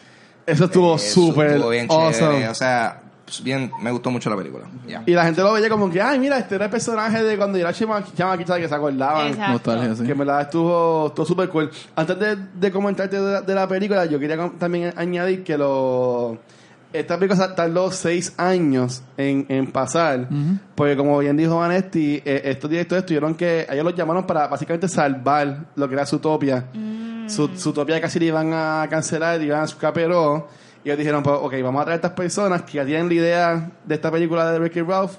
Eso 0.46 0.64
estuvo 0.64 0.96
Eso 0.96 1.26
súper 1.26 1.52
awesome. 1.60 2.12
chévere. 2.12 2.48
O 2.48 2.54
sea, 2.54 2.99
pues, 3.30 3.44
bien, 3.44 3.70
me 3.80 3.92
gustó 3.92 4.10
mucho 4.10 4.28
la 4.28 4.36
película. 4.36 4.66
Y 5.06 5.12
la 5.12 5.24
gente 5.24 5.40
lo 5.40 5.52
veía 5.52 5.68
como 5.68 5.88
que, 5.88 6.02
ay, 6.02 6.18
mira, 6.18 6.38
este 6.38 6.56
era 6.56 6.64
el 6.64 6.70
personaje 6.70 7.22
de 7.22 7.36
cuando 7.36 7.58
era 7.58 7.72
chama, 7.72 8.04
chamaquita 8.16 8.58
que 8.58 8.68
se 8.68 8.74
acordaban. 8.74 9.28
Exacto. 9.28 9.52
Nostalgia, 9.52 9.94
sí. 9.94 10.04
Que 10.04 10.12
en 10.12 10.18
verdad 10.18 10.40
estuvo, 10.40 11.06
estuvo 11.06 11.26
súper 11.26 11.48
cool. 11.48 11.70
Antes 11.94 12.18
de, 12.18 12.36
de 12.36 12.70
comentarte 12.72 13.20
de 13.20 13.32
la, 13.32 13.42
de 13.42 13.54
la 13.54 13.68
película, 13.68 14.04
yo 14.06 14.18
quería 14.18 14.50
también 14.58 14.92
añadir 14.96 15.44
que 15.44 15.56
lo 15.56 16.38
esta 16.92 17.18
película 17.18 17.54
tardó 17.54 17.90
seis 17.92 18.34
años 18.36 19.02
en, 19.16 19.46
en 19.48 19.70
pasar. 19.70 20.28
Porque 20.74 20.96
como 20.96 21.18
bien 21.18 21.36
dijo 21.36 21.56
Vanetti, 21.56 22.20
eh, 22.24 22.42
estos 22.44 22.68
directores 22.68 23.06
tuvieron 23.06 23.34
que, 23.34 23.64
a 23.68 23.74
ellos 23.74 23.84
los 23.84 23.94
llamaron 23.94 24.26
para 24.26 24.48
básicamente 24.48 24.88
salvar 24.88 25.66
lo 25.76 25.88
que 25.88 25.94
era 25.94 26.04
Zootopia. 26.04 26.66
Su, 27.28 27.48
Zootopia 27.56 28.00
casi 28.00 28.18
le 28.18 28.26
iban 28.26 28.52
a 28.52 28.86
cancelar, 28.90 29.40
iban 29.40 29.60
a 29.60 29.66
su 29.68 29.78
caperó. 29.78 30.48
Y 30.84 30.88
ellos 30.88 30.98
dijeron, 30.98 31.22
pues, 31.22 31.36
ok, 31.40 31.54
vamos 31.62 31.82
a 31.82 31.84
traer 31.84 31.94
a 31.94 31.96
estas 32.06 32.12
personas 32.12 32.62
que 32.62 32.72
ya 32.74 32.84
tienen 32.86 33.08
la 33.08 33.14
idea 33.14 33.70
de 33.84 33.94
esta 33.94 34.10
película 34.10 34.50
de 34.50 34.58
Ricky 34.58 34.80
Ralph. 34.80 35.12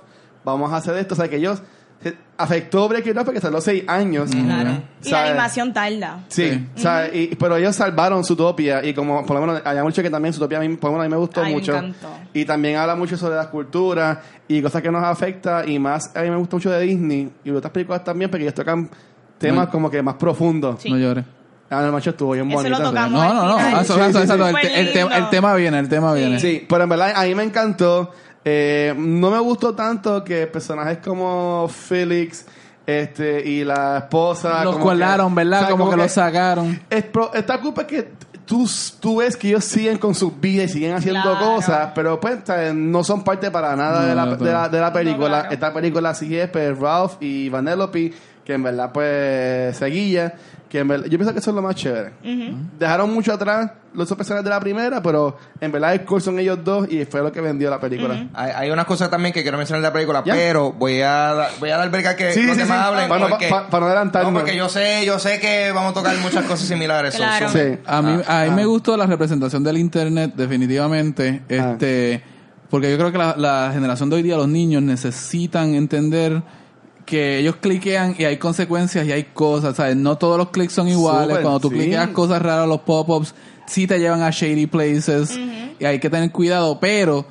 Vamos 0.43 0.71
a 0.73 0.77
hacer 0.77 0.95
esto. 0.97 1.13
O 1.13 1.17
sea, 1.17 1.27
que 1.27 1.35
ellos... 1.37 1.61
se- 2.01 2.15
afectó 2.35 2.89
Breaking 2.89 3.13
Ralph 3.13 3.25
porque 3.27 3.39
tardó 3.39 3.61
seis 3.61 3.83
años. 3.87 4.31
Claro. 4.31 4.81
Y 5.03 5.09
la 5.11 5.25
animación 5.27 5.71
tarda. 5.71 6.23
Sí, 6.29 6.49
Sí. 6.49 6.67
o 6.75 6.79
sea, 6.79 7.07
y- 7.13 7.35
pero 7.35 7.55
ellos 7.57 7.75
salvaron 7.75 8.23
Zootopia 8.25 8.83
y 8.83 8.95
como 8.95 9.23
por 9.23 9.35
lo 9.39 9.45
menos 9.45 9.61
hay 9.63 9.79
mucho 9.83 10.01
que 10.01 10.09
también 10.09 10.33
Zootopia 10.33 10.57
a 10.57 10.61
mí, 10.61 10.75
por 10.77 10.89
lo 10.89 10.97
menos 10.97 11.05
a 11.05 11.09
mí 11.09 11.11
me 11.13 11.19
gustó 11.19 11.41
Ay, 11.43 11.51
me 11.53 11.59
mucho. 11.59 11.73
encantó. 11.77 12.07
Y 12.33 12.43
también 12.45 12.77
habla 12.77 12.95
mucho 12.95 13.15
sobre 13.17 13.35
las 13.35 13.45
culturas 13.47 14.17
y 14.47 14.59
cosas 14.63 14.81
que 14.81 14.89
nos 14.89 15.03
afecta 15.03 15.63
y 15.67 15.77
más 15.77 16.15
a 16.15 16.23
mí 16.23 16.31
me 16.31 16.37
gusta 16.37 16.55
mucho 16.55 16.71
de 16.71 16.81
Disney 16.81 17.31
y 17.43 17.51
de 17.51 17.55
otras 17.57 17.71
películas 17.71 18.03
también 18.03 18.31
porque 18.31 18.45
ellos 18.45 18.55
tocan 18.55 18.89
temas 19.37 19.67
como 19.67 19.91
que 19.91 20.01
más 20.01 20.15
profundos. 20.15 20.81
Sí. 20.81 20.89
No 20.89 20.97
llores. 20.97 21.25
Ah, 21.71 21.85
el 21.85 21.91
macho 21.91 22.09
estuvo 22.11 22.33
bien 22.33 22.47
Eso 22.51 22.57
bonito. 22.57 22.77
lo 22.77 22.85
sí. 22.85 22.91
tocamos. 22.91 23.11
No, 23.23 23.33
no, 23.33 23.45
no. 23.47 23.57
Ay, 23.57 23.73
Eso, 23.81 23.95
sí, 23.95 23.99
eso, 24.01 24.19
sí, 24.19 24.23
eso, 24.25 24.35
sí. 24.35 24.43
el, 24.43 24.51
Fue 24.51 24.61
te- 24.61 24.79
el 24.81 24.91
tema, 24.93 25.09
el 25.11 25.15
lindo. 25.15 25.29
tema 25.29 25.55
viene, 25.55 25.79
el 25.79 25.89
tema 25.89 26.13
viene. 26.13 26.39
Sí, 26.39 26.65
pero 26.67 26.83
en 26.83 26.89
verdad 26.89 27.13
a 27.15 27.23
mí 27.23 27.33
me 27.33 27.43
encantó. 27.43 28.11
Eh, 28.43 28.93
no 28.97 29.31
me 29.31 29.39
gustó 29.39 29.73
tanto 29.73 30.23
que 30.23 30.47
personajes 30.47 30.97
como 30.97 31.67
Felix 31.69 32.45
este 32.85 33.47
y 33.47 33.63
la 33.63 33.99
esposa 33.99 34.63
Los 34.63 34.73
como 34.73 34.85
colaron, 34.85 35.33
¿verdad? 35.35 35.59
o 35.61 35.65
sea, 35.67 35.71
como, 35.71 35.89
que, 35.91 35.97
los 35.97 36.11
sacaron. 36.11 36.81
Es 36.89 37.03
pro- 37.03 37.31
esta 37.33 37.59
culpa 37.59 37.81
es 37.83 37.87
que 37.87 38.11
tú, 38.45 38.67
tú 38.99 39.17
ves 39.17 39.37
que 39.37 39.49
ellos 39.49 39.63
siguen 39.63 39.97
con 39.97 40.15
sus 40.15 40.37
vidas 40.41 40.71
y 40.71 40.73
siguen 40.73 40.93
haciendo 40.95 41.21
Claro. 41.21 41.55
cosas, 41.55 41.91
pero 41.93 42.19
pues 42.19 42.39
¿sabes? 42.43 42.73
no 42.73 43.03
son 43.03 43.23
parte 43.23 43.51
para 43.51 43.75
nada 43.75 44.01
No, 44.01 44.07
de, 44.07 44.15
la, 44.15 44.25
no, 44.25 44.35
de, 44.35 44.51
la, 44.51 44.67
de 44.69 44.79
la 44.81 44.91
película. 44.91 45.27
No, 45.29 45.33
claro. 45.41 45.51
Esta 45.53 45.73
película 45.73 46.13
sigue 46.15 46.47
pues, 46.47 46.77
Ralph 46.77 47.13
y 47.21 47.47
Vanellope, 47.49 48.09
que 48.09 48.15
que 48.43 48.53
en 48.55 48.63
verdad 48.63 48.91
pues 48.91 49.77
seguía, 49.77 50.33
que 50.71 50.79
en 50.79 50.87
verdad, 50.87 51.05
yo 51.07 51.17
pienso 51.17 51.33
que 51.33 51.39
eso 51.39 51.49
es 51.51 51.55
lo 51.55 51.61
más 51.61 51.75
chévere. 51.75 52.11
Dejaron 52.79 53.13
mucho 53.13 53.33
atrás 53.33 53.71
los 53.93 54.07
personajes 54.13 54.45
de 54.45 54.49
la 54.51 54.59
primera, 54.61 55.01
pero 55.03 55.37
en 55.59 55.69
verdad 55.69 55.91
el 55.91 56.05
core 56.05 56.21
son 56.23 56.39
ellos 56.39 56.59
dos 56.63 56.89
y 56.89 57.03
fue 57.03 57.21
lo 57.21 57.29
que 57.29 57.41
vendió 57.41 57.69
la 57.69 57.77
película. 57.77 58.27
Hay, 58.33 58.51
hay 58.55 58.71
unas 58.71 58.85
cosas 58.85 59.09
también 59.09 59.33
que 59.33 59.41
quiero 59.41 59.57
mencionar 59.57 59.81
de 59.81 59.89
la 59.89 59.93
película, 59.93 60.23
¿Ya? 60.25 60.33
pero 60.33 60.71
voy 60.71 61.01
a, 61.01 61.49
voy 61.59 61.71
a 61.71 61.77
dar 61.77 61.91
verga 61.91 62.15
que 62.15 62.31
Sí, 62.31 62.43
los 62.43 62.55
sí, 62.55 62.61
demás 62.61 62.77
sí. 62.79 62.83
hablen. 62.87 63.09
Para 63.09 63.19
no- 63.19 63.29
porque, 63.29 63.49
pa- 63.49 63.67
para 63.67 63.81
no 63.81 63.87
adelantarnos. 63.87 64.31
No, 64.31 64.39
porque 64.39 64.55
yo 64.55 64.69
sé, 64.69 65.03
yo 65.05 65.19
sé 65.19 65.41
que 65.41 65.73
vamos 65.73 65.91
a 65.91 65.93
tocar 65.95 66.15
muchas 66.19 66.45
cosas 66.45 66.65
similares. 66.65 67.15
so- 67.15 67.19
Claro. 67.19 67.49
so- 67.49 67.57
Sí. 67.57 67.77
A 67.85 68.01
mí, 68.01 68.21
Ah, 68.25 68.41
a 68.41 68.43
mí 68.45 68.49
ah. 68.51 68.55
me 68.55 68.65
gustó 68.65 68.95
la 68.95 69.05
representación 69.05 69.61
del 69.65 69.77
internet, 69.77 70.31
definitivamente. 70.37 71.41
Ah. 71.49 71.71
Este, 71.73 72.23
porque 72.69 72.89
yo 72.89 72.97
creo 72.97 73.11
que 73.11 73.17
la, 73.17 73.35
la 73.37 73.71
generación 73.73 74.09
de 74.09 74.15
hoy 74.15 74.21
día, 74.23 74.37
los 74.37 74.47
niños 74.47 74.81
necesitan 74.83 75.75
entender 75.75 76.41
que 77.05 77.39
ellos 77.39 77.55
cliquean 77.57 78.15
y 78.17 78.25
hay 78.25 78.37
consecuencias 78.37 79.05
y 79.07 79.11
hay 79.11 79.23
cosas, 79.33 79.75
¿sabes? 79.75 79.95
No 79.95 80.17
todos 80.17 80.37
los 80.37 80.49
clics 80.49 80.73
son 80.73 80.87
iguales. 80.87 81.27
Súper, 81.29 81.41
Cuando 81.41 81.59
tú 81.59 81.69
sí. 81.69 81.75
cliqueas 81.75 82.09
cosas 82.09 82.41
raras, 82.41 82.67
los 82.67 82.81
pop-ups 82.81 83.33
sí 83.65 83.87
te 83.87 83.99
llevan 83.99 84.21
a 84.21 84.29
shady 84.31 84.67
places 84.67 85.37
y 85.79 85.85
hay 85.85 85.99
que 85.99 86.09
tener 86.09 86.31
cuidado, 86.31 86.79
pero 86.79 87.25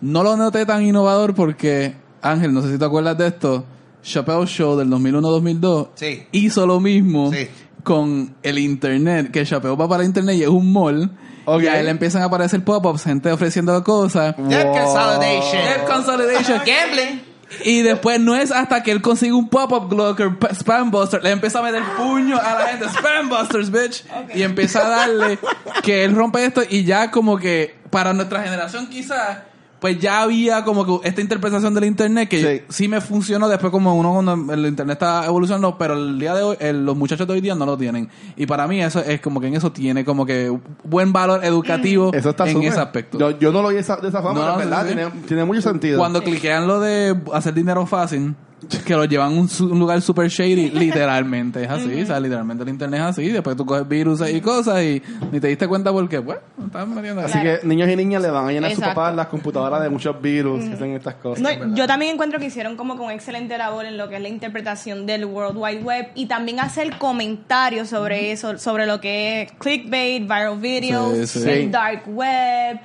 no 0.00 0.22
lo 0.22 0.36
noté 0.36 0.66
tan 0.66 0.82
innovador 0.84 1.34
porque, 1.34 1.94
Ángel, 2.20 2.52
no 2.52 2.62
sé 2.62 2.72
si 2.72 2.78
te 2.78 2.84
acuerdas 2.84 3.16
de 3.18 3.28
esto, 3.28 3.64
Chappelle 4.02 4.46
Show 4.46 4.76
del 4.76 4.88
2001-2002 4.90 5.88
Sí. 5.94 6.24
hizo 6.32 6.66
lo 6.66 6.80
mismo 6.80 7.32
Sí. 7.32 7.46
con 7.84 8.34
el 8.42 8.58
internet, 8.58 9.30
que 9.30 9.44
Chappelle 9.46 9.76
va 9.76 9.88
para 9.88 10.04
internet 10.04 10.36
y 10.36 10.42
es 10.42 10.48
un 10.48 10.72
mall. 10.72 11.10
Ok. 11.44 11.62
Y 11.62 11.66
a 11.66 11.80
él 11.80 11.88
empiezan 11.88 12.22
a 12.22 12.26
aparecer 12.26 12.62
pop-ups, 12.64 13.02
gente 13.04 13.30
ofreciendo 13.32 13.82
cosas. 13.82 14.34
Debt 14.36 14.68
consolidation. 14.68 15.62
Debt 15.62 15.86
consolidation. 15.88 16.58
Gambling. 16.66 17.31
Y 17.64 17.82
después 17.82 18.18
no 18.20 18.34
es 18.34 18.50
hasta 18.50 18.82
que 18.82 18.90
él 18.90 19.02
consigue 19.02 19.32
un 19.32 19.48
pop-up 19.48 19.88
blocker, 19.88 20.38
p- 20.38 20.54
Spam 20.54 20.90
Buster, 20.90 21.22
le 21.22 21.30
empieza 21.30 21.58
a 21.58 21.62
meter 21.62 21.82
puño 21.96 22.36
a 22.38 22.54
la 22.58 22.66
gente, 22.68 22.86
Spam 22.88 23.28
Busters, 23.28 23.70
bitch. 23.70 24.04
Y 24.34 24.42
empieza 24.42 24.84
a 24.86 24.88
darle 24.88 25.38
que 25.82 26.04
él 26.04 26.14
rompe 26.14 26.44
esto 26.44 26.62
y 26.68 26.84
ya 26.84 27.10
como 27.10 27.36
que 27.38 27.74
para 27.90 28.12
nuestra 28.12 28.42
generación 28.42 28.86
quizás, 28.88 29.38
pues 29.82 29.98
ya 29.98 30.22
había 30.22 30.62
como 30.64 30.86
que 31.02 31.08
esta 31.08 31.20
interpretación 31.20 31.74
del 31.74 31.84
internet 31.84 32.28
que 32.28 32.60
Sí. 32.60 32.64
sí, 32.68 32.88
me 32.88 33.00
funcionó 33.00 33.48
después 33.48 33.72
como 33.72 33.94
uno 33.96 34.12
cuando 34.14 34.54
el 34.54 34.64
internet 34.66 34.94
está 34.94 35.26
evolucionando, 35.26 35.76
pero 35.76 35.94
el 35.94 36.18
día 36.20 36.34
de 36.34 36.42
hoy, 36.42 36.56
el- 36.60 36.86
los 36.86 36.96
muchachos 36.96 37.26
de 37.26 37.32
hoy 37.34 37.40
día 37.40 37.56
no 37.56 37.66
lo 37.66 37.76
tienen. 37.76 38.08
Y 38.36 38.46
para 38.46 38.68
mí 38.68 38.80
eso 38.80 39.00
es 39.00 39.20
como 39.20 39.40
que 39.40 39.48
en 39.48 39.54
eso 39.56 39.72
tiene 39.72 40.04
como 40.04 40.24
que 40.24 40.56
buen 40.84 41.12
valor 41.12 41.44
educativo 41.44 42.12
Eso 42.14 42.30
está 42.30 42.48
en 42.48 42.62
ese 42.62 42.78
aspecto. 42.80 43.18
Yo, 43.18 43.36
yo 43.38 43.50
no 43.52 43.60
lo 43.60 43.68
vi 43.70 43.76
esa- 43.76 43.96
de 43.96 44.08
esa 44.08 44.22
forma, 44.22 44.38
No, 44.38 44.40
pero 44.40 44.52
no, 44.52 44.58
verdad 44.58 44.82
sí, 44.84 44.88
sí. 44.90 44.94
tiene, 44.94 45.10
tiene 45.26 45.44
mucho 45.44 45.60
sentido. 45.62 45.98
Cuando 45.98 46.22
cliquean 46.22 46.66
lo 46.68 46.78
de 46.80 47.20
hacer 47.34 47.52
dinero 47.52 47.84
fácil, 47.84 48.36
que 48.84 48.94
lo 48.94 49.04
llevan 49.04 49.32
a 49.36 49.40
un, 49.40 49.48
su- 49.48 49.66
un 49.70 49.78
lugar 49.78 50.00
super 50.02 50.28
shady, 50.28 50.70
literalmente 50.74 51.62
es 51.64 51.70
así, 51.70 52.02
o 52.02 52.06
sea, 52.06 52.20
literalmente 52.20 52.62
el 52.62 52.68
internet 52.70 53.00
es 53.00 53.06
así, 53.06 53.28
después 53.28 53.56
tú 53.56 53.64
coges 53.66 53.86
virus 53.88 54.22
y 54.28 54.40
cosas 54.40 54.82
y 54.82 55.02
ni 55.30 55.40
te 55.40 55.48
diste 55.48 55.66
cuenta 55.68 55.92
porque, 55.92 56.20
pues, 56.20 56.38
estás 56.64 56.86
metiendo 56.88 57.20
Así 57.22 57.38
Claro. 57.40 57.60
que 57.60 57.66
niños 57.66 57.88
y 57.88 57.96
niñas 57.96 58.22
le 58.22 58.30
van 58.30 58.46
a 58.46 58.52
llenar 58.52 58.70
a 58.70 58.74
sus 58.74 58.78
Exacto. 58.80 59.00
papás 59.00 59.16
las 59.16 59.26
computadoras 59.26 59.82
de 59.82 59.90
muchos 59.90 60.20
virus 60.22 60.64
que 60.64 60.72
hacen 60.74 60.92
estas 60.94 61.14
cosas. 61.14 61.42
No, 61.42 61.74
yo 61.74 61.86
también 61.86 62.12
encuentro 62.14 62.38
que 62.38 62.46
hicieron 62.46 62.76
como 62.76 62.94
una 62.94 63.14
excelente 63.14 63.56
labor 63.58 63.84
en 63.86 63.96
lo 63.96 64.08
que 64.08 64.16
es 64.16 64.22
la 64.22 64.28
interpretación 64.28 65.06
del 65.06 65.24
World 65.24 65.56
Wide 65.58 65.82
Web 65.82 66.08
y 66.14 66.26
también 66.26 66.60
hacer 66.60 66.98
comentarios 66.98 67.88
sobre 67.88 68.32
eso, 68.32 68.58
sobre 68.58 68.86
lo 68.86 69.00
que 69.00 69.42
es 69.42 69.52
clickbait, 69.52 70.22
viral 70.22 70.58
videos, 70.58 71.28
Sí, 71.30 71.40
sí. 71.40 71.48
el 71.50 71.70
dark 71.70 72.02
web, 72.06 72.78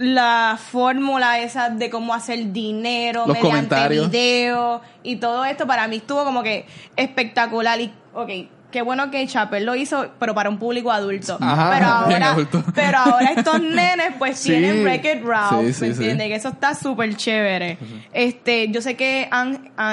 la 0.00 0.58
fórmula 0.58 1.40
esa 1.40 1.68
de 1.68 1.90
cómo 1.90 2.14
hacer 2.14 2.52
dinero 2.52 3.24
Los 3.26 3.36
mediante 3.38 3.86
video 3.88 4.80
y 5.02 5.16
todo 5.16 5.44
esto 5.44 5.66
para 5.66 5.86
mí 5.88 5.96
estuvo 5.96 6.24
como 6.24 6.42
que 6.42 6.64
espectacular 6.96 7.78
y 7.80 7.92
ok 8.14 8.30
qué 8.70 8.82
bueno 8.82 9.10
que 9.10 9.26
Chappelle 9.26 9.66
lo 9.66 9.74
hizo 9.74 10.08
pero 10.18 10.34
para 10.34 10.48
un 10.48 10.58
público 10.58 10.90
adulto 10.90 11.36
Ajá, 11.40 11.70
pero 11.74 11.86
ahora 11.86 12.30
adulto. 12.30 12.64
pero 12.74 12.96
ahora 12.98 13.32
estos 13.36 13.60
nenes 13.62 14.14
pues 14.18 14.38
Sí. 14.38 14.50
tienen 14.50 14.82
Wreck-It 14.84 15.22
Ralph 15.22 15.66
Sí, 15.66 15.72
sí, 15.74 15.80
¿me 15.82 15.86
entiendes? 15.88 16.28
que 16.28 16.34
eso 16.36 16.48
está 16.48 16.74
súper 16.74 17.14
chévere 17.16 17.76
este 18.14 18.68
yo 18.70 18.80
sé 18.80 18.96
que 18.96 19.28
ah, 19.30 19.50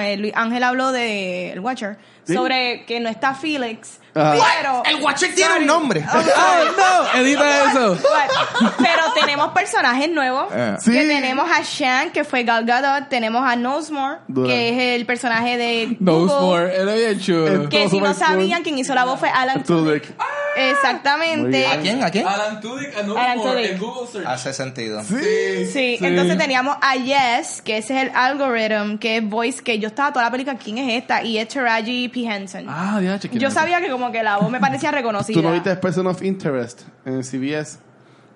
eh, 0.07 0.31
Ángel 0.35 0.63
habló 0.63 0.93
de 0.93 1.51
el 1.51 1.59
Watcher 1.59 1.97
sobre 2.25 2.83
que 2.85 2.99
no 2.99 3.07
está 3.09 3.33
Felix. 3.33 3.99
Pero 4.17 4.83
El 4.85 5.03
Watcher 5.03 5.33
tiene 5.35 5.49
Sorry. 5.51 5.61
un 5.61 5.67
nombre. 5.67 6.05
Sorry. 6.09 6.29
¡Oh, 6.35 7.11
no! 7.13 7.19
Edita 7.21 7.71
eso. 7.71 7.97
Pero 8.77 9.01
tenemos 9.19 9.49
personajes 9.53 10.09
nuevos. 10.09 10.47
Eh. 10.53 10.75
Sí. 10.79 10.91
Que 10.91 11.05
tenemos 11.05 11.49
a 11.49 11.61
Shan, 11.63 12.11
que 12.11 12.23
fue 12.23 12.43
Gal 12.43 12.65
Gadot. 12.65 13.09
Tenemos 13.09 13.43
a 13.47 13.55
Nosemore, 13.55 14.17
Dura. 14.27 14.49
que 14.49 14.69
es 14.69 14.99
el 14.99 15.05
personaje 15.05 15.57
de 15.57 15.97
No 15.99 16.19
Google. 16.19 16.41
more, 16.41 16.75
él 16.81 16.89
es 16.89 16.95
bien 16.95 17.19
chulo. 17.19 17.47
El- 17.63 17.69
Que 17.69 17.89
si 17.89 17.99
no 17.99 18.13
sabían, 18.13 18.63
quien 18.63 18.77
hizo 18.77 18.93
la 18.95 19.05
voz 19.05 19.19
fue 19.19 19.29
Alan 19.29 19.63
Tudyk. 19.63 20.03
Tudyk. 20.07 20.17
Muy 20.17 20.65
Exactamente. 20.71 21.67
¿A 21.67 21.79
quién? 21.79 22.03
¿A 22.03 22.09
quién? 22.09 22.27
Alan 22.27 22.59
Tudyk, 22.61 22.97
a 22.97 23.03
No 23.03 23.15
Alan 23.17 23.37
More, 23.37 23.51
Tudyk. 23.61 23.71
en 23.73 23.77
Google 23.79 24.07
Search. 24.11 24.27
Hace 24.27 24.53
sentido. 24.53 25.03
Sí, 25.03 25.65
Sí. 25.71 25.97
entonces 26.01 26.37
teníamos 26.37 26.77
a 26.81 26.95
Yes, 26.95 27.61
que 27.61 27.77
ese 27.77 27.95
es 27.95 28.03
el 28.07 28.11
algorithm, 28.15 28.97
que 28.97 29.17
es 29.17 29.23
voice, 29.29 29.61
que 29.63 29.77
yo 29.79 29.87
estaba 29.87 30.11
toda 30.11 30.25
la 30.25 30.31
película, 30.31 30.57
¿quién 30.57 30.79
es 30.79 31.01
esta? 31.01 31.21
Y 31.23 31.37
es 31.37 31.47
Taraji 31.47 32.09
P. 32.09 32.21
Henson. 32.25 32.65
Ah, 32.67 32.99
ya, 33.03 33.17
yo 33.17 33.51
sabía 33.51 33.79
que 33.81 33.89
como 33.89 34.06
que 34.11 34.23
la 34.23 34.37
voz 34.37 34.49
me 34.49 34.59
parecía 34.59 34.91
reconocida. 34.91 35.39
¿Tú 35.41 35.45
no 35.47 35.51
viste 35.53 35.75
Person 35.75 36.07
of 36.07 36.21
Interest 36.21 36.81
en 37.05 37.23
CBS? 37.23 37.79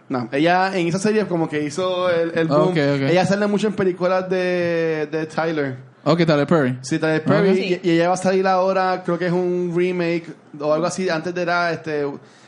No, 0.10 0.28
ella 0.32 0.78
en 0.78 0.88
esa 0.88 1.00
serie 1.00 1.26
como 1.26 1.48
que 1.48 1.64
hizo 1.64 2.10
el, 2.10 2.38
el 2.38 2.48
boom. 2.48 2.74
Ella 2.76 3.26
sale 3.26 3.48
mucho 3.48 3.68
en 3.68 3.74
películas 3.74 4.30
de, 4.30 5.08
de 5.12 5.26
Tyler. 5.26 5.78
Ok, 6.04 6.20
Tyler 6.26 6.46
Perry. 6.48 6.78
Sí, 6.82 7.00
Tyler 7.00 7.24
Perry. 7.24 7.56
Sí. 7.56 7.80
Y, 7.84 7.88
y 7.90 7.92
ella 7.92 8.10
va 8.10 8.16
a 8.16 8.18
salir 8.18 8.46
ahora, 8.48 9.04
creo 9.06 9.18
que 9.18 9.28
es 9.28 9.32
un 9.32 9.72
remake 9.76 10.26
o 10.60 10.74
algo 10.74 10.86
así. 10.86 11.08
Antes 11.10 11.34
de 11.34 11.42
era 11.44 11.72
este, 11.72 12.06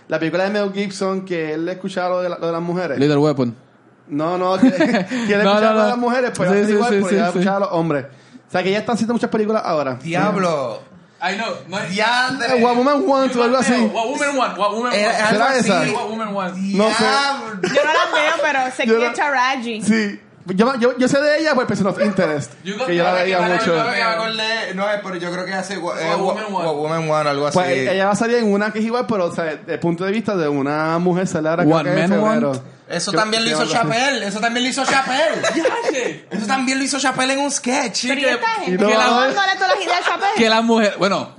la 0.10 0.20
película 0.20 0.44
de 0.44 0.50
Mel 0.50 0.74
Gibson 0.74 1.24
que 1.24 1.54
él 1.54 1.66
le 1.66 1.74
escuchaba 1.74 2.10
lo 2.10 2.22
de, 2.22 2.30
la- 2.30 2.38
lo 2.38 2.48
de 2.48 2.52
las 2.54 2.62
mujeres. 2.62 3.00
Little 3.00 3.18
Weapon. 3.18 3.56
No, 4.10 4.38
no, 4.38 4.58
que, 4.58 4.68
No, 4.70 4.76
escuchaba 4.76 5.44
no, 5.62 5.68
a 5.70 5.74
no. 5.74 5.88
las 5.88 5.98
mujeres, 5.98 6.32
pues 6.36 6.50
Sí, 6.52 6.66
sí, 6.66 6.72
igual, 6.74 6.90
sí, 6.94 7.00
porque 7.00 7.16
sí, 7.16 7.22
ella 7.22 7.32
sí. 7.32 7.38
escuchaba 7.38 7.58
a 7.58 7.60
los 7.62 7.70
hombres. 7.72 8.06
O 8.48 8.52
sea, 8.52 8.62
que 8.64 8.72
ya 8.72 8.80
están 8.80 8.96
haciendo 8.96 9.14
muchas 9.14 9.30
películas 9.30 9.62
ahora. 9.66 9.96
Diablo. 10.04 10.82
I 11.26 11.38
know. 11.38 11.56
No 11.70 11.78
es... 11.80 11.90
Diadre. 11.90 12.58
Eh, 12.60 12.62
What 12.64 12.76
Woman 12.76 13.08
Wants 13.08 13.36
o 13.38 13.44
algo 13.44 13.58
así. 13.58 13.72
What 13.94 14.08
Woman 14.10 14.36
Want. 14.36 14.58
What 14.58 14.72
Woman 14.74 14.94
Era- 14.94 15.14
Want. 15.14 15.30
¿Será 15.30 15.56
esa? 15.58 15.94
What 15.94 16.10
Woman 16.10 16.34
Want. 16.34 16.58
No 16.58 16.90
sé. 16.90 17.04
Yo 17.04 17.84
no 17.84 17.94
las 17.94 18.12
veo, 18.14 18.34
pero 18.42 18.72
sé 18.76 18.84
que 18.86 19.06
es 19.06 19.14
Taraji. 19.14 19.82
Sí. 19.82 20.20
Yo, 20.46 20.76
yo, 20.78 20.98
yo 20.98 21.08
sé 21.08 21.22
de 21.22 21.39
ella 21.39 21.56
por 21.56 21.66
Person 21.68 21.88
of 21.88 22.02
Interest. 22.04 22.52
Que 22.64 22.96
yo 22.96 23.04
la 23.04 23.14
veía 23.14 23.38
que- 23.38 23.54
mucho. 23.54 23.76
Yo 23.78 23.84
me 23.91 24.02
acordé, 24.04 24.74
no, 24.76 24.86
pero 25.02 25.16
yo 25.16 25.32
creo 25.32 25.46
que 25.46 25.54
hace 25.54 25.78
What 25.78 25.96
Woman 26.18 26.46
Want. 26.52 26.68
Woman 26.78 27.10
Want, 27.10 27.28
algo 27.30 27.48
así. 27.48 27.58
Pues 27.60 27.70
ella 27.72 28.06
va 28.08 28.12
a 28.12 28.16
salir 28.16 28.38
en 28.38 28.52
una 28.52 28.72
que 28.72 28.80
es 28.80 28.86
igual, 28.86 29.06
pero 29.08 29.26
o 29.28 29.34
sea, 29.34 29.46
desde 29.46 29.74
el 29.74 29.80
punto 29.80 30.04
de 30.04 30.12
vista 30.12 30.36
de 30.36 30.50
una 30.50 31.00
mujer 31.00 31.28
celebra 31.28 31.64
One 31.64 32.08
Man 32.08 32.20
Want. 32.20 32.58
Eso 32.89 33.12
Que- 33.12 33.18
también 33.18 33.44
lo 33.44 33.48
que 33.50 33.54
hizo 33.54 33.64
así. 33.64 33.72
Chappelle. 33.72 34.28
Eso 34.28 34.39
también 34.41 34.64
lo 34.66 34.70
hizo 34.70 34.84
Chappelle. 34.86 36.26
Eso 36.32 36.46
también 36.46 36.78
lo 36.78 36.84
hizo 36.84 37.00
Chappelle 37.00 37.34
en 37.34 37.39
un 37.39 37.50
sketch. 37.52 38.06
Pero 38.10 38.20
¿y 38.22 38.26
esta 38.26 38.48
gente? 38.48 38.84
no, 38.84 38.89
¿Cómo 38.89 39.00
a 39.02 39.20
ver. 39.26 39.34
dándole 39.34 39.56
todas 39.56 39.76
las 39.76 39.86
ideas 39.86 40.02
a? 40.08 40.38
Que 40.38 40.50
la 40.50 40.62
mujer... 40.62 40.96
Bueno. 41.00 41.30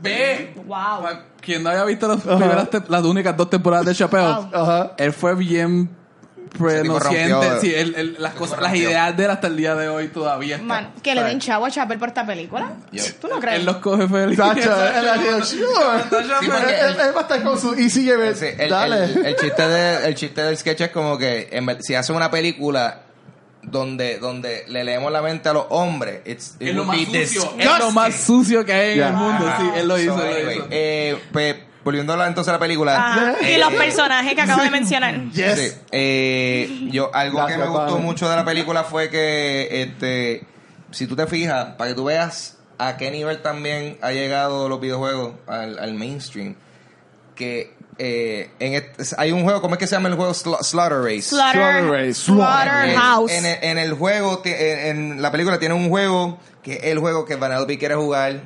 Ve. 0.00 0.54
Wow. 0.66 1.06
Quien 1.40 1.62
no 1.62 1.70
haya 1.70 1.84
visto 1.84 2.08
las, 2.08 2.20
primeras 2.22 2.68
las 2.88 3.02
únicas 3.04 3.36
dos 3.36 3.50
temporadas 3.50 3.86
de 3.86 3.94
Chappelle, 3.94 4.24
Wow. 4.24 4.50
Ajá. 4.54 4.92
él 4.96 5.12
fue 5.12 5.34
bien 5.34 5.90
prenociente. 6.58 7.30
rompió- 7.32 7.60
Sí, 7.60 7.74
él- 7.74 7.94
él- 7.96 8.16
las 8.18 8.34
cosas, 8.34 8.60
las 8.60 8.74
ideas 8.74 9.16
de 9.16 9.24
él 9.24 9.30
hasta 9.30 9.46
el 9.48 9.56
día 9.56 9.74
de 9.74 9.88
hoy 9.88 10.08
todavía 10.08 10.54
están. 10.56 10.66
Man, 10.68 10.92
que 11.02 11.14
le 11.14 11.22
den 11.22 11.40
chavo 11.40 11.66
a 11.66 11.70
Chappelle 11.70 11.98
por 11.98 12.08
esta 12.08 12.24
película. 12.26 12.72
¿Tú 13.20 13.28
no 13.28 13.40
crees? 13.40 13.58
Él 13.60 13.66
los 13.66 13.76
coge 13.76 14.08
feliz. 14.08 14.36
Sacho, 14.36 14.60
él 14.98 15.08
ha 15.08 15.16
Él, 16.80 16.96
él 17.00 17.14
va 17.14 17.18
a 17.18 17.22
estar 17.22 17.42
con 17.42 17.60
su 17.60 17.74
Easy 17.74 18.08
el, 18.58 18.70
Dale. 18.70 19.04
el- 19.04 19.26
el 19.26 19.36
chiste 19.36 19.68
de, 19.68 20.06
el 20.06 20.14
chiste 20.14 20.42
del 20.42 20.56
sketch 20.56 20.80
es 20.82 20.90
como 20.90 21.18
que 21.18 21.48
en 21.52 21.64
si 21.82 21.94
hace 21.94 22.12
una 22.12 22.30
película 22.30 23.00
donde 23.62 24.18
donde 24.18 24.64
le 24.68 24.84
leemos 24.84 25.10
la 25.10 25.22
mente 25.22 25.48
a 25.48 25.52
los 25.54 25.66
hombres, 25.70 26.20
it's, 26.26 26.56
it 26.60 26.68
Es 26.68 26.74
lo 26.74 26.84
más 26.84 26.98
sucio. 26.98 27.54
Es 27.58 27.78
lo 27.78 27.90
más 27.92 28.14
sucio 28.14 28.64
que 28.64 28.72
hay 28.74 28.98
en 29.00 29.06
el 29.06 29.12
mundo. 29.14 29.52
Sí, 29.58 29.64
él 29.76 29.88
lo 29.88 29.96
So, 29.96 30.02
hizo. 30.02 30.20
eh, 30.70 31.18
pues, 31.32 31.56
volviendo 31.84 32.12
a 32.14 32.16
la- 32.16 32.26
entonces 32.26 32.48
a 32.48 32.52
la 32.54 32.58
película. 32.58 32.96
Ajá. 32.96 33.34
eh, 33.42 33.54
Y 33.54 33.58
los 33.58 33.72
personajes 33.74 34.34
que 34.34 34.40
acabo 34.40 34.62
de 34.62 34.70
mencionar. 34.72 35.30
Yes. 35.30 35.58
Sí. 35.58 35.78
Eh, 35.92 36.88
yo 36.90 37.10
algo 37.14 37.38
Gracias, 37.38 37.58
que 37.58 37.64
me 37.64 37.70
gustó 37.70 37.86
padre. 37.92 38.02
mucho 38.02 38.28
de 38.28 38.36
la 38.36 38.44
película 38.44 38.84
fue 38.84 39.10
que 39.10 39.82
este 39.82 40.46
si 40.90 41.06
tú 41.06 41.14
te 41.16 41.26
fijas 41.26 41.74
para 41.76 41.90
que 41.90 41.94
tú 41.96 42.04
veas 42.04 42.58
a 42.78 42.96
qué 42.96 43.10
nivel 43.10 43.42
también 43.42 43.98
ha 44.02 44.10
llegado 44.12 44.68
los 44.68 44.80
videojuegos 44.80 45.34
al, 45.46 45.78
al 45.78 45.94
mainstream 45.94 46.54
que 47.34 47.74
eh, 47.98 48.50
en 48.58 48.84
hay 49.18 49.30
un 49.32 49.44
juego 49.44 49.60
¿cómo 49.60 49.74
es 49.74 49.78
que 49.78 49.86
se 49.86 49.94
llama 49.94 50.08
el 50.08 50.14
juego 50.16 50.32
Sla- 50.32 50.62
Slaughter 50.62 50.98
Race 51.00 51.22
Slaughter, 51.22 51.60
Slaughter- 51.62 52.04
en, 52.06 52.14
Slaughterhouse. 52.14 53.32
en 53.32 53.46
el, 53.46 53.58
en 53.62 53.78
el 53.78 53.92
juego, 53.94 54.42
en, 54.44 55.12
en 55.12 55.22
la 55.22 55.30
película 55.30 55.58
tiene 55.58 55.74
un 55.74 55.88
juego 55.88 56.38
que 56.62 56.74
es 56.74 56.84
el 56.86 56.98
juego 56.98 57.24
que 57.24 57.36
Vanellope 57.36 57.78
quiere 57.78 57.94
jugar, 57.94 58.40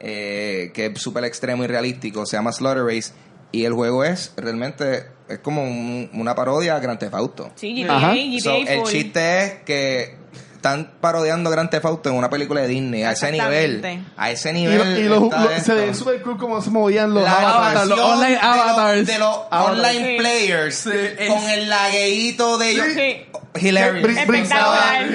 eh, 0.00 0.70
que 0.74 0.86
es 0.86 1.00
súper 1.00 1.24
extremo 1.24 1.64
y 1.64 1.66
realístico, 1.66 2.26
se 2.26 2.36
llama 2.36 2.52
Slaughter 2.52 2.84
Race, 2.84 3.12
y 3.52 3.64
el 3.64 3.72
juego 3.72 4.04
es 4.04 4.32
realmente, 4.36 5.06
es 5.28 5.38
como 5.40 5.62
un- 5.62 6.08
una 6.14 6.34
parodia 6.34 6.76
a 6.76 6.80
Grand 6.80 6.98
Theft 6.98 7.14
Auto. 7.14 7.50
Sí, 7.56 7.74
GTA, 7.82 7.96
Ajá. 7.96 8.12
GTA 8.14 8.40
So, 8.40 8.54
el 8.56 8.82
chiste 8.84 9.42
es 9.44 9.52
que 9.64 10.20
están 10.54 10.92
parodiando 11.00 11.48
Grand 11.50 11.70
Theft 11.70 11.86
Auto 11.86 12.10
en 12.10 12.16
una 12.16 12.28
película 12.30 12.60
de 12.60 12.68
Disney. 12.68 13.02
A 13.02 13.12
ese 13.12 13.32
nivel. 13.32 14.04
A 14.16 14.30
ese 14.30 14.50
Y, 14.50 14.52
nivel. 14.52 14.78
lo- 14.78 15.00
y 15.00 15.02
los- 15.04 15.22
lo- 15.22 15.60
se 15.64 15.74
ve 15.74 15.94
súper 15.94 16.20
cool 16.22 16.36
cómo 16.36 16.60
se 16.60 16.70
movían 16.70 17.14
los 17.14 17.26
avatars. 17.26 17.86
los 17.88 17.98
online 17.98 18.28
de 18.28 18.34
los- 18.34 18.42
avatars. 18.44 19.06
De 19.06 19.18
los, 19.18 19.36
Avatars. 19.50 19.78
online 19.78 20.06
Sí. 20.12 20.16
players. 20.18 20.86
es- 20.86 21.28
Con 21.28 21.48
el 21.48 21.68
lagueíto 21.68 22.58
de 22.58 22.70
ellos. 22.70 22.86
Sí. 22.94 23.16
Hilarious. 23.58 24.16
Espectacular. 24.16 25.10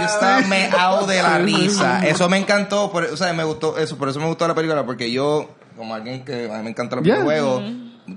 Yo 0.00 0.06
estaba 0.06 0.40
meado 0.42 1.06
de 1.06 1.22
la 1.22 1.38
risa. 1.38 2.06
Eso 2.06 2.28
me 2.28 2.38
encantó, 2.38 2.90
por, 2.90 3.04
o 3.04 3.16
sea, 3.16 3.32
me 3.32 3.44
gustó 3.44 3.78
eso, 3.78 3.96
por 3.98 4.08
eso 4.08 4.18
me 4.20 4.26
gustó 4.26 4.46
la 4.48 4.54
película, 4.54 4.84
porque 4.86 5.10
yo, 5.12 5.50
como 5.76 5.94
alguien 5.94 6.24
que 6.24 6.50
a 6.50 6.56
mí 6.58 6.64
me 6.64 6.70
encanta 6.70 6.96
los 6.96 7.04
Yeah. 7.04 7.16
videojuegos, 7.16 7.62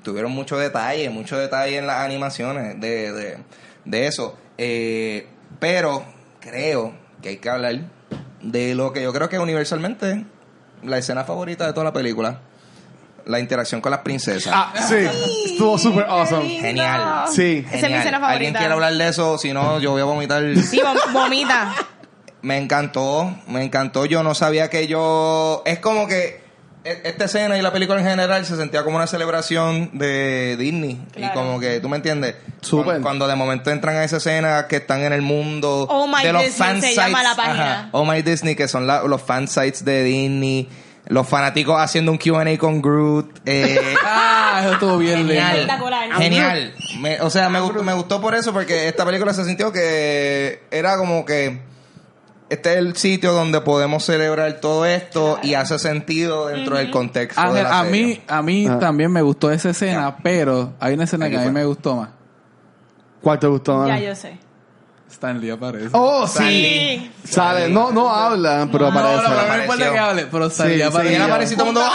tuvieron 0.04 0.32
mucho 0.32 0.58
detalle, 0.58 1.10
mucho 1.10 1.38
detalle 1.38 1.78
en 1.78 1.88
las 1.88 2.02
animaciones 2.06 2.80
de, 2.80 3.12
de, 3.12 3.38
de 3.84 4.08
eso. 4.08 4.38
Eh, 4.58 5.28
pero 5.60 6.06
creo 6.40 6.94
que 7.22 7.30
hay 7.30 7.38
que 7.38 7.50
hablar 7.50 7.82
de 8.42 8.76
lo 8.76 8.94
que 8.94 9.02
yo 9.02 9.12
creo 9.12 9.28
que 9.30 9.40
universalmente 9.40 10.26
la 10.84 10.98
escena 10.98 11.24
favorita 11.24 11.66
de 11.66 11.74
toda 11.74 11.84
la 11.84 11.94
película, 11.94 12.42
la 13.26 13.40
interacción 13.40 13.82
con 13.82 13.92
las 13.92 14.02
princesas. 14.02 14.54
Ah, 14.56 14.74
sí. 14.88 14.96
Estuvo 15.52 15.78
súper 15.78 16.06
awesome. 16.08 16.48
Genial. 16.60 17.26
Sí. 17.34 17.64
Esa 17.66 17.68
es 17.68 17.74
mi 17.74 17.80
Genial. 17.82 18.00
escena 18.02 18.20
favorita. 18.20 18.34
¿Alguien 18.36 18.54
quiere 18.54 18.74
hablar 18.74 18.94
de 18.94 19.08
eso? 19.08 19.38
Si 19.38 19.52
no, 19.54 19.80
yo 19.80 19.92
voy 19.92 20.02
a 20.02 20.06
vomitar. 20.06 20.44
Sí, 20.58 20.80
vom- 20.80 21.12
vomita. 21.14 21.74
Me 22.42 22.58
encantó, 22.60 23.36
me 23.48 23.64
encantó. 23.64 24.06
Yo 24.06 24.22
no 24.22 24.36
sabía 24.36 24.70
que 24.70 24.86
yo. 24.86 25.64
Es 25.66 25.80
como 25.80 26.06
que 26.08 26.44
e- 26.84 27.02
esta 27.06 27.26
escena 27.26 27.58
y 27.58 27.62
la 27.64 27.74
película 27.74 28.00
en 28.00 28.06
general 28.06 28.46
se 28.46 28.56
sentía 28.56 28.84
como 28.84 28.98
una 28.98 29.08
celebración 29.08 29.90
de 29.98 30.56
Disney. 30.56 31.04
Claro. 31.12 31.34
Y 31.34 31.36
como 31.36 31.60
que, 31.60 31.80
¿tú 31.80 31.90
me 31.90 31.96
entiendes? 31.98 32.36
Súper. 32.62 32.86
Cuando, 32.86 33.02
cuando 33.02 33.28
de 33.28 33.36
momento 33.36 33.72
entran 33.72 33.96
a 33.96 34.04
esa 34.04 34.18
escena 34.18 34.68
que 34.68 34.76
están 34.76 35.02
en 35.02 35.14
el 35.14 35.24
mundo 35.24 35.88
Oh 35.90 36.06
My 36.06 36.22
de 36.24 36.34
los 36.34 36.44
Disney 36.44 36.68
fan 36.70 36.82
se 36.84 36.94
llama 36.94 37.24
la 37.24 37.36
página. 37.36 37.90
Oh 37.94 38.06
My 38.06 38.22
Disney, 38.22 38.56
que 38.56 38.68
son 38.68 38.86
la- 38.86 39.02
los 39.02 39.24
fan 39.24 39.48
sites 39.48 39.84
de 39.84 40.04
Disney. 40.04 40.70
Los 41.08 41.28
fanáticos 41.28 41.80
haciendo 41.80 42.12
un 42.12 42.18
QA 42.18 42.58
con 42.58 42.82
Groot. 42.82 43.40
Eh, 43.46 43.80
Ah, 44.04 44.62
eso 44.64 44.74
estuvo 44.74 44.98
bien. 44.98 45.28
Genial. 45.28 45.68
Genial. 46.18 46.74
Me- 47.00 47.20
o 47.22 47.30
sea, 47.30 47.50
me 47.50 47.60
gustó, 47.60 47.84
me 47.84 47.94
gustó 47.94 48.22
por 48.22 48.34
eso, 48.36 48.54
porque 48.54 48.88
esta 48.88 49.06
película 49.06 49.34
se 49.34 49.44
sintió 49.46 49.72
que 49.72 50.64
era 50.72 50.98
como 50.98 51.26
que 51.26 51.62
este 52.50 52.72
es 52.74 52.78
el 52.78 52.96
sitio 52.96 53.34
donde 53.34 53.60
podemos 53.62 54.06
celebrar 54.06 54.62
todo 54.62 54.86
esto 54.86 55.40
y 55.44 55.56
hace 55.56 55.78
sentido 55.80 56.48
dentro 56.48 56.78
del 56.78 56.90
contexto 56.92 57.42
de 57.42 57.48
Ángel, 57.50 57.64
la 57.64 57.80
a 57.80 57.84
serie. 57.86 58.06
mí, 58.06 58.22
a 58.28 58.42
mí 58.42 58.68
Ah. 58.70 58.80
también 58.80 59.12
me 59.12 59.22
gustó 59.22 59.52
esa 59.52 59.72
escena, 59.72 60.16
pero 60.24 60.74
hay 60.80 60.94
una 60.94 61.04
escena 61.04 61.26
Aquí 61.26 61.34
que 61.34 61.38
a 61.38 61.42
mí 61.42 61.46
fue. 61.48 61.54
me 61.54 61.66
gustó 61.66 61.96
más. 61.98 62.10
¿Cuál 63.22 63.40
te 63.40 63.48
gustó 63.48 63.78
más? 63.80 63.88
Ya 63.88 64.00
yo 64.00 64.16
sé. 64.16 64.38
Stanley 65.12 65.50
aparece. 65.50 65.90
Oh, 65.94 66.28
sí. 66.28 66.44
Sí. 66.44 67.12
Sale. 67.32 67.70
No, 67.70 67.92
no 67.92 68.10
habla, 68.14 68.68
pero 68.72 68.92
no, 68.92 69.00
aparece. 69.00 69.24
no, 69.24 69.30
no, 69.30 69.48
no 69.56 69.62
importa 69.62 69.92
que 69.92 69.98
hable, 70.00 70.26
pero 70.32 70.46
Stanley 70.48 70.76
Sí, 70.76 70.82
sí, 70.82 70.88
aparece. 70.88 71.14
Y 71.14 71.16
él 71.16 71.22
apareció 71.22 71.58
todo 71.58 71.68
el 71.70 71.74
mundo, 71.74 71.90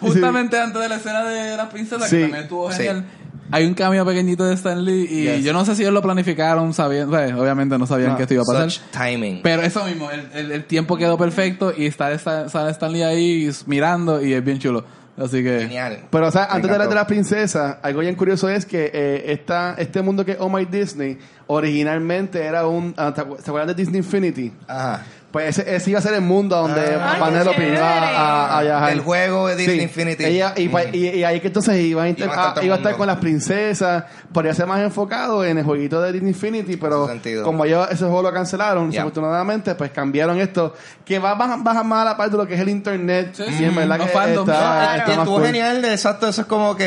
Justamente 0.00 0.58
antes 0.58 0.80
de 0.80 0.88
la 0.88 0.96
escena 0.96 1.24
de 1.24 1.56
las 1.56 1.68
princesas, 1.68 2.08
Sí. 2.08 2.16
que 2.16 2.22
también 2.22 2.42
estuvo 2.44 2.70
Sí. 2.72 2.76
genial. 2.78 3.04
Hay 3.52 3.66
un 3.66 3.74
cambio 3.74 4.06
pequeñito 4.06 4.44
de 4.44 4.54
Stan 4.54 4.82
Lee 4.84 5.08
y 5.10 5.22
Yes. 5.24 5.44
yo 5.44 5.52
no 5.52 5.64
sé 5.64 5.74
si 5.74 5.82
ellos 5.82 5.92
lo 5.92 6.00
planificaron 6.02 6.72
sabiendo, 6.72 7.10
pues, 7.10 7.32
obviamente 7.34 7.76
no 7.78 7.86
sabían 7.86 8.10
No. 8.12 8.16
que 8.16 8.22
esto 8.22 8.34
iba 8.34 8.44
a 8.44 8.46
pasar. 8.46 8.70
Such 8.70 8.82
timing. 8.92 9.40
Pero 9.42 9.62
eso 9.62 9.84
mismo, 9.84 10.08
el, 10.10 10.28
el- 10.34 10.52
el 10.52 10.64
tiempo 10.64 10.96
quedó 10.96 11.18
perfecto 11.18 11.72
y 11.76 11.86
está, 11.86 12.12
está, 12.12 12.48
sale 12.48 12.70
Stan 12.70 12.92
Lee 12.92 13.02
ahí 13.02 13.50
mirando 13.66 14.24
y 14.24 14.32
es 14.34 14.44
bien 14.44 14.58
chulo. 14.60 14.84
Así 15.20 15.42
que... 15.44 15.60
Genial. 15.60 15.98
Pero, 16.10 16.28
o 16.28 16.30
sea, 16.30 16.44
antes 16.46 16.62
de 16.62 16.68
la 16.68 16.74
encantó. 16.76 16.88
de 16.88 16.94
la 16.96 17.06
princesa, 17.06 17.78
algo 17.82 18.00
bien 18.00 18.14
curioso 18.14 18.48
es 18.48 18.64
que 18.64 18.90
eh, 18.92 19.24
esta, 19.32 19.74
este 19.78 20.00
mundo 20.02 20.24
que 20.24 20.32
es 20.32 20.38
Oh 20.40 20.48
My 20.48 20.64
Disney, 20.64 21.18
originalmente 21.46 22.42
era 22.44 22.66
un. 22.66 22.94
ah, 22.96 23.12
¿te 23.14 23.20
acu- 23.22 23.36
¿Se 23.38 23.50
acuerdan 23.50 23.68
de 23.68 23.74
Disney 23.74 23.98
Infinity? 23.98 24.52
Ajá. 24.66 25.04
Pues 25.30 25.56
ese, 25.58 25.76
ese 25.76 25.90
iba 25.90 25.98
a 26.00 26.02
ser 26.02 26.14
el 26.14 26.22
mundo 26.22 26.56
donde 26.56 26.80
Ah. 26.80 27.16
Qué 27.56 27.68
iba 27.68 27.88
a, 27.88 28.58
a 28.58 28.62
viajar. 28.62 28.92
El 28.92 29.00
juego 29.00 29.46
de 29.46 29.54
Disney 29.56 29.76
Sí. 29.78 29.82
Infinity. 29.84 30.24
Ella, 30.24 30.54
y, 30.56 30.68
pa- 30.68 30.82
Mm. 30.82 30.94
y, 30.94 31.08
y 31.08 31.24
ahí 31.24 31.38
que 31.40 31.46
entonces 31.46 31.76
iba 31.78 32.02
a, 32.02 32.08
inter- 32.08 32.24
Iba 32.26 32.34
a 32.34 32.48
estar 32.48 32.62
ah, 32.62 32.66
iba 32.66 32.74
a 32.74 32.78
estar 32.78 32.96
con 32.96 33.06
las 33.06 33.18
princesas, 33.18 34.04
podría 34.32 34.54
ser 34.54 34.66
más 34.66 34.80
enfocado 34.80 35.44
en 35.44 35.58
el 35.58 35.64
jueguito 35.64 36.00
de 36.02 36.12
Disney 36.12 36.30
Infinity, 36.32 36.76
pero 36.76 37.08
como 37.44 37.64
ellos 37.64 37.86
ese 37.90 38.04
juego 38.04 38.22
lo 38.22 38.32
cancelaron, 38.32 38.90
desafortunadamente, 38.90 39.74
pues 39.76 39.90
cambiaron 39.92 40.40
esto, 40.40 40.74
que 41.04 41.18
va 41.20 41.34
baja, 41.34 41.56
baja 41.60 41.82
más 41.84 42.02
a 42.02 42.04
la 42.06 42.16
parte 42.16 42.32
de 42.32 42.38
lo 42.38 42.46
que 42.48 42.54
es 42.54 42.60
el 42.60 42.68
internet. 42.68 43.30
Sí, 43.34 43.44
y 43.48 43.52
sí. 43.54 43.64
en 43.64 43.74
verdad 43.76 43.98
Los 43.98 44.06
que 44.08 44.12
fandoms. 44.12 44.48
está, 44.48 44.60
No, 44.64 44.76
más 45.06 45.08
estuvo 45.18 45.34
cool. 45.36 45.46
genial, 45.46 45.84
exacto, 45.84 46.28
eso 46.28 46.40
es 46.40 46.46
como 46.48 46.76
que 46.76 46.84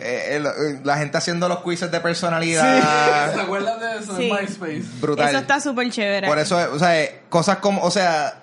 eh, 0.00 0.36
el- 0.36 0.80
la 0.84 0.96
gente 0.96 1.18
haciendo 1.18 1.48
los 1.48 1.62
quizzes 1.62 1.90
de 1.90 2.00
personalidad. 2.00 3.32
¿Se 3.34 3.40
acuerdan 3.40 3.78
de 3.80 3.98
eso 3.98 4.16
Sí. 4.16 4.30
en 4.30 4.36
MySpace? 4.40 4.84
Brutal. 5.00 5.28
Eso 5.28 5.38
está 5.38 5.60
súper 5.60 5.90
chévere. 5.90 6.26
Por 6.26 6.38
eso, 6.38 6.58
o 6.72 6.78
sea, 6.78 6.98
eh, 7.00 7.18
cosas 7.32 7.56
como, 7.56 7.80
o 7.82 7.90
sea, 7.90 8.41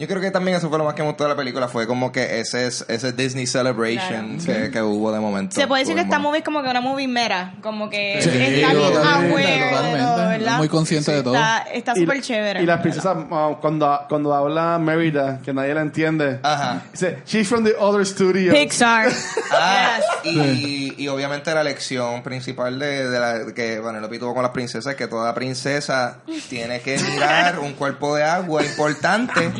yo 0.00 0.08
creo 0.08 0.20
que 0.20 0.30
también 0.32 0.56
eso 0.56 0.68
fue 0.68 0.78
lo 0.78 0.84
más 0.84 0.94
que 0.94 1.02
me 1.02 1.08
gustó 1.08 1.24
de 1.24 1.30
la 1.30 1.36
película, 1.36 1.68
fue 1.68 1.86
como 1.86 2.10
que 2.10 2.40
ese 2.40 2.66
es- 2.66 2.84
ese 2.88 3.12
Disney 3.12 3.46
Celebration 3.46 4.38
que, 4.38 4.70
que 4.72 4.82
hubo 4.82 5.12
de 5.12 5.20
momento. 5.20 5.54
Se 5.54 5.66
puede 5.68 5.82
decir 5.82 5.94
que 5.94 6.00
esta 6.00 6.16
bueno. 6.16 6.28
movie 6.30 6.38
es 6.38 6.44
como 6.44 6.62
que 6.62 6.68
una 6.70 6.80
movie 6.80 7.06
mera, 7.06 7.54
como 7.62 7.88
que 7.90 8.18
Sí, 8.22 8.28
está 8.30 8.72
bien 8.72 8.96
aware 8.96 9.70
totalmente. 9.70 10.50
Muy 10.56 10.68
consciente 10.68 11.12
de 11.12 11.22
todo. 11.22 11.36
Está 11.72 11.94
súper 11.94 12.20
chévere. 12.22 12.62
Y 12.62 12.66
las 12.66 12.80
princesas, 12.80 13.16
ah, 13.30 13.56
cuando, 13.60 14.00
cuando 14.08 14.34
habla 14.34 14.78
Merida, 14.78 15.40
que 15.44 15.52
nadie 15.52 15.74
la 15.74 15.82
entiende, 15.82 16.40
Ajá. 16.42 16.82
dice, 16.92 17.18
she's 17.26 17.46
from 17.48 17.64
the 17.64 17.74
other 17.78 18.04
studio. 18.06 18.52
Pixar. 18.52 19.10
Ah, 19.52 19.98
Yes. 20.22 20.34
y, 20.34 20.94
y 21.02 21.08
obviamente 21.08 21.52
la 21.54 21.64
lección 21.64 22.22
principal 22.22 22.78
de, 22.78 23.08
de 23.08 23.18
la 23.20 23.52
que 23.54 23.80
Vanellope 23.80 24.18
tuvo 24.18 24.32
con 24.34 24.42
las 24.42 24.52
princesas 24.52 24.92
es 24.92 24.96
que 24.96 25.08
toda 25.08 25.34
princesa 25.34 26.18
tiene 26.48 26.80
que 26.80 26.96
mirar 26.98 27.58
un 27.58 27.72
cuerpo 27.72 28.14
de 28.16 28.24
agua 28.24 28.62
importante 28.64 29.50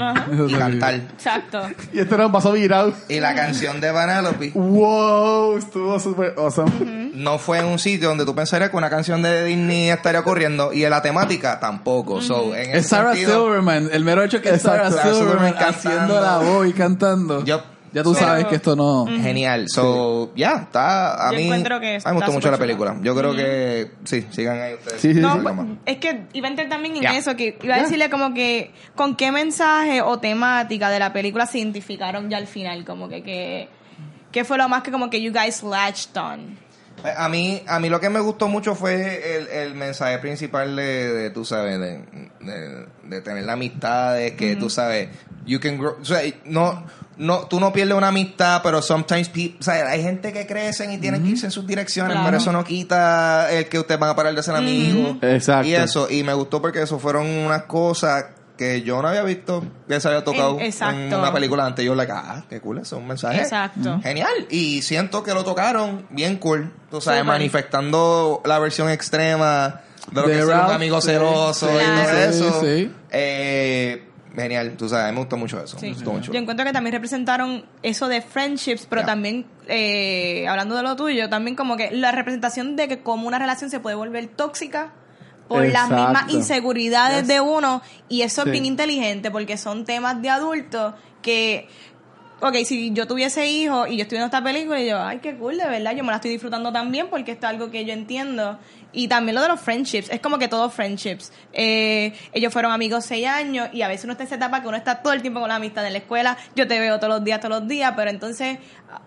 y 0.49 0.55
cantar. 0.55 0.95
Exacto. 0.95 1.63
Y 1.93 1.99
este 2.01 2.15
era 2.15 2.27
un 2.27 2.33
vaso 2.33 2.53
viral. 2.53 2.95
Y 3.09 3.21
la 3.21 3.35
canción 3.35 3.81
de 3.81 3.91
Vanellope 3.91 4.53
Wow, 4.55 5.59
estuvo 5.59 5.99
súper 6.01 6.35
awesome. 6.37 7.11
no 7.15 7.39
fue 7.39 7.59
en 7.59 7.67
un 7.67 7.79
sitio 7.79 8.09
donde 8.09 8.25
tú 8.25 8.35
pensarías 8.35 8.71
que 8.71 8.77
una 8.77 8.91
canción 8.91 9.23
de 9.23 9.45
Disney 9.45 9.91
estaría 9.91 10.21
ocurriendo 10.21 10.73
y 10.73 10.85
en 10.85 10.91
la 10.91 11.03
temática 11.03 11.59
tampoco. 11.61 12.21
So, 12.21 12.55
en 12.55 12.71
Es 12.71 12.77
ese 12.79 12.89
Sarah 12.89 13.13
sentido, 13.13 13.45
Silverman. 13.45 13.89
El 13.93 14.05
mero 14.05 14.23
hecho 14.23 14.41
que 14.41 14.51
es 14.51 14.63
Sarah 14.63 14.91
Silverman 14.91 15.15
Silverman 15.15 15.55
haciendo 15.59 16.21
la 16.21 16.39
voz 16.39 16.67
y 16.67 16.73
cantando. 16.73 17.45
Ya 17.93 18.03
tú 18.03 18.15
So, 18.15 18.21
sabes 18.21 18.47
que 18.47 18.55
esto 18.57 18.77
no... 18.77 19.07
Genial. 19.07 19.69
So, 19.69 20.33
ya, 20.37 20.53
está. 20.63 21.29
A 21.29 21.33
Yo 21.33 21.39
mí, 21.39 21.45
encuentro 21.45 21.81
que 21.81 21.89
a 21.89 21.91
mí 21.91 21.97
está 21.97 22.11
me 22.11 22.17
gustó 22.17 22.33
mucho 22.33 22.51
la 22.51 22.57
súper 22.57 22.67
película. 22.69 22.97
Yo 23.03 23.15
creo 23.17 23.35
que 23.35 23.91
sí, 24.05 24.27
sigan 24.31 24.61
ahí 24.61 24.75
ustedes. 24.75 25.01
Sí, 25.01 25.15
sí, 25.15 25.21
No, 25.21 25.35
sí. 25.35 25.41
pues, 25.43 25.57
es 25.87 25.97
que 25.99 26.27
iba 26.33 26.47
a 26.47 26.51
entrar 26.51 26.69
también 26.69 26.97
en 26.97 27.03
Ya. 27.03 27.17
eso, 27.17 27.35
que 27.37 27.59
iba 27.63 27.75
a 27.75 27.83
decirle 27.83 28.09
como 28.11 28.33
que 28.33 28.73
con 28.95 29.17
qué 29.17 29.33
mensaje 29.33 30.03
o 30.03 30.19
temática 30.19 30.89
de 30.91 30.99
la 31.01 31.13
película 31.13 31.47
se 31.47 31.59
identificaron 31.59 32.31
ya 32.31 32.37
al 32.37 32.47
final, 32.47 32.85
como 32.85 33.09
que 33.09 33.23
que, 33.23 33.69
que 34.31 34.45
fue 34.45 34.57
lo 34.59 34.69
más 34.69 34.83
que 34.83 34.91
como 34.93 35.11
que 35.11 35.21
you 35.21 35.33
guys 35.33 35.63
latched 35.63 36.17
on. 36.17 36.59
A 37.17 37.31
mí, 37.31 37.63
a 37.67 37.81
mí 37.81 37.89
lo 37.89 37.99
que 37.99 38.11
me 38.11 38.21
gustó 38.21 38.47
mucho 38.47 38.75
fue 38.75 39.37
el, 39.39 39.49
el 39.49 39.75
mensaje 39.75 40.19
principal 40.19 40.77
de, 40.77 41.13
de, 41.15 41.31
tú 41.31 41.47
sabes, 41.47 41.81
de, 41.81 42.05
de, 42.41 42.87
de 43.05 43.21
tener 43.23 43.45
la 43.45 43.55
amistad, 43.55 44.17
de 44.17 44.37
que 44.37 44.55
tú 44.57 44.69
sabes, 44.69 45.09
you 45.47 45.59
can 45.61 45.79
grow, 45.79 45.97
o 45.99 46.05
sea, 46.05 46.21
no, 46.45 46.85
no, 47.21 47.41
tú 47.47 47.61
no 47.61 47.71
pierdes 47.71 47.95
una 47.97 48.09
amistad, 48.09 48.63
pero 48.63 48.81
sometimes 48.81 49.29
people, 49.29 49.59
o 49.61 49.63
sea, 49.63 49.89
hay 49.91 50.03
gente 50.03 50.33
que 50.33 50.47
crecen 50.47 50.91
y 50.91 50.97
tienen 50.99 51.23
que 51.23 51.29
irse 51.29 51.45
en 51.47 51.53
sus 51.53 51.67
direcciones, 51.67 52.13
Claro. 52.15 52.27
pero 52.27 52.39
eso 52.39 52.51
no 52.51 52.65
quita 52.65 53.53
el 53.53 53.69
que 53.69 53.79
ustedes 53.79 54.01
van 54.01 54.09
a 54.11 54.17
parar 54.17 54.35
de 54.35 54.43
ser 54.43 54.57
amigos. 54.57 55.19
Exacto. 55.21 55.69
Y 55.69 55.75
eso, 55.75 56.11
y 56.11 56.23
me 56.25 56.33
gustó 56.33 56.63
porque 56.63 56.81
eso 56.81 56.99
fueron 56.99 57.27
unas 57.27 57.65
cosas 57.65 58.25
que 58.57 58.83
yo 58.83 59.01
no 59.03 59.09
había 59.09 59.23
visto 59.23 59.63
que 59.89 60.01
se 60.01 60.09
había 60.09 60.25
tocado 60.25 60.59
exacto. 60.61 60.99
en 60.99 61.15
una 61.15 61.33
película 61.33 61.65
antes. 61.67 61.85
Yo, 61.85 61.95
like, 61.95 62.13
ah, 62.15 62.45
qué 62.49 62.61
cool, 62.61 62.79
eso 62.79 62.97
es 62.97 63.03
un 63.03 63.09
mensaje. 63.09 63.41
Exacto. 63.41 64.01
Genial. 64.03 64.47
Y 64.51 64.83
siento 64.83 65.23
que 65.23 65.33
lo 65.35 65.45
tocaron 65.45 66.07
bien 66.11 66.37
cool. 66.37 66.73
Tú 66.91 67.01
sabes, 67.03 67.25
manifestando 67.25 68.43
la 68.45 68.59
versión 68.59 68.89
extrema 68.91 69.81
de 70.11 70.21
lo 70.21 70.27
De 70.27 70.35
que 70.35 70.39
es 70.41 70.45
un 70.47 70.53
amigo 70.53 71.01
sí, 71.01 71.09
celoso 71.09 71.67
y 71.71 71.85
todo 71.85 72.05
sí, 72.11 72.17
eso. 72.29 72.61
sí. 72.61 72.93
Eh, 73.11 74.10
genial. 74.35 74.77
Tú 74.77 74.89
sabes, 74.89 75.13
me 75.13 75.19
gustó 75.19 75.37
mucho 75.37 75.63
eso. 75.63 75.79
Sí. 75.79 75.87
Me 75.87 75.93
gustó 75.95 76.13
mucho. 76.13 76.33
Yo 76.33 76.39
encuentro 76.39 76.65
que 76.67 76.73
también 76.73 76.93
representaron 76.93 77.65
eso 77.83 78.09
de 78.09 78.23
friendships, 78.23 78.87
pero 78.89 79.05
también, 79.05 79.47
eh, 79.69 80.47
hablando 80.49 80.77
de 80.77 80.83
lo 80.83 80.97
tuyo, 80.97 81.29
también 81.29 81.57
como 81.57 81.77
que 81.77 81.91
la 81.91 82.13
representación 82.13 82.77
de 82.77 82.89
que 82.89 83.01
como 83.03 83.27
una 83.29 83.39
relación 83.39 83.71
se 83.71 83.81
puede 83.81 83.97
volver 83.97 84.27
tóxica 84.29 84.93
por 85.49 85.67
las 85.67 85.91
mismas 85.91 86.33
inseguridades 86.33 87.21
Yes. 87.21 87.29
de 87.29 87.41
uno 87.41 87.83
y 88.09 88.23
eso 88.23 88.43
Sí. 88.43 88.49
es 88.49 88.53
bien 88.53 88.67
inteligente 88.67 89.31
porque 89.33 89.57
son 89.57 89.85
temas 89.85 90.23
de 90.23 90.31
adultos 90.31 90.95
que 91.23 91.69
ok, 92.43 92.55
si 92.65 92.93
yo 92.93 93.07
tuviese 93.07 93.47
hijos 93.49 93.89
y 93.91 93.97
yo 93.99 94.03
estoy 94.05 94.17
viendo 94.17 94.27
esta 94.35 94.43
película 94.43 94.81
y 94.81 94.89
yo, 94.89 94.99
ay, 95.03 95.19
qué 95.19 95.37
cool, 95.37 95.59
de 95.59 95.67
verdad, 95.69 95.95
yo 95.95 96.03
me 96.05 96.09
la 96.11 96.17
estoy 96.17 96.31
disfrutando 96.31 96.73
también 96.73 97.09
porque 97.11 97.33
esto 97.33 97.47
es 97.47 97.51
algo 97.53 97.71
que 97.71 97.85
yo 97.85 97.93
entiendo. 97.93 98.59
Y 98.93 99.09
también 99.09 99.37
lo 99.37 99.43
de 99.43 99.49
los 99.49 99.61
friendships, 99.61 100.11
es 100.11 100.21
como 100.21 100.39
que 100.39 100.49
todos 100.49 100.73
friendships. 100.73 101.33
Eh, 101.53 102.13
ellos 102.33 102.53
fueron 102.53 102.73
amigos 102.73 103.05
seis 103.05 103.27
años 103.27 103.69
y 103.73 103.83
a 103.83 103.89
veces 103.89 104.05
uno 104.05 104.13
está 104.13 104.25
en 104.25 104.29
esa 104.29 104.37
etapa 104.37 104.61
que 104.63 104.69
uno 104.69 104.77
está 104.77 105.03
todo 105.03 105.13
el 105.13 105.23
tiempo 105.23 105.41
con 105.41 105.49
la 105.49 105.57
amistad 105.57 105.87
en 105.87 105.93
la 105.93 105.99
escuela, 105.99 106.37
yo 106.57 106.67
te 106.67 106.79
veo 106.81 106.99
todos 106.99 107.15
los 107.15 107.25
días, 107.25 107.41
todos 107.41 107.61
los 107.61 107.69
días, 107.69 107.93
pero 107.97 108.11
entonces 108.11 108.59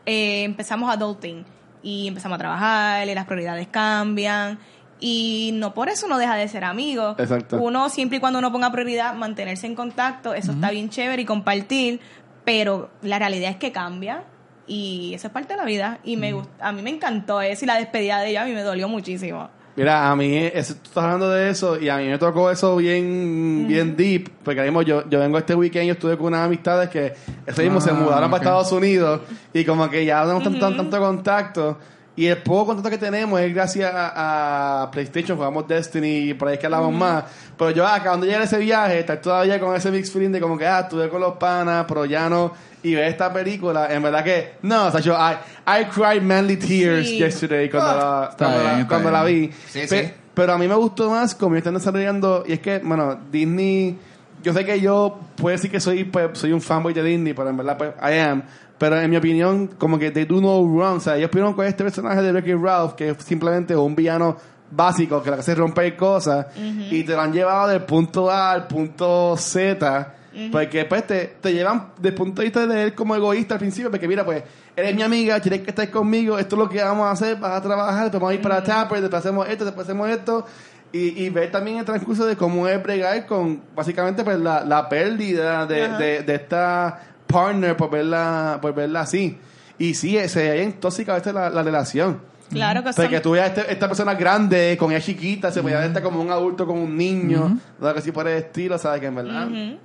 eh, 0.06 0.44
empezamos 0.44 0.90
adulting 0.90 1.46
y 1.82 2.08
empezamos 2.08 2.38
a 2.38 2.40
trabajar 2.40 3.08
y 3.08 3.14
las 3.14 3.26
prioridades 3.26 3.68
cambian. 3.68 4.58
y 5.00 5.52
no 5.56 5.74
por 5.74 5.90
eso 5.90 6.08
no 6.08 6.18
deja 6.18 6.36
de 6.36 6.48
ser 6.48 6.64
amigo. 6.64 7.16
Exacto. 7.18 7.58
Uno 7.62 7.90
siempre 7.90 8.18
y 8.18 8.22
cuando 8.22 8.40
uno 8.40 8.52
ponga 8.54 8.72
prioridad 8.72 9.14
mantenerse 9.16 9.68
en 9.68 9.76
contacto, 9.76 10.34
eso 10.34 10.54
está 10.54 10.72
bien 10.72 10.90
chévere 10.90 11.24
y 11.24 11.26
compartir, 11.26 12.00
pero 12.46 12.90
la 13.02 13.20
realidad 13.20 13.52
es 13.52 13.58
que 13.58 13.74
cambia 13.74 14.24
y 14.66 15.12
eso 15.14 15.28
es 15.28 15.34
parte 15.34 15.56
de 15.56 15.58
la 15.58 15.66
vida 15.66 16.00
y 16.06 16.16
me 16.16 16.34
a 16.62 16.72
mí 16.72 16.82
me 16.82 16.90
encantó 16.90 17.42
eso 17.42 17.66
y 17.66 17.68
la 17.68 17.76
despedida 17.76 18.22
de 18.22 18.30
ella 18.30 18.44
a 18.44 18.46
mí 18.46 18.54
me 18.54 18.62
dolió 18.62 18.88
muchísimo. 18.88 19.50
Mira, 19.76 20.12
a 20.12 20.16
mí, 20.16 20.38
eso, 20.54 20.76
tú 20.76 20.90
estás 20.90 21.04
hablando 21.04 21.32
de 21.32 21.50
eso 21.50 21.80
y 21.80 21.90
a 21.90 21.98
mí 21.98 22.08
me 22.08 22.20
tocó 22.20 22.52
eso 22.52 22.76
bien, 22.76 23.66
bien 23.68 23.96
deep, 23.96 24.30
porque 24.44 24.62
mismo 24.62 24.84
yo, 24.84 25.10
yo 25.10 25.20
vengo 25.20 25.40
este 25.40 25.56
weekend 25.56 25.86
y 25.86 25.88
yo 25.88 25.94
estuve 25.94 26.16
con 26.16 26.28
unas 26.28 26.46
amistades 26.46 26.90
que 26.90 27.14
eso 27.46 27.62
mismo 27.64 27.82
se 27.82 27.90
Ah, 27.90 27.94
mudaron 27.94 28.30
para 28.30 28.44
Estados 28.44 28.72
Unidos 28.72 29.22
y 29.52 29.66
como 29.66 29.90
que 29.90 30.06
ya 30.06 30.20
no 30.20 30.26
tenemos 30.26 30.44
tanto, 30.44 30.60
tanto, 30.60 30.82
tanto 30.84 31.00
contacto. 31.00 31.78
Y 32.16 32.28
el 32.28 32.38
poco 32.38 32.68
contacto 32.68 32.92
que 32.92 33.00
tenemos 33.00 33.40
es 33.42 33.52
gracias 33.52 33.92
a, 33.92 34.84
a 34.84 34.92
PlayStation, 34.92 35.36
jugamos 35.36 35.68
Destiny 35.68 36.30
y 36.30 36.34
por 36.36 36.48
ahí 36.48 36.54
es 36.54 36.60
que 36.60 36.68
hablamos 36.68 36.94
más. 36.94 37.24
Pero 37.58 37.72
yo 37.72 37.88
acabando 37.88 38.26
de 38.26 38.28
llegar 38.28 38.44
a 38.44 38.46
ese 38.46 38.60
viaje, 38.60 39.00
estar 39.00 39.20
todavía 39.20 39.60
con 39.60 39.76
ese 39.76 39.90
mix 39.90 40.12
feeling 40.12 40.30
de 40.30 40.40
como 40.40 40.56
que, 40.56 40.68
ah, 40.68 40.82
estuve 40.82 41.10
con 41.10 41.20
los 41.20 41.34
panas, 41.38 41.86
pero 41.88 42.06
ya 42.06 42.30
no. 42.30 42.54
Y 42.84 42.96
ver 42.96 43.06
esta 43.06 43.32
película, 43.32 43.88
en 43.94 44.04
verdad 44.04 44.24
que, 44.24 44.56
no, 44.62 44.88
o 44.88 44.92
sea, 44.92 45.00
yo, 45.00 45.14
I, 45.16 45.36
I 45.66 45.86
cried 45.86 46.22
manly 46.22 46.58
tears 46.58 47.08
Sí. 47.08 47.18
yesterday 47.18 47.70
cuando, 47.70 47.96
la, 47.96 48.28
Está 48.32 48.46
cuando, 48.46 48.60
bien, 48.60 48.72
la, 48.74 48.80
está 48.82 48.88
cuando 48.90 49.12
la 49.12 49.24
vi. 49.24 49.52
Sí, 49.68 49.80
Pe- 49.90 50.06
sí. 50.08 50.12
Pero 50.34 50.54
a 50.54 50.58
mí 50.58 50.68
me 50.68 50.76
gustó 50.76 51.10
más 51.10 51.34
como 51.36 51.56
están 51.56 51.76
desarrollando, 51.76 52.44
y 52.46 52.54
es 52.54 52.60
que, 52.60 52.80
bueno, 52.80 53.18
Disney, 53.32 53.98
yo 54.44 54.52
sé 54.52 54.66
que 54.66 54.82
yo 54.82 55.18
puedo 55.36 55.54
decir 55.56 55.72
que 55.72 55.80
soy, 55.80 56.04
pues, 56.04 56.38
soy 56.38 56.52
un 56.52 56.60
fanboy 56.62 56.94
de 56.94 57.04
Disney, 57.04 57.34
pero 57.34 57.50
en 57.50 57.58
verdad, 57.58 57.78
pues, 57.78 57.92
I 58.02 58.18
am. 58.20 58.44
Pero 58.78 59.00
en 59.00 59.10
mi 59.10 59.16
opinión, 59.16 59.68
como 59.78 59.98
que 59.98 60.12
they 60.12 60.26
do 60.26 60.42
no 60.42 60.62
wrong. 60.64 60.98
O 60.98 61.00
sea, 61.00 61.16
ellos 61.16 61.30
pudieron 61.30 61.54
con 61.54 61.66
este 61.66 61.84
personaje 61.86 62.22
de 62.22 62.34
Ricky 62.34 62.54
Ralph, 62.54 62.94
que 62.96 63.10
es 63.12 63.18
simplemente 63.24 63.76
un 63.78 63.96
villano 63.96 64.36
básico 64.72 65.22
que 65.24 65.30
lo 65.30 65.36
que 65.38 65.42
hace 65.42 65.52
es 65.54 65.58
romper 65.58 65.96
cosas, 65.96 66.48
y 66.58 67.04
te 67.04 67.14
lo 67.14 67.22
han 67.22 67.32
llevado 67.32 67.70
del 67.70 67.84
punto 67.84 68.30
A 68.30 68.52
al 68.52 68.68
punto 68.68 69.36
Z. 69.38 70.16
Porque 70.52 70.80
después 70.80 71.06
te, 71.06 71.36
te 71.42 71.54
llevan 71.54 71.90
desde 71.98 72.10
el 72.10 72.16
punto 72.16 72.42
de 72.42 72.48
vista 72.48 72.66
de 72.66 72.84
él 72.84 72.96
como 72.96 73.16
egoísta 73.16 73.54
al 73.56 73.60
principio, 73.60 73.90
porque 73.92 74.08
mira, 74.08 74.26
pues, 74.26 74.44
eres 74.76 74.96
mi 74.96 75.02
amiga, 75.04 75.40
quieres 75.40 75.62
que 75.62 75.70
estés 75.70 75.90
conmigo, 75.90 76.40
esto 76.40 76.56
es 76.56 76.60
lo 76.60 76.68
que 76.70 76.82
vamos 76.84 77.06
a 77.08 77.12
hacer, 77.12 77.38
vas 77.38 77.52
a 77.52 77.62
trabajar, 77.62 78.04
después 78.04 78.20
vamos 78.22 78.32
a 78.32 78.36
ir 78.36 78.42
para 78.42 78.64
Tapper, 78.64 79.02
después 79.02 79.20
hacemos 79.20 79.48
esto, 79.48 79.66
después 79.66 79.86
hacemos 79.88 80.10
esto. 80.10 80.46
Y, 80.92 81.24
y 81.26 81.30
ver 81.30 81.50
también 81.52 81.78
el 81.78 81.86
transcurso 81.86 82.26
de 82.26 82.36
cómo 82.36 82.68
es 82.68 82.82
bregar 82.84 83.26
con 83.26 83.62
básicamente 83.76 84.24
pues 84.24 84.38
la, 84.40 84.64
la 84.64 84.88
pérdida 84.90 85.66
de, 85.66 85.88
de, 85.98 86.22
de 86.24 86.36
esta 86.36 87.00
partner 87.26 87.76
por 87.76 87.90
verla, 87.90 88.60
por 88.62 88.76
verla 88.76 89.02
así. 89.02 89.38
Y 89.80 89.96
sí, 89.96 90.18
se 90.30 90.50
ve 90.50 90.58
bien 90.58 90.74
tóxica 90.74 91.14
a 91.14 91.16
veces 91.18 91.34
la, 91.34 91.50
la 91.50 91.64
relación. 91.64 92.20
Claro 92.52 92.84
que 92.84 92.90
O 92.90 92.94
sea, 92.94 93.06
son- 93.06 93.12
que 93.12 93.20
tú 93.22 93.32
veas 93.32 93.48
este- 93.58 93.72
esta 93.72 93.88
persona 93.88 94.14
grande, 94.14 94.78
con 94.80 94.92
ella 94.92 95.02
chiquita, 95.04 95.52
se 95.52 95.64
podía 95.64 95.80
ver 95.80 96.04
como 96.04 96.22
un 96.22 96.30
adulto, 96.30 96.68
como 96.68 96.84
un 96.84 96.96
niño, 96.96 97.58
algo 97.82 97.98
así 97.98 98.12
por 98.12 98.28
el 98.28 98.38
estilo, 98.38 98.78
¿sabes? 98.78 99.02
Que 99.02 99.08
en 99.08 99.16
verdad. 99.16 99.48
Ujú. 99.48 99.80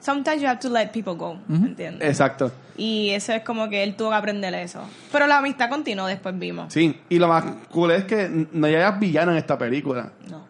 Sometimes 0.00 0.40
you 0.40 0.48
have 0.48 0.60
to 0.60 0.70
let 0.70 0.88
people 0.92 1.14
go, 1.14 1.38
¿entiendes? 1.48 2.08
Exacto. 2.08 2.50
Y 2.76 3.10
eso 3.10 3.32
es 3.34 3.42
como 3.42 3.68
que 3.68 3.82
él 3.82 3.94
tuvo 3.96 4.10
que 4.10 4.16
aprender 4.16 4.54
eso. 4.54 4.80
Pero 5.12 5.26
la 5.26 5.38
amistad 5.38 5.68
continuó, 5.68 6.06
después 6.06 6.38
vimos. 6.38 6.72
Sí, 6.72 6.98
y 7.10 7.18
lo 7.18 7.28
más 7.28 7.44
cool 7.70 7.90
es 7.90 8.04
que 8.04 8.46
no 8.52 8.66
haya 8.66 8.90
villano 8.92 9.32
en 9.32 9.38
esta 9.38 9.58
película. 9.58 10.10
No. 10.30 10.48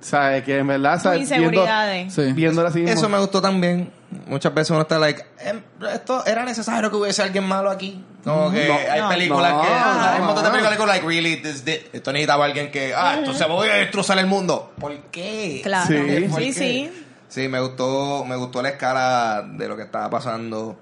¿Sabes? 0.00 0.44
Que 0.44 0.58
en 0.58 0.66
verdad, 0.68 1.14
inseguridades. 1.14 2.12
Sí. 2.14 2.32
Viéndola 2.32 2.68
así 2.68 2.80
mismo. 2.80 2.94
Eso 2.94 3.08
me 3.08 3.18
gustó 3.18 3.40
también. 3.40 3.90
Muchas 4.26 4.54
veces 4.54 4.70
uno 4.70 4.82
está 4.82 4.98
like, 4.98 5.22
"Em, 5.40 5.60
esto 5.92 6.24
era 6.24 6.44
necesario 6.44 6.88
que 6.90 6.96
hubiese 6.96 7.20
alguien 7.22 7.44
malo 7.44 7.68
aquí. 7.70 8.02
Como 8.24 8.50
que 8.50 8.66
No, 8.68 8.74
hay 8.92 9.00
no, 9.00 9.08
películas 9.08 9.52
no, 9.52 9.62
que 9.62 9.68
hay 9.68 10.20
un 10.20 10.26
montón 10.26 10.44
de 10.44 10.50
películas 10.50 10.78
que 10.78 10.86
like 10.86 11.06
really 11.06 11.36
this, 11.42 11.64
this- 11.64 11.80
esto 11.92 12.12
necesitaba 12.12 12.44
alguien 12.44 12.70
que 12.70 12.94
ah, 12.94 13.16
esto 13.18 13.34
se 13.34 13.44
voy 13.46 13.68
a 13.68 13.74
destrozar 13.74 14.18
el 14.18 14.26
mundo. 14.26 14.72
¿Por 14.78 14.96
qué? 15.10 15.60
Claro. 15.62 15.86
Sí. 15.88 15.94
Sí, 15.96 16.28
¿Por 16.28 16.40
sí. 16.40 16.46
qué? 16.46 16.52
Sí, 16.52 17.04
me 17.48 17.60
gustó, 17.60 18.24
me 18.24 18.36
gustó 18.36 18.62
la 18.62 18.70
escala 18.70 19.42
de 19.56 19.68
lo 19.68 19.76
que 19.76 19.82
estaba 19.82 20.08
pasando. 20.10 20.76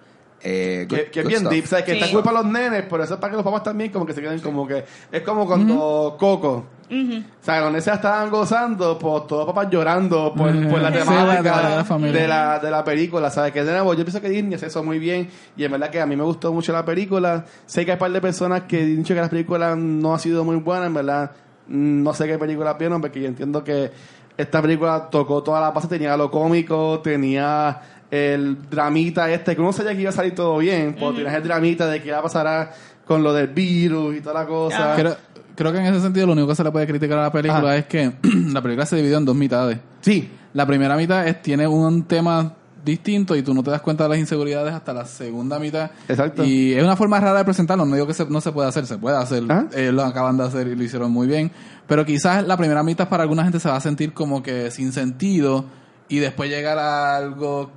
Eh, 0.48 0.86
good- 0.88 0.96
Que, 0.96 1.10
que 1.10 1.20
es 1.20 1.26
bien 1.26 1.40
stuff. 1.40 1.50
deep, 1.52 1.66
¿sabes? 1.66 1.84
Que 1.86 1.92
Sí. 1.94 1.98
está 1.98 2.12
cool 2.12 2.22
para 2.22 2.42
los 2.42 2.46
nenes, 2.52 2.84
pero 2.88 3.02
eso 3.02 3.14
es 3.14 3.20
para 3.20 3.30
que 3.32 3.36
los 3.36 3.44
papás 3.44 3.62
también 3.64 3.90
como 3.90 4.06
que 4.06 4.12
se 4.12 4.20
queden 4.20 4.38
como 4.40 4.66
que... 4.66 4.84
Es 5.10 5.22
como 5.22 5.46
cuando 5.46 6.16
Coco... 6.18 6.66
Ujú. 6.88 7.16
O 7.18 7.44
sea, 7.44 7.60
los 7.62 7.70
nenes 7.70 7.88
estaban 7.88 8.30
gozando, 8.30 8.96
pues 8.96 9.26
todos 9.26 9.44
los 9.44 9.52
papás 9.54 9.68
llorando 9.72 10.32
por, 10.36 10.54
Ujú. 10.54 10.68
por 10.68 10.80
la 10.82 10.92
Sí, 10.92 10.98
temática 10.98 11.42
la 11.42 11.82
de 11.82 11.82
la 11.82 12.12
de 12.12 12.28
la, 12.28 12.58
de 12.60 12.70
la 12.70 12.84
película, 12.84 13.28
¿sabes? 13.30 13.52
Que 13.52 13.64
de 13.64 13.72
nuevo, 13.72 13.92
yo 13.94 14.04
pienso 14.04 14.20
que 14.20 14.28
Disney 14.28 14.54
hace 14.54 14.66
eso 14.66 14.84
muy 14.84 15.00
bien 15.00 15.28
y 15.56 15.64
en 15.64 15.72
verdad 15.72 15.90
que 15.90 16.00
a 16.00 16.06
mí 16.06 16.14
me 16.14 16.22
gustó 16.22 16.52
mucho 16.52 16.72
la 16.72 16.84
película. 16.84 17.44
Sé 17.64 17.84
que 17.84 17.90
hay 17.90 17.96
un 17.96 17.98
par 17.98 18.12
de 18.12 18.20
personas 18.20 18.62
que 18.68 18.82
han 18.82 18.96
dicho 18.98 19.14
que 19.14 19.20
la 19.20 19.28
película 19.28 19.74
no 19.74 20.14
ha 20.14 20.18
sido 20.20 20.44
muy 20.44 20.56
buena, 20.56 20.86
en 20.86 20.94
verdad 20.94 21.32
mm, 21.66 22.02
no 22.04 22.14
sé 22.14 22.28
qué 22.28 22.38
película 22.38 22.74
vieron 22.74 23.00
porque 23.00 23.20
yo 23.20 23.26
entiendo 23.26 23.64
que 23.64 23.90
esta 24.36 24.60
película 24.62 25.08
tocó 25.10 25.42
toda 25.42 25.60
la 25.60 25.70
base, 25.70 25.88
tenía 25.88 26.16
lo 26.16 26.30
cómico, 26.30 27.00
tenía 27.02 27.80
el 28.10 28.68
dramita 28.70 29.30
este, 29.32 29.54
que 29.56 29.60
uno 29.60 29.72
sabía 29.72 29.94
que 29.94 30.00
iba 30.02 30.10
a 30.10 30.12
salir 30.12 30.34
todo 30.34 30.58
bien, 30.58 30.96
porque 30.98 31.18
tenías 31.18 31.34
el 31.34 31.42
dramita 31.42 31.86
de 31.88 32.00
que 32.02 32.08
iba 32.08 32.18
a 32.18 32.22
pasar 32.22 32.72
con 33.06 33.22
lo 33.22 33.32
del 33.32 33.48
virus 33.48 34.16
y 34.16 34.20
toda 34.20 34.42
la 34.42 34.46
cosa. 34.46 34.94
Creo, 34.96 35.16
creo 35.54 35.72
que 35.72 35.78
en 35.78 35.86
ese 35.86 36.00
sentido 36.00 36.26
lo 36.26 36.32
único 36.32 36.48
que 36.48 36.54
se 36.54 36.64
le 36.64 36.70
puede 36.70 36.86
criticar 36.86 37.18
a 37.18 37.22
la 37.22 37.32
película 37.32 37.70
Ah. 37.70 37.76
es 37.76 37.86
que 37.86 38.12
la 38.52 38.62
película 38.62 38.86
se 38.86 38.96
dividió 38.96 39.18
en 39.18 39.24
dos 39.24 39.36
mitades. 39.36 39.78
Sí, 40.00 40.30
La 40.54 40.66
primera 40.66 40.96
mitad 40.96 41.26
es, 41.26 41.42
tiene 41.42 41.66
un 41.66 42.04
tema 42.04 42.52
distinto 42.86 43.36
y 43.36 43.42
tú 43.42 43.52
no 43.52 43.62
te 43.62 43.70
das 43.70 43.82
cuenta 43.82 44.04
de 44.04 44.08
las 44.10 44.18
inseguridades 44.18 44.72
hasta 44.72 44.94
la 44.94 45.04
segunda 45.04 45.58
mitad. 45.58 45.90
Exacto. 46.08 46.42
Y 46.42 46.72
es 46.72 46.82
una 46.82 46.96
forma 46.96 47.20
rara 47.20 47.36
de 47.40 47.44
presentarlo. 47.44 47.84
No 47.84 47.94
digo 47.94 48.06
que 48.06 48.14
se- 48.14 48.24
no 48.30 48.40
se 48.40 48.52
puede 48.52 48.68
hacer, 48.68 48.86
se 48.86 48.96
puede 48.96 49.18
hacer. 49.18 49.42
¿Ah? 49.50 49.66
Ellos 49.76 49.92
lo 49.92 50.04
acaban 50.04 50.38
de 50.38 50.44
hacer 50.44 50.66
y 50.68 50.74
lo 50.74 50.82
hicieron 50.82 51.10
muy 51.10 51.26
bien. 51.26 51.52
Pero 51.86 52.06
quizás 52.06 52.46
la 52.46 52.56
primera 52.56 52.82
mitad 52.82 53.10
para 53.10 53.24
alguna 53.24 53.42
gente 53.42 53.60
se 53.60 53.68
va 53.68 53.76
a 53.76 53.80
sentir 53.82 54.14
como 54.14 54.42
que 54.42 54.70
sin 54.70 54.92
sentido 54.92 55.66
y 56.08 56.18
después 56.20 56.48
llegar 56.48 56.78
a 56.78 57.16
algo 57.16 57.70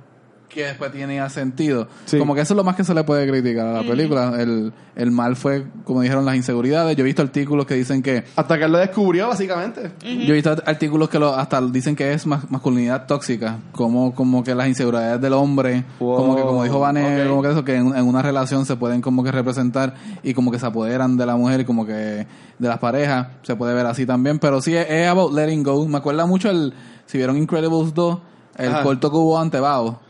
que 0.50 0.64
después 0.64 0.90
tiene 0.92 1.26
sentido. 1.30 1.86
Sí. 2.06 2.18
Como 2.18 2.34
que 2.34 2.40
eso 2.40 2.54
es 2.54 2.56
lo 2.56 2.64
más 2.64 2.74
que 2.76 2.82
se 2.84 2.92
le 2.92 3.04
puede 3.04 3.26
criticar 3.28 3.66
a 3.68 3.72
la 3.72 3.82
película. 3.82 4.34
El, 4.38 4.72
el 4.96 5.10
mal 5.12 5.36
fue, 5.36 5.64
como 5.84 6.00
dijeron, 6.02 6.24
las 6.24 6.34
inseguridades. 6.34 6.96
Yo 6.96 7.02
he 7.02 7.06
visto 7.06 7.22
artículos 7.22 7.66
que 7.66 7.74
dicen 7.74 8.02
que 8.02 8.24
hasta 8.34 8.58
que 8.58 8.64
él 8.64 8.72
lo 8.72 8.78
descubrió, 8.78 9.28
básicamente. 9.28 9.92
yo 10.02 10.32
he 10.32 10.32
visto 10.32 10.50
artículos 10.66 11.08
que 11.08 11.18
lo, 11.20 11.34
hasta 11.34 11.60
dicen 11.60 11.94
que 11.94 12.12
es 12.12 12.26
mas- 12.26 12.50
masculinidad 12.50 13.06
tóxica, 13.06 13.58
como, 13.72 14.12
como 14.14 14.42
que 14.42 14.54
las 14.54 14.66
inseguridades 14.66 15.20
del 15.20 15.32
hombre, 15.34 15.84
Wow, 16.00 16.16
como 16.16 16.36
que 16.36 16.42
como 16.42 16.64
dijo 16.64 16.80
Vané, 16.80 17.22
ok. 17.22 17.28
como 17.28 17.42
que 17.42 17.50
eso, 17.50 17.64
que 17.64 17.76
en, 17.76 17.96
en 17.96 18.04
una 18.04 18.20
relación 18.20 18.66
se 18.66 18.74
pueden 18.76 19.00
como 19.00 19.22
que 19.22 19.30
representar 19.30 19.94
y 20.24 20.34
como 20.34 20.50
que 20.50 20.58
se 20.58 20.66
apoderan 20.66 21.16
de 21.16 21.26
la 21.26 21.36
mujer 21.36 21.60
y 21.60 21.64
como 21.64 21.86
que 21.86 21.92
de 21.92 22.68
las 22.68 22.78
parejas, 22.78 23.28
se 23.42 23.54
puede 23.54 23.72
ver 23.74 23.86
así 23.86 24.04
también, 24.04 24.38
pero 24.40 24.60
sí 24.60 24.74
es, 24.74 24.86
es 24.90 25.08
about 25.08 25.32
letting 25.32 25.62
go. 25.62 25.86
Me 25.86 25.98
acuerda 25.98 26.26
mucho 26.26 26.50
el, 26.50 26.74
si 27.06 27.18
vieron 27.18 27.36
Incredibles 27.38 27.94
2, 27.94 28.18
el 28.56 28.68
Ajá. 28.72 28.82
corto 28.82 29.10
que 29.10 29.16
hubo 29.16 29.38
ante 29.38 29.60
Bao. 29.60 30.00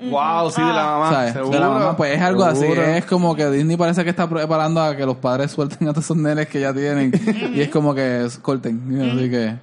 Wow, 0.00 0.50
sí, 0.50 0.62
de 0.62 0.68
la 0.72 0.84
mamá. 0.84 1.10
¿sabes? 1.12 1.32
seguro. 1.34 1.50
De 1.52 1.58
la 1.60 1.68
mamá, 1.68 1.96
pues 1.96 2.16
es 2.16 2.22
algo 2.22 2.54
Seguro. 2.54 2.82
así. 2.82 2.90
Es 2.92 3.04
como 3.04 3.36
que 3.36 3.50
Disney 3.50 3.76
parece 3.76 4.02
que 4.04 4.10
está 4.10 4.28
preparando 4.28 4.80
a 4.80 4.96
que 4.96 5.04
los 5.04 5.16
padres 5.16 5.50
suelten 5.50 5.88
a 5.88 5.92
todos 5.92 6.04
esos 6.06 6.16
nenes 6.16 6.48
que 6.48 6.60
ya 6.60 6.72
tienen. 6.72 7.12
y 7.54 7.60
es 7.60 7.68
como 7.68 7.94
que 7.94 8.26
corten. 8.40 8.80
Así 9.12 9.30
que. 9.30 9.56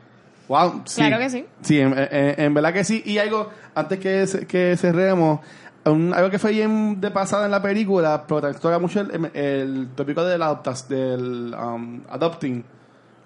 Wow, 0.48 0.82
sí. 0.86 0.98
Claro 1.02 1.18
que 1.18 1.30
sí. 1.30 1.46
Sí, 1.62 1.80
en, 1.80 1.94
en- 1.98 2.40
en 2.40 2.54
verdad 2.54 2.72
que 2.74 2.84
sí. 2.84 3.02
Y 3.06 3.18
algo, 3.18 3.50
antes 3.76 4.00
que, 4.00 4.46
que 4.48 4.78
cerremos, 4.78 5.40
un- 5.86 6.14
algo 6.14 6.30
que 6.30 6.40
fue 6.40 6.52
bien 6.52 7.02
de 7.02 7.12
pasada 7.12 7.46
en 7.46 7.52
la 7.52 7.62
película, 7.62 8.24
pero 8.28 8.42
también 8.42 8.62
toca 8.62 8.80
mucho 8.80 9.02
el, 9.02 9.32
el 9.34 9.90
tópico 9.96 10.24
del, 10.24 10.42
adoptas, 10.42 10.88
del 10.88 11.54
um, 11.56 12.02
adopting. 12.10 12.64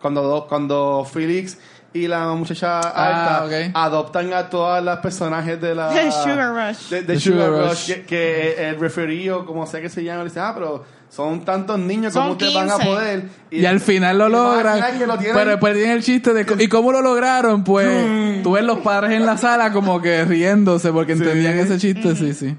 Cuando, 0.02 0.24
do- 0.24 0.48
cuando 0.48 1.06
Felix 1.06 1.60
y 1.94 2.08
la 2.08 2.28
muchacha 2.30 2.80
Ah, 2.80 3.40
alta 3.42 3.46
ok. 3.46 3.72
adoptan 3.74 4.34
a 4.34 4.50
todas 4.50 4.84
las 4.84 5.00
personajes 5.00 5.60
de 5.60 5.76
la... 5.76 5.90
De 5.94 6.12
Sugar 6.12 6.54
Rush. 6.70 6.90
De, 6.90 7.02
de 7.04 7.20
Sugar, 7.20 7.48
Sugar 7.48 7.62
Rush. 7.64 7.70
Rush. 7.70 7.86
Que, 7.88 8.06
que 8.06 8.70
el 8.70 8.80
referido, 8.80 9.46
como 9.46 9.66
sea 9.66 9.82
que 9.82 9.90
se 9.90 10.04
llama, 10.04 10.20
le 10.24 10.30
dice, 10.30 10.40
ah, 10.40 10.52
pero 10.54 10.86
son 11.10 11.44
tantos 11.44 11.78
niños, 11.78 12.14
¿cómo 12.14 12.32
ustedes 12.32 12.54
van 12.54 12.70
a 12.72 12.76
15. 12.76 12.88
poder? 12.90 13.24
Y, 13.50 13.66
al 13.66 13.82
final 13.82 14.18
lo 14.18 14.30
y 14.30 14.32
logran. 14.32 14.80
lo 15.08 15.18
Pero 15.18 15.50
después 15.52 15.74
tiene 15.76 15.92
el 15.94 16.02
chiste 16.04 16.34
de. 16.34 16.64
¿Y 16.64 16.70
cómo 16.70 16.94
lo 16.94 17.02
lograron? 17.02 17.66
Pues. 17.66 18.42
Tú 18.42 18.54
ves 18.54 18.64
los 18.64 18.80
padres 18.80 19.12
en 19.12 19.26
la 19.26 19.38
sala 19.38 19.74
como 19.74 20.02
que 20.02 20.24
riéndose 20.24 20.94
porque 20.94 21.18
Sí. 21.18 21.22
entendían 21.24 21.58
ese 21.60 21.78
chiste, 21.78 22.16
sí, 22.16 22.34
sí. 22.34 22.56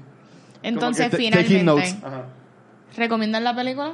Entonces, 0.61 1.07
Como 1.09 1.17
que 1.17 1.31
te- 1.31 1.37
taking 1.41 1.65
notes. 1.65 1.95
finalmente. 1.95 2.27
¿recomiendan 2.95 3.43
la 3.43 3.55
película? 3.55 3.93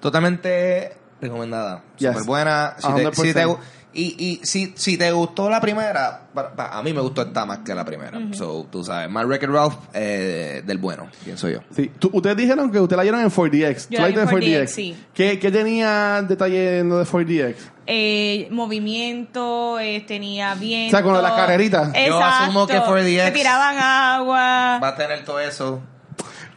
Totalmente 0.00 0.92
recomendada. 1.20 1.82
Yes. 1.98 2.10
Súper 2.12 2.24
buena. 2.26 2.74
Si 2.78 2.86
te, 2.86 2.92
100%. 3.08 3.14
si 3.14 3.34
te 3.34 3.46
y 3.94 4.14
y 4.24 4.40
si, 4.44 4.72
si 4.76 4.96
te 4.98 5.10
gustó 5.12 5.48
la 5.50 5.60
primera, 5.60 6.22
pa- 6.34 6.54
pa- 6.54 6.78
a 6.78 6.82
mí 6.82 6.92
me 6.92 7.00
gustó 7.00 7.22
esta 7.22 7.44
más 7.46 7.58
que 7.60 7.74
la 7.74 7.84
primera. 7.84 8.18
So, 8.32 8.66
tú 8.70 8.84
sabes, 8.84 9.10
más 9.10 9.24
Wreck-It 9.26 9.48
Ralph 9.50 9.74
eh, 9.94 10.62
del 10.64 10.78
bueno, 10.78 11.08
pienso 11.24 11.48
yo. 11.48 11.60
Sí. 11.74 11.90
Tú- 11.98 12.10
ustedes 12.12 12.36
dijeron 12.36 12.70
que 12.70 12.80
ustedes 12.80 12.96
la 12.96 13.02
vieron 13.02 13.20
en 13.20 13.30
4DX. 13.30 13.88
Yo 13.90 13.96
¿Tú 13.96 14.02
la 14.02 14.08
en 14.08 14.18
en 14.20 14.26
4DX, 14.28 14.66
sí. 14.66 14.96
¿Qué, 15.14 15.38
qué 15.38 15.50
tenía 15.50 16.22
detalle 16.22 16.80
en 16.80 16.88
lo 16.88 16.98
de 16.98 17.04
4DX? 17.04 17.54
Eh, 17.90 18.48
movimiento, 18.50 19.78
eh, 19.80 20.04
tenía 20.06 20.54
viento. 20.54 20.96
O 20.96 21.00
sea, 21.00 21.02
con 21.02 21.22
las 21.22 21.32
carreritas. 21.32 21.88
Exacto. 21.88 22.06
Yo 22.08 22.22
asumo 22.22 22.66
que 22.66 22.78
4DX 22.78 23.24
Se 23.24 23.30
tiraban 23.32 23.78
agua. 23.78 24.78
Va 24.82 24.88
a 24.88 24.94
tener 24.96 25.24
todo 25.24 25.40
eso. 25.40 25.80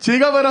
Chico, 0.01 0.25
pero... 0.33 0.49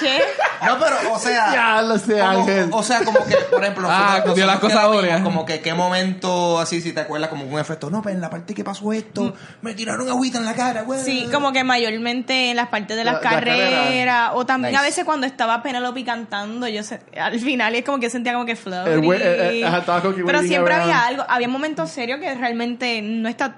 ¿Qué? 0.00 0.20
No, 0.66 0.78
pero, 0.78 0.96
o 1.14 1.18
sea. 1.18 1.50
Ya 1.54 1.80
lo 1.82 1.98
sé, 1.98 2.18
como- 2.18 2.28
Ángel. 2.28 2.68
O 2.72 2.82
sea, 2.82 3.00
como 3.02 3.24
que, 3.24 3.34
por 3.50 3.62
ejemplo, 3.62 3.88
Ah, 3.90 4.08
nosotros- 4.12 4.34
dio 4.36 4.46
las 4.46 4.58
cosas 4.58 4.84
obvias. 4.84 5.22
Como 5.22 5.46
que 5.46 5.60
qué 5.60 5.72
momento 5.72 6.58
así, 6.58 6.80
si 6.82 6.92
te 6.92 7.00
acuerdas, 7.00 7.30
como 7.30 7.44
un 7.46 7.58
efecto. 7.58 7.88
No, 7.88 8.02
pero 8.02 8.14
en 8.14 8.20
la 8.20 8.28
parte 8.28 8.52
que 8.54 8.62
pasó 8.64 8.92
esto, 8.92 9.34
me 9.62 9.74
tiraron 9.74 10.06
agüita 10.08 10.36
en 10.38 10.44
la 10.44 10.54
cara, 10.54 10.82
güey. 10.82 11.00
Sí, 11.02 11.28
como 11.32 11.52
que 11.52 11.64
mayormente 11.64 12.50
en 12.50 12.56
las 12.56 12.68
partes 12.68 12.96
de 12.96 13.04
las 13.04 13.14
La- 13.14 13.20
la 13.22 13.30
carrera. 13.30 13.70
carreras 13.84 14.30
o 14.34 14.44
también 14.44 14.76
a 14.76 14.82
veces 14.82 15.04
cuando 15.04 15.26
estaba 15.26 15.62
Penelope 15.62 16.04
cantando, 16.04 16.68
yo 16.68 16.82
sé, 16.82 17.00
al 17.18 17.38
final 17.40 17.74
es 17.74 17.84
como 17.84 17.98
que 17.98 18.10
sentía 18.10 18.32
como 18.34 18.44
que 18.44 18.56
flow. 18.56 18.86
El 18.86 19.00
güey- 19.00 19.20
eh, 19.20 19.60
eh, 19.62 20.14
que 20.14 20.24
Pero 20.24 20.42
siempre 20.42 20.74
había 20.74 21.06
algo, 21.06 21.24
había 21.28 21.48
momentos 21.48 21.90
serios 21.90 22.20
que 22.20 22.34
realmente 22.34 23.00
no 23.02 23.28
está 23.28 23.56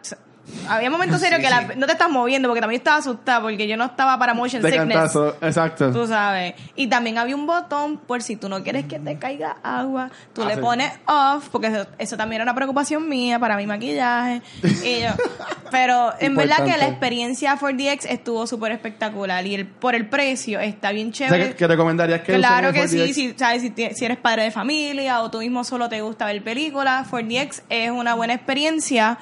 había 0.68 0.90
momentos 0.90 1.20
serios 1.20 1.38
Sí, 1.40 1.44
que 1.46 1.50
la- 1.50 1.60
sí. 1.68 1.74
no 1.76 1.86
te 1.86 1.92
estás 1.92 2.10
moviendo 2.10 2.48
porque 2.48 2.60
también 2.60 2.80
estaba 2.80 2.98
asustada 2.98 3.40
porque 3.42 3.66
yo 3.68 3.76
no 3.76 3.84
estaba 3.86 4.18
para 4.18 4.34
motion 4.34 4.62
De 4.62 4.70
sickness. 4.70 4.94
cantazo, 4.96 5.36
exacto. 5.40 5.92
Tú 5.92 6.06
sabes. 6.06 6.54
Y 6.76 6.86
también 6.88 7.18
había 7.18 7.36
un 7.36 7.46
botón 7.46 7.98
por 7.98 8.22
si 8.22 8.36
tú 8.36 8.48
no 8.48 8.62
quieres 8.62 8.86
que 8.86 8.98
te 8.98 9.18
caiga 9.18 9.56
agua, 9.62 10.10
tú 10.32 10.42
Ah, 10.42 10.46
le 10.48 10.54
sí. 10.56 10.60
pones 10.60 10.92
off, 11.06 11.48
porque 11.50 11.68
eso, 11.68 11.86
eso 11.98 12.16
también 12.16 12.42
era 12.42 12.50
una 12.50 12.54
preocupación 12.54 13.08
mía 13.08 13.38
para 13.38 13.56
mi 13.56 13.66
maquillaje. 13.66 14.42
Y 14.84 15.00
yo, 15.02 15.08
pero 15.70 16.12
en 16.18 16.34
verdad 16.34 16.64
que 16.64 16.76
la 16.76 16.88
experiencia 16.88 17.56
4DX 17.58 18.06
estuvo 18.08 18.46
súper 18.46 18.72
espectacular 18.72 19.46
y 19.46 19.54
el, 19.54 19.66
por 19.66 19.94
el 19.94 20.08
precio 20.08 20.60
está 20.60 20.92
bien 20.92 21.10
O 21.10 21.14
sea, 21.14 21.28
chévere. 21.28 21.48
que, 21.50 21.56
que 21.56 21.66
recomendarías 21.66 22.20
que 22.22 22.34
Claro 22.34 22.72
que 22.72 22.88
sí, 22.88 22.98
4DX? 22.98 23.12
si, 23.14 23.34
sabes, 23.36 23.62
si 23.96 24.04
eres 24.04 24.16
padre 24.18 24.44
de 24.44 24.50
familia 24.50 25.20
o 25.22 25.30
tú 25.30 25.38
mismo 25.40 25.64
solo 25.64 25.88
te 25.88 26.00
gusta 26.00 26.26
ver 26.26 26.42
películas, 26.42 27.06
4DX 27.10 27.62
es 27.68 27.90
una 27.90 28.14
buena 28.14 28.34
experiencia, 28.34 29.18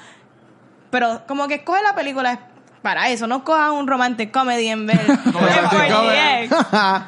pero 0.97 1.21
como 1.27 1.47
que 1.47 1.53
escoge 1.53 1.83
la 1.83 1.93
película 1.93 2.39
para 2.81 3.09
eso, 3.09 3.27
no 3.27 3.43
cojas 3.43 3.71
un 3.71 3.87
romantic 3.87 4.31
comedy 4.31 4.67
en 4.67 4.85
ver 4.87 4.99
en 5.01 5.33
4DX. 5.33 6.49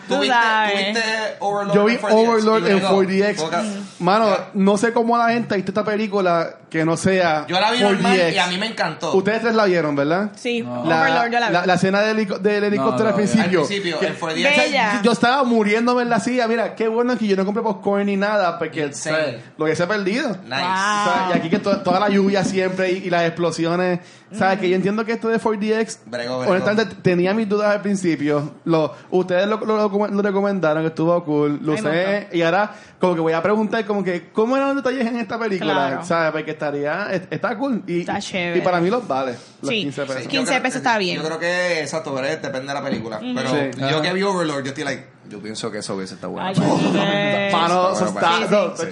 Tú 0.07 0.15
¿Tuviste, 0.15 0.27
sabes. 0.35 0.73
tuviste 0.93 1.03
Overlord 1.39 1.75
Yo 1.75 1.85
vi 1.85 1.93
en 1.93 2.01
4DX? 2.01 2.11
Overlord 2.13 2.67
en 2.67 2.79
luego, 2.79 3.03
4DX. 3.03 3.37
Boca- 3.37 3.63
Mano, 3.99 4.37
no 4.53 4.77
sé 4.77 4.93
cómo 4.93 5.17
la 5.17 5.29
gente 5.29 5.53
ha 5.53 5.57
visto 5.57 5.71
esta 5.71 5.83
película 5.83 6.55
que 6.69 6.85
no 6.85 6.97
sea 6.97 7.45
Yo 7.47 7.59
la 7.59 7.71
vi 7.71 7.79
4DX. 7.79 7.81
normal 7.91 8.33
y 8.33 8.37
a 8.37 8.47
mí 8.47 8.57
me 8.57 8.67
encantó. 8.67 9.13
Ustedes 9.15 9.41
tres 9.41 9.55
la 9.55 9.65
vieron, 9.65 9.95
¿verdad? 9.95 10.31
Sí, 10.35 10.61
La, 10.61 11.01
Overlord 11.01 11.31
yo 11.31 11.39
la 11.39 11.47
vi. 11.47 11.53
la- 11.53 11.65
la 11.65 11.73
escena 11.75 12.01
del, 12.01 12.17
helico- 12.17 12.39
del 12.39 12.63
helicóptero 12.65 13.03
No, 13.03 13.05
al 13.05 13.11
no, 13.11 13.15
principio. 13.15 13.61
Al 13.61 13.67
principio, 13.67 13.99
Que- 13.99 14.07
en 14.07 14.15
4DX. 14.15 14.51
o 14.51 14.53
sea, 14.55 14.63
Bella. 14.63 14.93
yo- 14.95 15.01
yo 15.03 15.11
estaba 15.11 15.43
muriéndome 15.43 16.01
en 16.03 16.09
la 16.09 16.19
silla. 16.19 16.47
Mira, 16.47 16.75
qué 16.75 16.87
bueno 16.87 17.17
que 17.17 17.27
yo 17.27 17.35
no 17.35 17.45
compré 17.45 17.63
popcorn 17.63 18.05
ni 18.05 18.17
nada, 18.17 18.57
porque 18.59 18.85
o 18.85 18.93
sea, 18.93 19.37
lo 19.57 19.65
que 19.65 19.75
se 19.75 19.83
ha 19.83 19.87
perdido. 19.87 20.29
Nice. 20.29 20.55
O 20.55 20.57
sea, 20.59 21.29
y 21.33 21.37
aquí 21.37 21.49
que 21.49 21.59
to- 21.59 21.81
toda 21.81 21.99
la 21.99 22.09
lluvia 22.09 22.43
siempre 22.43 22.91
y, 22.91 22.95
y 23.05 23.09
las 23.09 23.23
explosiones. 23.25 23.99
¿Sabes? 24.31 24.59
Que 24.59 24.69
yo 24.69 24.75
entiendo 24.75 25.03
que 25.05 25.13
esto 25.13 25.27
de 25.27 25.39
4DX, 25.39 25.99
Bregó, 26.05 26.39
bregó. 26.39 26.51
honestamente, 26.53 26.95
tenía 27.01 27.33
mis 27.33 27.49
dudas 27.49 27.71
al 27.73 27.81
principio. 27.81 28.53
Lo, 28.65 28.93
ustedes 29.09 29.47
lo, 29.47 29.57
lo, 29.65 29.89
lo- 29.89 30.21
recomendaron, 30.21 30.85
estuvo 30.85 31.23
cool. 31.23 31.59
Lo 31.63 31.73
Ay, 31.73 31.77
sé. 31.79 32.27
Y 32.33 32.41
ahora, 32.43 32.71
como 32.99 33.15
que 33.15 33.21
voy 33.21 33.33
a 33.33 33.41
preguntar, 33.41 33.83
como 33.85 34.03
que, 34.03 34.29
¿cómo 34.31 34.55
eran 34.55 34.75
los 34.75 34.83
detalles 34.83 35.07
en 35.07 35.17
esta 35.17 35.39
película? 35.39 35.73
Claro. 35.73 36.03
¿Sabes? 36.05 36.31
Porque 36.31 36.51
estaría, 36.51 37.11
es- 37.11 37.23
está 37.31 37.57
cool. 37.57 37.81
Y, 37.87 38.01
Está 38.01 38.19
chévere. 38.19 38.59
y 38.59 38.61
para 38.61 38.79
mí 38.79 38.89
los 38.89 39.07
vale. 39.07 39.31
Los 39.61 39.69
Sí. 39.69 39.81
15 39.81 40.01
pesos. 40.03 40.15
Sí. 40.17 40.23
Yo 40.25 40.29
15 40.29 40.45
creo- 40.51 40.61
pesos 40.63 40.77
está 40.77 40.97
bien. 40.99 41.17
Yo 41.17 41.23
creo 41.25 41.39
que, 41.39 41.79
exacto, 41.81 42.13
pero 42.13 42.27
depende 42.27 42.67
de 42.67 42.73
la 42.73 42.83
película. 42.83 43.19
Pero 43.19 43.49
Sí. 43.49 43.79
yo 43.79 43.85
Ajá. 43.87 44.01
que 44.01 44.13
vi 44.13 44.21
Overlord, 44.23 44.63
yo 44.63 44.69
estoy 44.69 44.83
like, 44.83 45.07
yo 45.27 45.39
pienso 45.39 45.71
que 45.71 45.79
eso 45.79 45.95
hubiese 45.95 46.13
estado 46.15 46.33
bueno. 46.33 46.51
Yo 46.53 46.61
Mano, 47.51 47.93
eso 47.93 48.05
está-. 48.07 48.39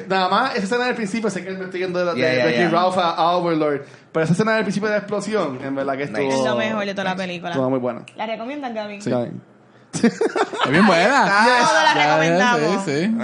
Nada 0.08 0.30
más, 0.30 0.56
esa 0.56 0.64
escena 0.66 0.86
del 0.86 0.96
principio, 0.96 1.30
sé 1.30 1.44
que 1.44 1.52
me 1.52 1.66
estoy 1.66 1.82
yendo 1.82 2.00
de, 2.00 2.06
de, 2.14 2.20
Yeah, 2.20 2.34
yeah, 2.34 2.44
de 2.46 2.52
Ricky 2.52 2.60
yeah. 2.62 2.70
Ralph 2.70 2.98
a, 2.98 3.10
a 3.12 3.32
Overlord, 3.38 3.82
pero 4.12 4.24
esa 4.24 4.34
escena 4.34 4.54
del 4.56 4.64
principio 4.64 4.90
de 4.90 4.96
la 4.96 5.00
explosión, 5.00 5.60
en 5.64 5.76
verdad 5.76 5.98
que 5.98 6.04
estuvo... 6.04 6.30
Es 6.32 6.46
lo 6.46 6.56
mejor 6.56 6.86
de 6.86 6.94
toda 6.94 7.04
la 7.04 7.16
película. 7.16 7.52
Estuvo 7.52 7.70
muy 7.70 7.80
buena. 7.80 8.04
¿La 8.16 8.26
recomiendan, 8.26 8.74
Gaby? 8.74 9.02
Sí. 9.02 9.10
Ya. 9.10 9.28
Es 9.94 10.72
bien 10.72 10.86
buena. 10.86 11.24
Todas 11.46 11.96
la 11.96 12.06
recomendamos. 12.06 12.84
Sí, 12.86 12.92
sí. 12.92 13.16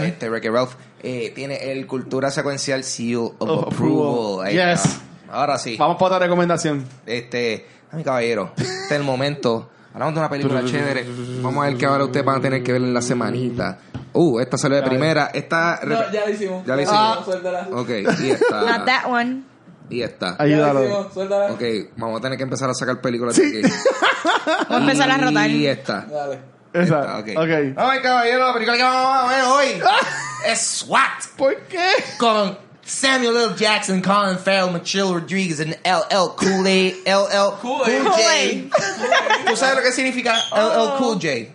Sí. 0.00 0.04
este 0.06 0.28
Wreck-It 0.30 0.50
Ralph 0.52 0.74
eh, 1.02 1.32
tiene 1.34 1.72
el 1.72 1.86
cultura 1.86 2.30
secuencial 2.30 2.84
Seal 2.84 3.30
of, 3.38 3.72
Approval. 3.72 4.46
Ahí 4.46 4.54
Yes. 4.54 4.84
está. 4.84 5.00
Ahora 5.32 5.58
sí. 5.58 5.76
Vamos 5.78 5.96
para 5.96 6.06
otra 6.16 6.18
recomendación. 6.26 6.84
Este, 7.06 7.66
a 7.90 7.96
mi 7.96 8.04
caballero, 8.04 8.52
este 8.56 8.64
es 8.86 8.90
el 8.92 9.02
momento. 9.02 9.70
Hablamos 9.94 10.14
de 10.14 10.20
una 10.20 10.28
película 10.30 10.64
chévere. 10.64 11.06
Vamos 11.40 11.64
a 11.64 11.68
ver 11.68 11.78
qué 11.78 11.86
ahora 11.86 12.04
ustedes 12.04 12.24
van 12.24 12.38
a 12.38 12.40
tener 12.40 12.62
que 12.62 12.72
ver 12.72 12.82
en 12.82 12.94
la 12.94 13.02
semanita. 13.02 13.78
Uh, 14.12 14.40
esta 14.40 14.58
salió 14.58 14.76
de 14.78 14.82
primera. 14.82 15.30
Esta. 15.32 15.80
No, 15.84 16.10
ya 16.10 16.24
la 16.24 16.30
hicimos. 16.30 16.66
Ya 16.66 16.76
la 16.76 16.82
hicimos. 16.82 17.00
Ah, 17.00 17.22
suéltala. 17.24 17.68
Ok, 17.72 17.88
y 18.20 18.30
esta. 18.30 18.60
Not 18.62 18.84
that 18.86 19.06
one. 19.10 19.42
Y 19.90 20.02
esta. 20.02 20.36
Ya 20.38 20.44
la 20.44 20.44
Ayúdalo. 20.44 21.10
suéltala. 21.12 21.52
Ok, 21.52 21.62
vamos 21.96 22.18
a 22.18 22.22
tener 22.22 22.38
que 22.38 22.44
empezar 22.44 22.70
a 22.70 22.74
sacar 22.74 23.00
películas 23.00 23.36
de 23.36 23.46
aquí. 23.46 23.62
Vamos 24.68 24.70
a 24.70 24.76
empezar 24.78 25.10
a 25.10 25.18
rotar. 25.18 25.50
Y 25.50 25.66
esta. 25.66 26.06
Dale. 26.10 26.38
Esa. 26.72 27.18
Ok. 27.18 27.28
ok. 27.36 27.76
Ay, 27.76 28.00
caballero, 28.02 28.46
la 28.46 28.52
película 28.54 28.76
que 28.78 28.82
vamos 28.82 29.24
a 29.24 29.36
ver 29.36 29.44
hoy 29.44 29.82
es 30.46 30.60
SWAT. 30.60 31.26
¿Por 31.36 31.56
qué? 31.64 31.88
con 32.18 32.56
Samuel 32.84 33.36
L. 33.36 33.54
Jackson, 33.56 34.00
Colin 34.00 34.38
Farrell, 34.38 34.72
Michelle 34.72 35.12
Rodriguez, 35.12 35.60
and 35.60 35.76
LL 35.84 36.34
Cool 36.36 36.64
J. 36.64 36.96
LL 37.04 37.58
Cool 37.60 37.84
J. 37.84 38.70
¿Tú 39.46 39.56
sabes 39.56 39.76
lo 39.76 39.82
que 39.82 39.92
significa 39.92 40.34
LL 40.54 40.96
Cool 40.98 41.14
J? 41.20 41.54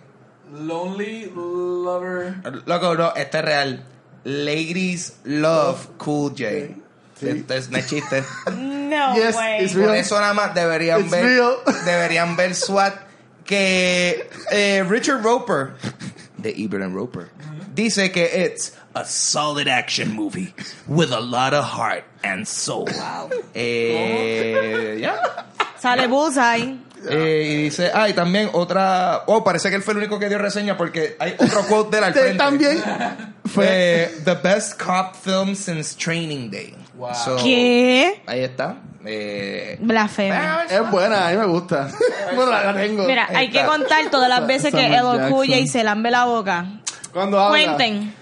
Lonely 0.52 1.32
Lover. 1.34 2.34
Loco, 2.66 2.94
no, 2.94 3.12
este 3.16 3.38
es 3.38 3.44
real. 3.44 3.84
Ladies 4.24 5.18
love 5.24 5.88
Cool 5.98 6.30
J. 6.36 6.74
Esto 7.22 7.54
es, 7.54 7.70
no 7.70 7.78
es 7.78 7.86
chiste. 7.86 8.24
No 8.88 9.14
Yes, 9.16 9.36
way. 9.36 9.64
it's 9.64 9.72
Por 9.74 9.82
real. 9.82 9.96
eso 9.96 10.18
nada 10.18 10.32
más 10.32 10.54
deberían 10.54 11.02
It's 11.02 11.10
ver, 11.10 11.24
real. 11.24 11.56
deberían 11.84 12.36
ver 12.36 12.54
SWAT 12.54 12.94
que 13.44 14.30
eh, 14.50 14.82
Richard 14.88 15.22
Roper 15.22 15.74
de 16.38 16.50
Ebert 16.56 16.84
and 16.84 16.94
Roper 16.94 17.28
dice 17.74 18.10
que 18.10 18.24
it's 18.46 18.72
a 18.94 19.04
solid 19.04 19.68
action 19.68 20.14
movie 20.14 20.54
with 20.86 21.12
a 21.12 21.20
lot 21.20 21.52
of 21.52 21.64
heart 21.66 22.04
and 22.24 22.46
soul. 22.46 22.88
Eh, 23.54 24.98
ya. 25.00 25.16
Sale 25.78 26.06
Bullseye. 26.08 26.78
Eh, 27.08 27.46
y 27.52 27.62
dice, 27.64 27.90
ah, 27.94 28.08
y 28.08 28.12
también 28.14 28.50
otra, 28.54 29.22
oh, 29.26 29.44
parece 29.44 29.68
que 29.70 29.76
él 29.76 29.82
fue 29.82 29.92
el 29.92 29.98
único 29.98 30.18
que 30.18 30.28
dio 30.28 30.38
reseña 30.38 30.76
porque 30.76 31.14
hay 31.20 31.34
otro 31.38 31.62
quote 31.66 31.90
de 31.92 31.98
él 31.98 32.04
al 32.04 32.12
Te- 32.14 32.20
frente. 32.20 32.38
También. 32.38 32.82
Fue 33.44 34.10
the 34.24 34.34
best 34.34 34.78
cop 34.82 35.14
film 35.14 35.54
since 35.54 35.94
Training 35.96 36.50
Day. 36.50 36.74
Wow. 36.98 37.14
So, 37.14 37.36
¿Qué? 37.36 38.22
Ahí 38.26 38.40
está. 38.40 38.76
Eh, 39.04 39.78
Blasfemia. 39.80 40.64
Es 40.68 40.90
buena, 40.90 41.28
a 41.28 41.30
mí 41.30 41.36
me 41.36 41.46
gusta. 41.46 41.88
bueno, 42.34 42.50
la, 42.50 42.74
tengo. 42.74 43.04
Mira, 43.04 43.26
Ahí 43.28 43.36
hay 43.36 43.50
que 43.50 43.64
contar 43.64 44.10
todas 44.10 44.28
las 44.28 44.46
veces 44.46 44.74
que 44.74 44.92
Samuel 44.92 45.20
el 45.22 45.30
Cuya 45.32 45.58
y 45.58 45.68
se 45.68 45.84
lambe 45.84 46.10
la 46.10 46.24
boca. 46.24 46.66
Cuando 47.12 47.38
habla. 47.40 47.50
Cuenten. 47.76 48.12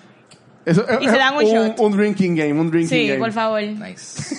Eso 0.66 0.86
es, 0.88 1.00
Y 1.00 1.06
se 1.08 1.16
dan 1.16 1.36
un 1.36 1.42
es 1.42 1.52
shot. 1.52 1.78
un 1.80 1.96
drinking 1.96 2.36
game, 2.36 2.52
un 2.60 2.70
drinking 2.70 2.88
Sí, 2.98 3.06
game. 3.08 3.18
por 3.20 3.32
favor. 3.32 3.62
nice. 3.62 3.80
nice. 3.80 4.36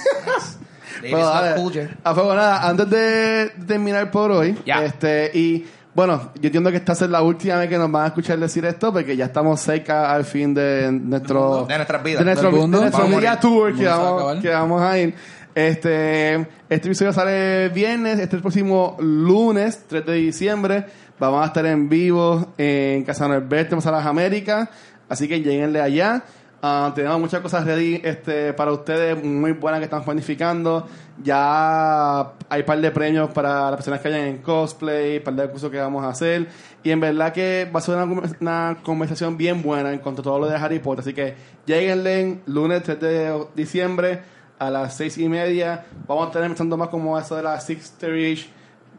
Bueno, 1.02 1.18
love 1.20 1.34
dale. 1.34 1.56
Cool 1.62 1.74
J. 1.74 1.90
Ah, 2.04 2.14
pues, 2.14 2.26
bueno, 2.26 2.42
nada, 2.42 2.68
antes 2.68 2.90
de 2.90 3.52
terminar 3.68 4.12
por 4.12 4.32
hoy, 4.32 4.58
Ya. 4.66 4.84
este, 4.84 5.32
y 5.34 5.66
bueno, 5.98 6.32
yo 6.36 6.46
entiendo 6.50 6.70
que 6.70 6.78
esta 6.78 6.94
es 6.94 7.02
la 7.10 7.24
última 7.24 7.56
vez 7.56 7.70
que 7.70 7.78
nos 7.80 7.92
van 7.92 8.04
a 8.04 8.08
escuchar 8.10 8.38
decir 8.38 8.64
esto, 8.66 8.94
porque 8.94 9.18
ya 9.18 9.26
estamos 9.26 9.60
cerca 9.60 10.14
al 10.14 10.26
fin 10.26 10.54
de 10.54 10.92
nuestro, 10.92 11.66
De 11.66 11.76
nuestras 11.76 12.04
vidas. 12.04 12.20
de 12.20 12.26
nuestro, 12.26 12.52
de 12.52 12.68
nuestro 12.68 13.04
a 13.04 13.08
media 13.08 13.40
tour 13.40 13.76
que 13.76 13.88
a 13.88 13.96
vamos, 13.96 14.14
acabar. 14.22 14.40
que 14.44 14.50
vamos 14.50 14.82
a 14.84 15.00
ir. 15.00 15.16
Este, 15.56 16.36
este 16.36 16.88
episodio 16.88 17.12
sale 17.14 17.70
viernes, 17.70 18.20
este 18.20 18.26
es 18.26 18.34
el 18.34 18.42
próximo 18.42 18.96
lunes, 19.00 19.86
3 19.88 20.06
de 20.06 20.14
diciembre. 20.14 20.86
Vamos 21.18 21.42
a 21.44 21.48
estar 21.48 21.66
en 21.66 21.90
vivo 21.90 22.54
en 22.60 23.04
Casa 23.04 23.28
Norberto, 23.28 23.76
en 23.76 23.92
las 23.92 24.06
Américas. 24.06 24.70
Así 25.10 25.28
que 25.28 25.42
lleguenle 25.42 25.82
allá. 25.82 26.22
Ah, 26.60 26.92
tenemos 26.96 27.20
muchas 27.20 27.40
cosas 27.42 27.66
ready 27.66 28.02
este, 28.04 28.52
para 28.52 28.72
ustedes, 28.72 29.24
muy 29.24 29.52
buenas 29.52 29.80
que 29.80 29.84
estamos 29.84 30.06
planificando. 30.06 30.88
Ya 31.22 32.32
hay 32.50 32.62
un 32.62 32.66
par 32.66 32.82
de 32.82 32.90
premios 32.90 33.30
para 33.30 33.70
las 33.70 33.76
personas 33.76 34.02
que 34.02 34.08
hayan 34.08 34.22
en 34.22 34.38
cosplay, 34.40 35.18
un 35.18 35.24
par 35.24 35.36
de 35.36 35.50
cursos 35.50 35.70
que 35.70 35.78
vamos 35.78 36.04
a 36.04 36.10
hacer. 36.10 36.48
Y 36.84 36.90
en 36.90 37.00
verdad 37.00 37.32
que 37.32 37.70
va 37.74 37.80
a 37.80 37.82
ser 37.82 37.96
una, 37.96 38.24
una 38.40 38.78
conversación 38.82 39.38
bien 39.38 39.62
buena 39.62 39.94
en 39.94 40.00
cuanto 40.00 40.22
a 40.22 40.24
todo 40.24 40.40
lo 40.40 40.48
de 40.48 40.56
Harry 40.56 40.80
Potter. 40.80 41.02
Así 41.02 41.14
que 41.14 41.36
lleguenle 41.68 42.40
lunes 42.48 42.82
3 42.82 43.00
de 43.00 43.46
diciembre 43.56 44.22
a 44.58 44.72
las 44.72 44.98
6 44.98 45.20
y 45.20 45.30
media. 45.30 45.86
Vamos 46.08 46.24
a 46.24 46.28
estar 46.28 46.44
empezando 46.44 46.76
más 46.76 46.90
como 46.90 47.20
eso 47.20 47.36
de 47.36 47.44
las 47.44 47.70
6.30 47.70 48.48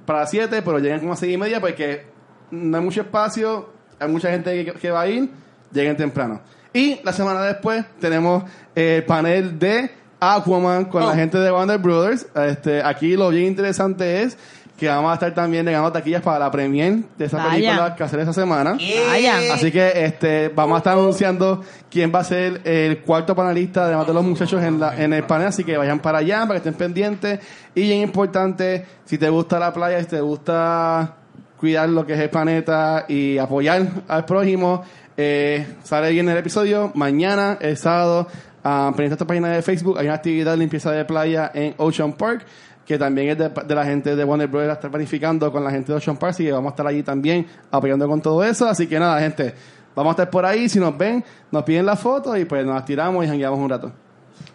para 0.07 0.21
las 0.21 0.31
7, 0.31 0.63
pero 0.63 0.79
lleguen 0.79 1.01
como 1.01 1.13
a 1.13 1.17
6 1.17 1.35
y 1.35 1.37
media 1.37 1.61
porque 1.61 2.07
no 2.53 2.79
hay 2.79 2.85
mucho 2.85 3.01
espacio, 3.01 3.69
hay 3.99 4.09
mucha 4.09 4.31
gente 4.31 4.65
que, 4.65 4.73
que 4.75 4.91
va 4.93 5.01
a 5.01 5.09
ir, 5.09 5.29
lleguen 5.73 5.97
temprano. 5.97 6.41
Y 6.73 7.01
la 7.03 7.13
semana 7.13 7.43
después 7.43 7.85
tenemos 8.01 8.45
el 8.75 9.03
panel 9.05 9.59
de 9.59 9.91
Aquaman 10.21 10.87
con 10.87 11.03
la 11.03 11.11
Oh. 11.11 11.15
gente 11.15 11.39
de 11.39 11.51
Warner 11.51 11.79
Brothers. 11.79 12.27
Este, 12.35 12.83
aquí 12.83 13.17
lo 13.17 13.31
bien 13.31 13.47
interesante 13.47 14.23
es 14.23 14.37
que 14.77 14.87
vamos 14.87 15.11
a 15.11 15.15
estar 15.15 15.35
también 15.35 15.67
regalando 15.67 15.91
taquillas 15.93 16.23
para 16.23 16.39
la 16.39 16.51
premier 16.53 16.99
de 17.17 17.25
esa 17.25 17.39
Vaya. 17.39 17.51
película 17.51 17.97
que 17.97 18.03
hacer 18.05 18.21
esa 18.21 18.33
semana. 18.33 18.79
Vaya. 19.09 19.35
Así 19.53 19.73
que 19.73 20.05
este 20.05 20.51
vamos 20.51 20.77
a 20.77 20.79
estar 20.79 20.93
anunciando 20.93 21.65
quién 21.91 22.13
va 22.15 22.21
a 22.21 22.25
ser 22.25 22.61
el 22.65 22.99
cuarto 23.01 23.35
panelista, 23.35 23.85
además 23.87 24.07
de 24.07 24.15
los 24.15 24.25
muchachos 24.25 24.63
en, 24.63 24.79
la, 24.79 24.97
en 25.03 25.13
el 25.13 25.25
panel. 25.25 25.49
Así 25.49 25.65
que 25.65 25.77
vayan 25.77 25.99
para 25.99 26.19
allá, 26.19 26.41
para 26.47 26.61
que 26.61 26.69
estén 26.69 26.75
pendientes. 26.75 27.41
Y 27.75 27.83
bien 27.83 28.03
importante, 28.03 28.87
si 29.05 29.19
te 29.19 29.29
gusta 29.31 29.59
la 29.59 29.73
playa, 29.73 29.99
si 30.01 30.07
te 30.07 30.21
gusta 30.21 31.15
cuidar 31.59 31.89
lo 31.89 32.07
que 32.07 32.13
es 32.15 32.21
el 32.21 32.31
planeta 32.31 33.05
y 33.09 33.37
apoyar 33.39 33.83
al 34.07 34.25
prójimo. 34.27 34.85
Eh, 35.21 35.67
sale 35.83 36.13
bien 36.13 36.29
el 36.29 36.37
episodio. 36.37 36.93
Mañana, 36.95 37.59
el 37.61 37.77
sábado, 37.77 38.29
ah, 38.63 38.87
pendiente 38.91 39.15
esta 39.15 39.27
página 39.27 39.49
de 39.49 39.63
Facebook, 39.63 39.99
hay 39.99 40.07
una 40.07 40.15
actividad 40.15 40.53
de 40.53 40.59
limpieza 40.59 40.93
de 40.93 41.05
playa 41.05 41.51
en 41.53 41.75
Ocean 41.77 42.13
Park, 42.13 42.47
que 42.87 42.97
también 42.97 43.31
es 43.31 43.37
de, 43.37 43.75
la 43.75 43.85
gente 43.85 44.15
de 44.15 44.25
Warner 44.25 44.47
Brothers, 44.47 44.75
estar 44.75 44.93
planificando 44.93 45.51
con 45.51 45.65
la 45.65 45.73
gente 45.73 45.91
de 45.91 45.99
Ocean 45.99 46.17
Park, 46.17 46.31
así 46.31 46.45
que 46.45 46.53
vamos 46.53 46.71
a 46.71 46.73
estar 46.75 46.87
allí 46.87 47.03
también 47.03 47.49
apoyando 47.69 48.07
con 48.07 48.23
todo 48.23 48.45
eso. 48.45 48.69
Así 48.69 48.87
que 48.87 49.01
nada, 49.01 49.19
gente, 49.19 49.53
vamos 49.93 50.13
a 50.13 50.13
estar 50.13 50.31
por 50.31 50.47
ahí. 50.47 50.69
Si 50.69 50.79
nos 50.79 50.97
ven, 50.97 51.25
nos 51.51 51.65
piden 51.65 51.85
la 51.85 51.97
foto 51.97 52.37
y 52.37 52.45
pues 52.45 52.65
nos 52.65 52.85
tiramos 52.85 53.25
y 53.25 53.29
jangueamos 53.29 53.59
un 53.59 53.71
rato. 53.71 53.93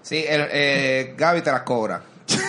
Sí, 0.02 0.24
el, 0.26 0.48
eh, 0.50 1.14
Gaby 1.18 1.42
te 1.42 1.52
las 1.52 1.64
cobra. 1.64 2.02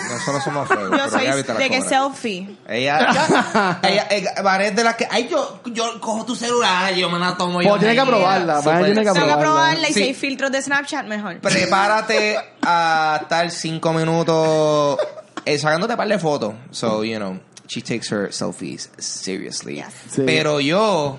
Nosotros 0.09 0.43
somos 0.43 0.67
fuego, 0.67 0.83
Yo 0.83 0.91
pero 0.91 1.09
soy 1.09 1.25
las 1.25 1.35
de 1.37 1.43
que 1.69 1.79
cobra. 1.79 1.89
selfie. 1.89 2.57
Ella, 2.67 3.79
ella, 3.83 4.07
ella, 4.09 4.31
Vanessa 4.43 4.69
es 4.71 4.75
de 4.75 4.83
las 4.83 4.95
que, 4.95 5.07
ay, 5.09 5.27
yo, 5.29 5.61
yo 5.65 5.99
cojo 5.99 6.25
tu 6.25 6.35
celular, 6.35 6.93
yo 6.93 7.09
me 7.09 7.19
la 7.19 7.35
tomo. 7.37 7.61
yo 7.61 7.69
Pues 7.69 7.79
tiene 7.81 7.95
que 7.95 8.01
me- 8.01 8.07
aprobarla, 8.07 8.57
Súper. 8.61 8.85
Tiene 8.85 9.03
que 9.03 9.11
Tengo 9.11 9.27
que 9.27 9.37
probarla 9.37 9.89
y 9.89 9.93
Sí. 9.93 9.99
si 9.99 10.03
hay 10.03 10.13
filtros 10.13 10.51
de 10.51 10.61
Snapchat, 10.61 11.05
mejor. 11.07 11.39
Prepárate 11.39 12.37
a 12.61 13.19
estar 13.21 13.49
cinco 13.51 13.93
minutos 13.93 14.97
eh, 15.45 15.57
sacándote 15.59 15.93
un 15.93 15.97
par 15.97 16.07
de 16.07 16.19
fotos. 16.19 16.53
So, 16.71 17.03
you 17.03 17.17
know, 17.17 17.39
she 17.67 17.81
takes 17.81 18.11
her 18.11 18.31
selfies 18.31 18.89
seriously. 18.97 19.75
Yes. 19.75 19.87
Sí. 20.11 20.23
Pero 20.25 20.59
yo, 20.59 21.17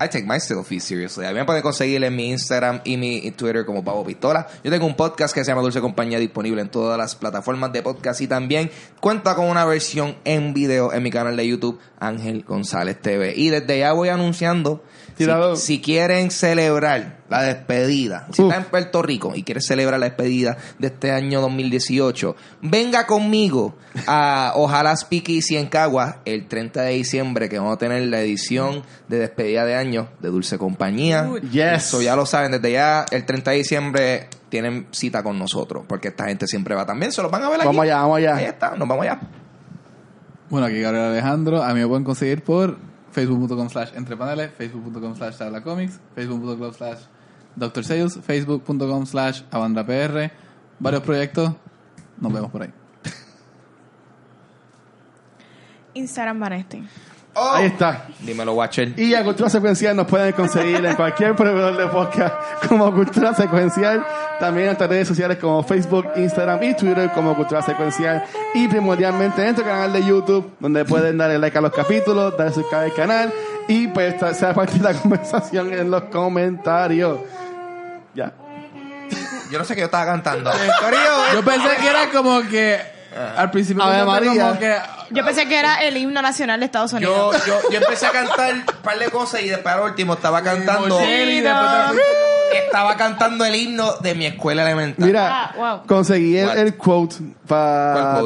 I 0.00 0.08
take 0.08 0.24
my 0.24 0.38
selfies 0.38 0.80
seriously. 0.80 1.24
A 1.24 1.30
mí 1.30 1.34
me 1.34 1.44
pueden 1.44 1.62
conseguir 1.62 2.02
en 2.02 2.16
mi 2.16 2.30
Instagram 2.30 2.80
y 2.84 2.96
mi 2.96 3.30
Twitter 3.30 3.64
como 3.64 3.84
Pavo 3.84 4.04
Pistola. 4.04 4.48
Yo 4.64 4.70
tengo 4.70 4.86
un 4.86 4.96
podcast 4.96 5.34
que 5.34 5.44
se 5.44 5.50
llama 5.50 5.62
Dulce 5.62 5.80
Compañía 5.80 6.18
disponible 6.18 6.60
en 6.62 6.68
todas 6.68 6.98
las 6.98 7.14
plataformas 7.14 7.72
de 7.72 7.82
podcast 7.82 8.20
y 8.20 8.26
también 8.26 8.70
cuenta 9.00 9.34
con 9.34 9.46
una 9.46 9.64
versión 9.64 10.16
en 10.24 10.52
video 10.52 10.92
en 10.92 11.02
mi 11.02 11.10
canal 11.10 11.36
de 11.36 11.46
YouTube 11.46 11.78
Ángel 12.00 12.42
González 12.42 13.00
TV. 13.00 13.34
Y 13.36 13.50
desde 13.50 13.78
ya 13.78 13.92
voy 13.92 14.08
anunciando 14.08 14.82
si, 15.56 15.80
quieren 15.80 16.30
celebrar 16.30 17.18
la 17.28 17.42
despedida, 17.42 18.26
si 18.32 18.42
Uf. 18.42 18.48
está 18.48 18.62
en 18.62 18.68
Puerto 18.68 19.02
Rico 19.02 19.32
y 19.34 19.42
quieres 19.42 19.66
celebrar 19.66 20.00
la 20.00 20.06
despedida 20.06 20.56
de 20.78 20.88
este 20.88 21.10
año 21.10 21.40
2018, 21.40 22.36
venga 22.62 23.06
conmigo 23.06 23.76
a 24.06 24.52
Ojalá 24.56 24.96
Speakeasy 24.96 25.56
en 25.56 25.68
Cagua 25.68 26.20
el 26.24 26.46
30 26.46 26.82
de 26.82 26.92
diciembre 26.92 27.48
que 27.48 27.58
vamos 27.58 27.74
a 27.74 27.78
tener 27.78 28.02
la 28.08 28.20
edición 28.20 28.82
de 29.08 29.18
despedida 29.18 29.64
de 29.64 29.74
año 29.74 30.08
de 30.20 30.28
Dulce 30.28 30.58
Compañía. 30.58 31.30
Yes. 31.50 31.86
Eso 31.86 32.02
ya 32.02 32.16
lo 32.16 32.26
saben, 32.26 32.52
desde 32.52 32.72
ya 32.72 33.06
el 33.10 33.24
30 33.24 33.50
de 33.50 33.56
diciembre 33.56 34.28
tienen 34.48 34.86
cita 34.90 35.22
con 35.22 35.38
nosotros 35.38 35.84
porque 35.88 36.08
esta 36.08 36.26
gente 36.26 36.46
siempre 36.46 36.74
va 36.74 36.86
también, 36.86 37.12
se 37.12 37.22
los 37.22 37.30
van 37.30 37.42
a 37.42 37.48
ver 37.48 37.60
aquí. 37.60 37.66
Vamos 37.66 37.82
allá, 37.84 37.96
vamos 37.98 38.18
allá. 38.18 38.36
Ahí 38.36 38.44
está, 38.44 38.70
nos 38.76 38.88
vamos 38.88 39.04
allá. 39.04 39.20
Bueno, 40.50 40.66
aquí 40.66 40.80
Gabriel 40.80 41.06
Alejandro. 41.06 41.62
A 41.62 41.74
mí 41.74 41.80
me 41.80 41.86
pueden 41.88 42.04
conseguir 42.04 42.42
por 42.44 42.76
facebook.com 43.14 43.68
slash 43.70 43.92
entrepaneles, 43.92 44.50
facebook.com 44.58 45.14
slash 45.16 45.36
tabla 45.36 45.62
comics, 45.62 46.00
facebook.com 46.16 46.72
slash 46.72 46.98
Dr. 47.56 47.82
Sales, 47.84 48.18
facebook.com 48.18 49.06
slash 49.06 49.44
avandrapr. 49.50 50.32
Varios 50.80 51.02
proyectos. 51.02 51.54
Nos 52.20 52.32
vemos 52.32 52.50
por 52.50 52.62
ahí. 52.62 52.72
Instagram 55.94 56.40
Vanesti. 56.40 56.82
Oh. 57.34 57.52
Ahí 57.54 57.66
está. 57.66 58.06
Dímelo, 58.20 58.54
Watcher. 58.54 58.98
Y 58.98 59.14
a 59.14 59.24
Cultura 59.24 59.50
Secuencial 59.50 59.96
nos 59.96 60.06
pueden 60.06 60.32
conseguir 60.32 60.84
en 60.84 60.94
cualquier 60.94 61.34
proveedor 61.34 61.76
de 61.76 61.86
podcast 61.88 62.34
como 62.68 62.92
Cultura 62.94 63.34
Secuencial. 63.34 64.04
También 64.38 64.62
en 64.62 64.66
nuestras 64.68 64.88
redes 64.88 65.08
sociales 65.08 65.38
como 65.38 65.62
Facebook, 65.64 66.06
Instagram 66.16 66.62
y 66.62 66.74
Twitter 66.74 67.10
como 67.12 67.34
Cultura 67.34 67.60
Secuencial. 67.62 68.24
Y 68.54 68.68
primordialmente 68.68 69.40
en 69.40 69.48
nuestro 69.48 69.64
canal 69.64 69.92
de 69.92 70.04
YouTube, 70.04 70.54
donde 70.60 70.84
pueden 70.84 71.18
darle 71.18 71.38
like 71.38 71.58
a 71.58 71.60
los 71.60 71.72
capítulos, 71.72 72.36
darle 72.36 72.54
suscribir 72.54 72.84
al 72.84 72.94
canal 72.94 73.32
y 73.66 73.88
pues 73.88 74.14
sea 74.36 74.54
parte 74.54 74.78
de 74.78 74.84
la 74.84 74.94
conversación 75.00 75.72
en 75.72 75.90
los 75.90 76.04
comentarios. 76.04 77.18
Ya. 78.14 78.32
Yo 79.50 79.58
no 79.58 79.64
sé 79.64 79.74
qué 79.74 79.80
yo 79.80 79.86
estaba 79.86 80.06
cantando. 80.06 80.50
Yo 81.32 81.44
pensé 81.44 81.68
que 81.80 81.88
era 81.88 82.10
como 82.10 82.42
que 82.42 82.93
al 83.36 83.50
principio 83.50 83.82
Ave 83.82 84.04
María. 84.04 84.48
como 84.48 84.58
que 84.58 84.76
Yo 85.10 85.24
pensé 85.24 85.46
que 85.46 85.58
era 85.58 85.82
el 85.84 85.96
himno 85.96 86.20
nacional 86.22 86.60
de 86.60 86.66
Estados 86.66 86.92
Unidos. 86.92 87.36
Yo, 87.46 87.60
yo, 87.62 87.70
yo 87.70 87.78
empecé 87.78 88.06
a 88.06 88.10
cantar 88.10 88.54
un 88.54 88.64
par 88.82 88.98
de 88.98 89.06
cosas 89.10 89.42
y 89.42 89.48
después 89.48 89.74
al 89.74 89.82
último 89.82 90.14
estaba 90.14 90.42
cantando. 90.42 91.00
Y 91.02 91.40
después 91.40 92.00
Estaba 92.66 92.96
cantando 92.96 93.44
el 93.44 93.54
himno 93.56 93.94
de 94.00 94.14
mi 94.14 94.26
escuela 94.26 94.62
elemental. 94.62 95.04
Mira, 95.04 95.44
Ah, 95.44 95.54
wow. 95.56 95.86
conseguí 95.86 96.36
el, 96.36 96.50
el 96.50 96.76
quote 96.76 97.16
¿Cuál 97.16 97.34
para 97.48 98.20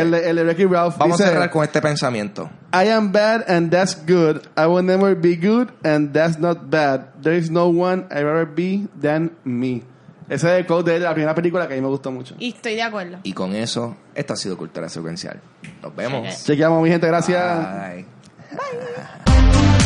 el, 0.00 0.14
el 0.14 0.36
de 0.36 0.44
Ricky 0.44 0.64
Ralph. 0.64 0.96
Vamos 0.98 1.18
dice, 1.18 1.28
a 1.28 1.32
cerrar 1.32 1.50
con 1.50 1.62
este 1.64 1.80
pensamiento. 1.80 2.50
I 2.72 2.88
am 2.90 3.12
bad 3.12 3.44
and 3.48 3.70
that's 3.70 3.96
good. 4.06 4.42
I 4.56 4.66
will 4.66 4.84
never 4.84 5.14
be 5.14 5.36
good 5.36 5.68
and 5.84 6.12
that's 6.12 6.38
not 6.38 6.68
bad. 6.70 7.12
There 7.22 7.36
is 7.36 7.50
no 7.50 7.68
one 7.68 8.06
I'd 8.10 8.24
rather 8.24 8.46
be 8.46 8.88
than 9.00 9.32
me. 9.44 9.84
Ese 10.28 10.46
es 10.52 10.60
el 10.60 10.66
quote 10.66 10.92
de 10.92 11.00
la 11.00 11.12
primera 11.14 11.34
película 11.34 11.66
que 11.66 11.74
a 11.74 11.76
mí 11.76 11.82
me 11.82 11.88
gustó 11.88 12.10
mucho. 12.10 12.34
Y 12.38 12.50
estoy 12.50 12.74
de 12.74 12.82
acuerdo. 12.82 13.18
Y 13.22 13.32
con 13.32 13.54
eso, 13.54 13.96
esto 14.14 14.34
ha 14.34 14.36
sido 14.36 14.56
Cultura 14.56 14.88
Secuencial. 14.88 15.40
Nos 15.82 15.94
vemos. 15.96 16.44
Chequeamos, 16.44 16.82
mi 16.82 16.90
gente. 16.90 17.06
Gracias. 17.06 17.94
Bye. 17.94 18.06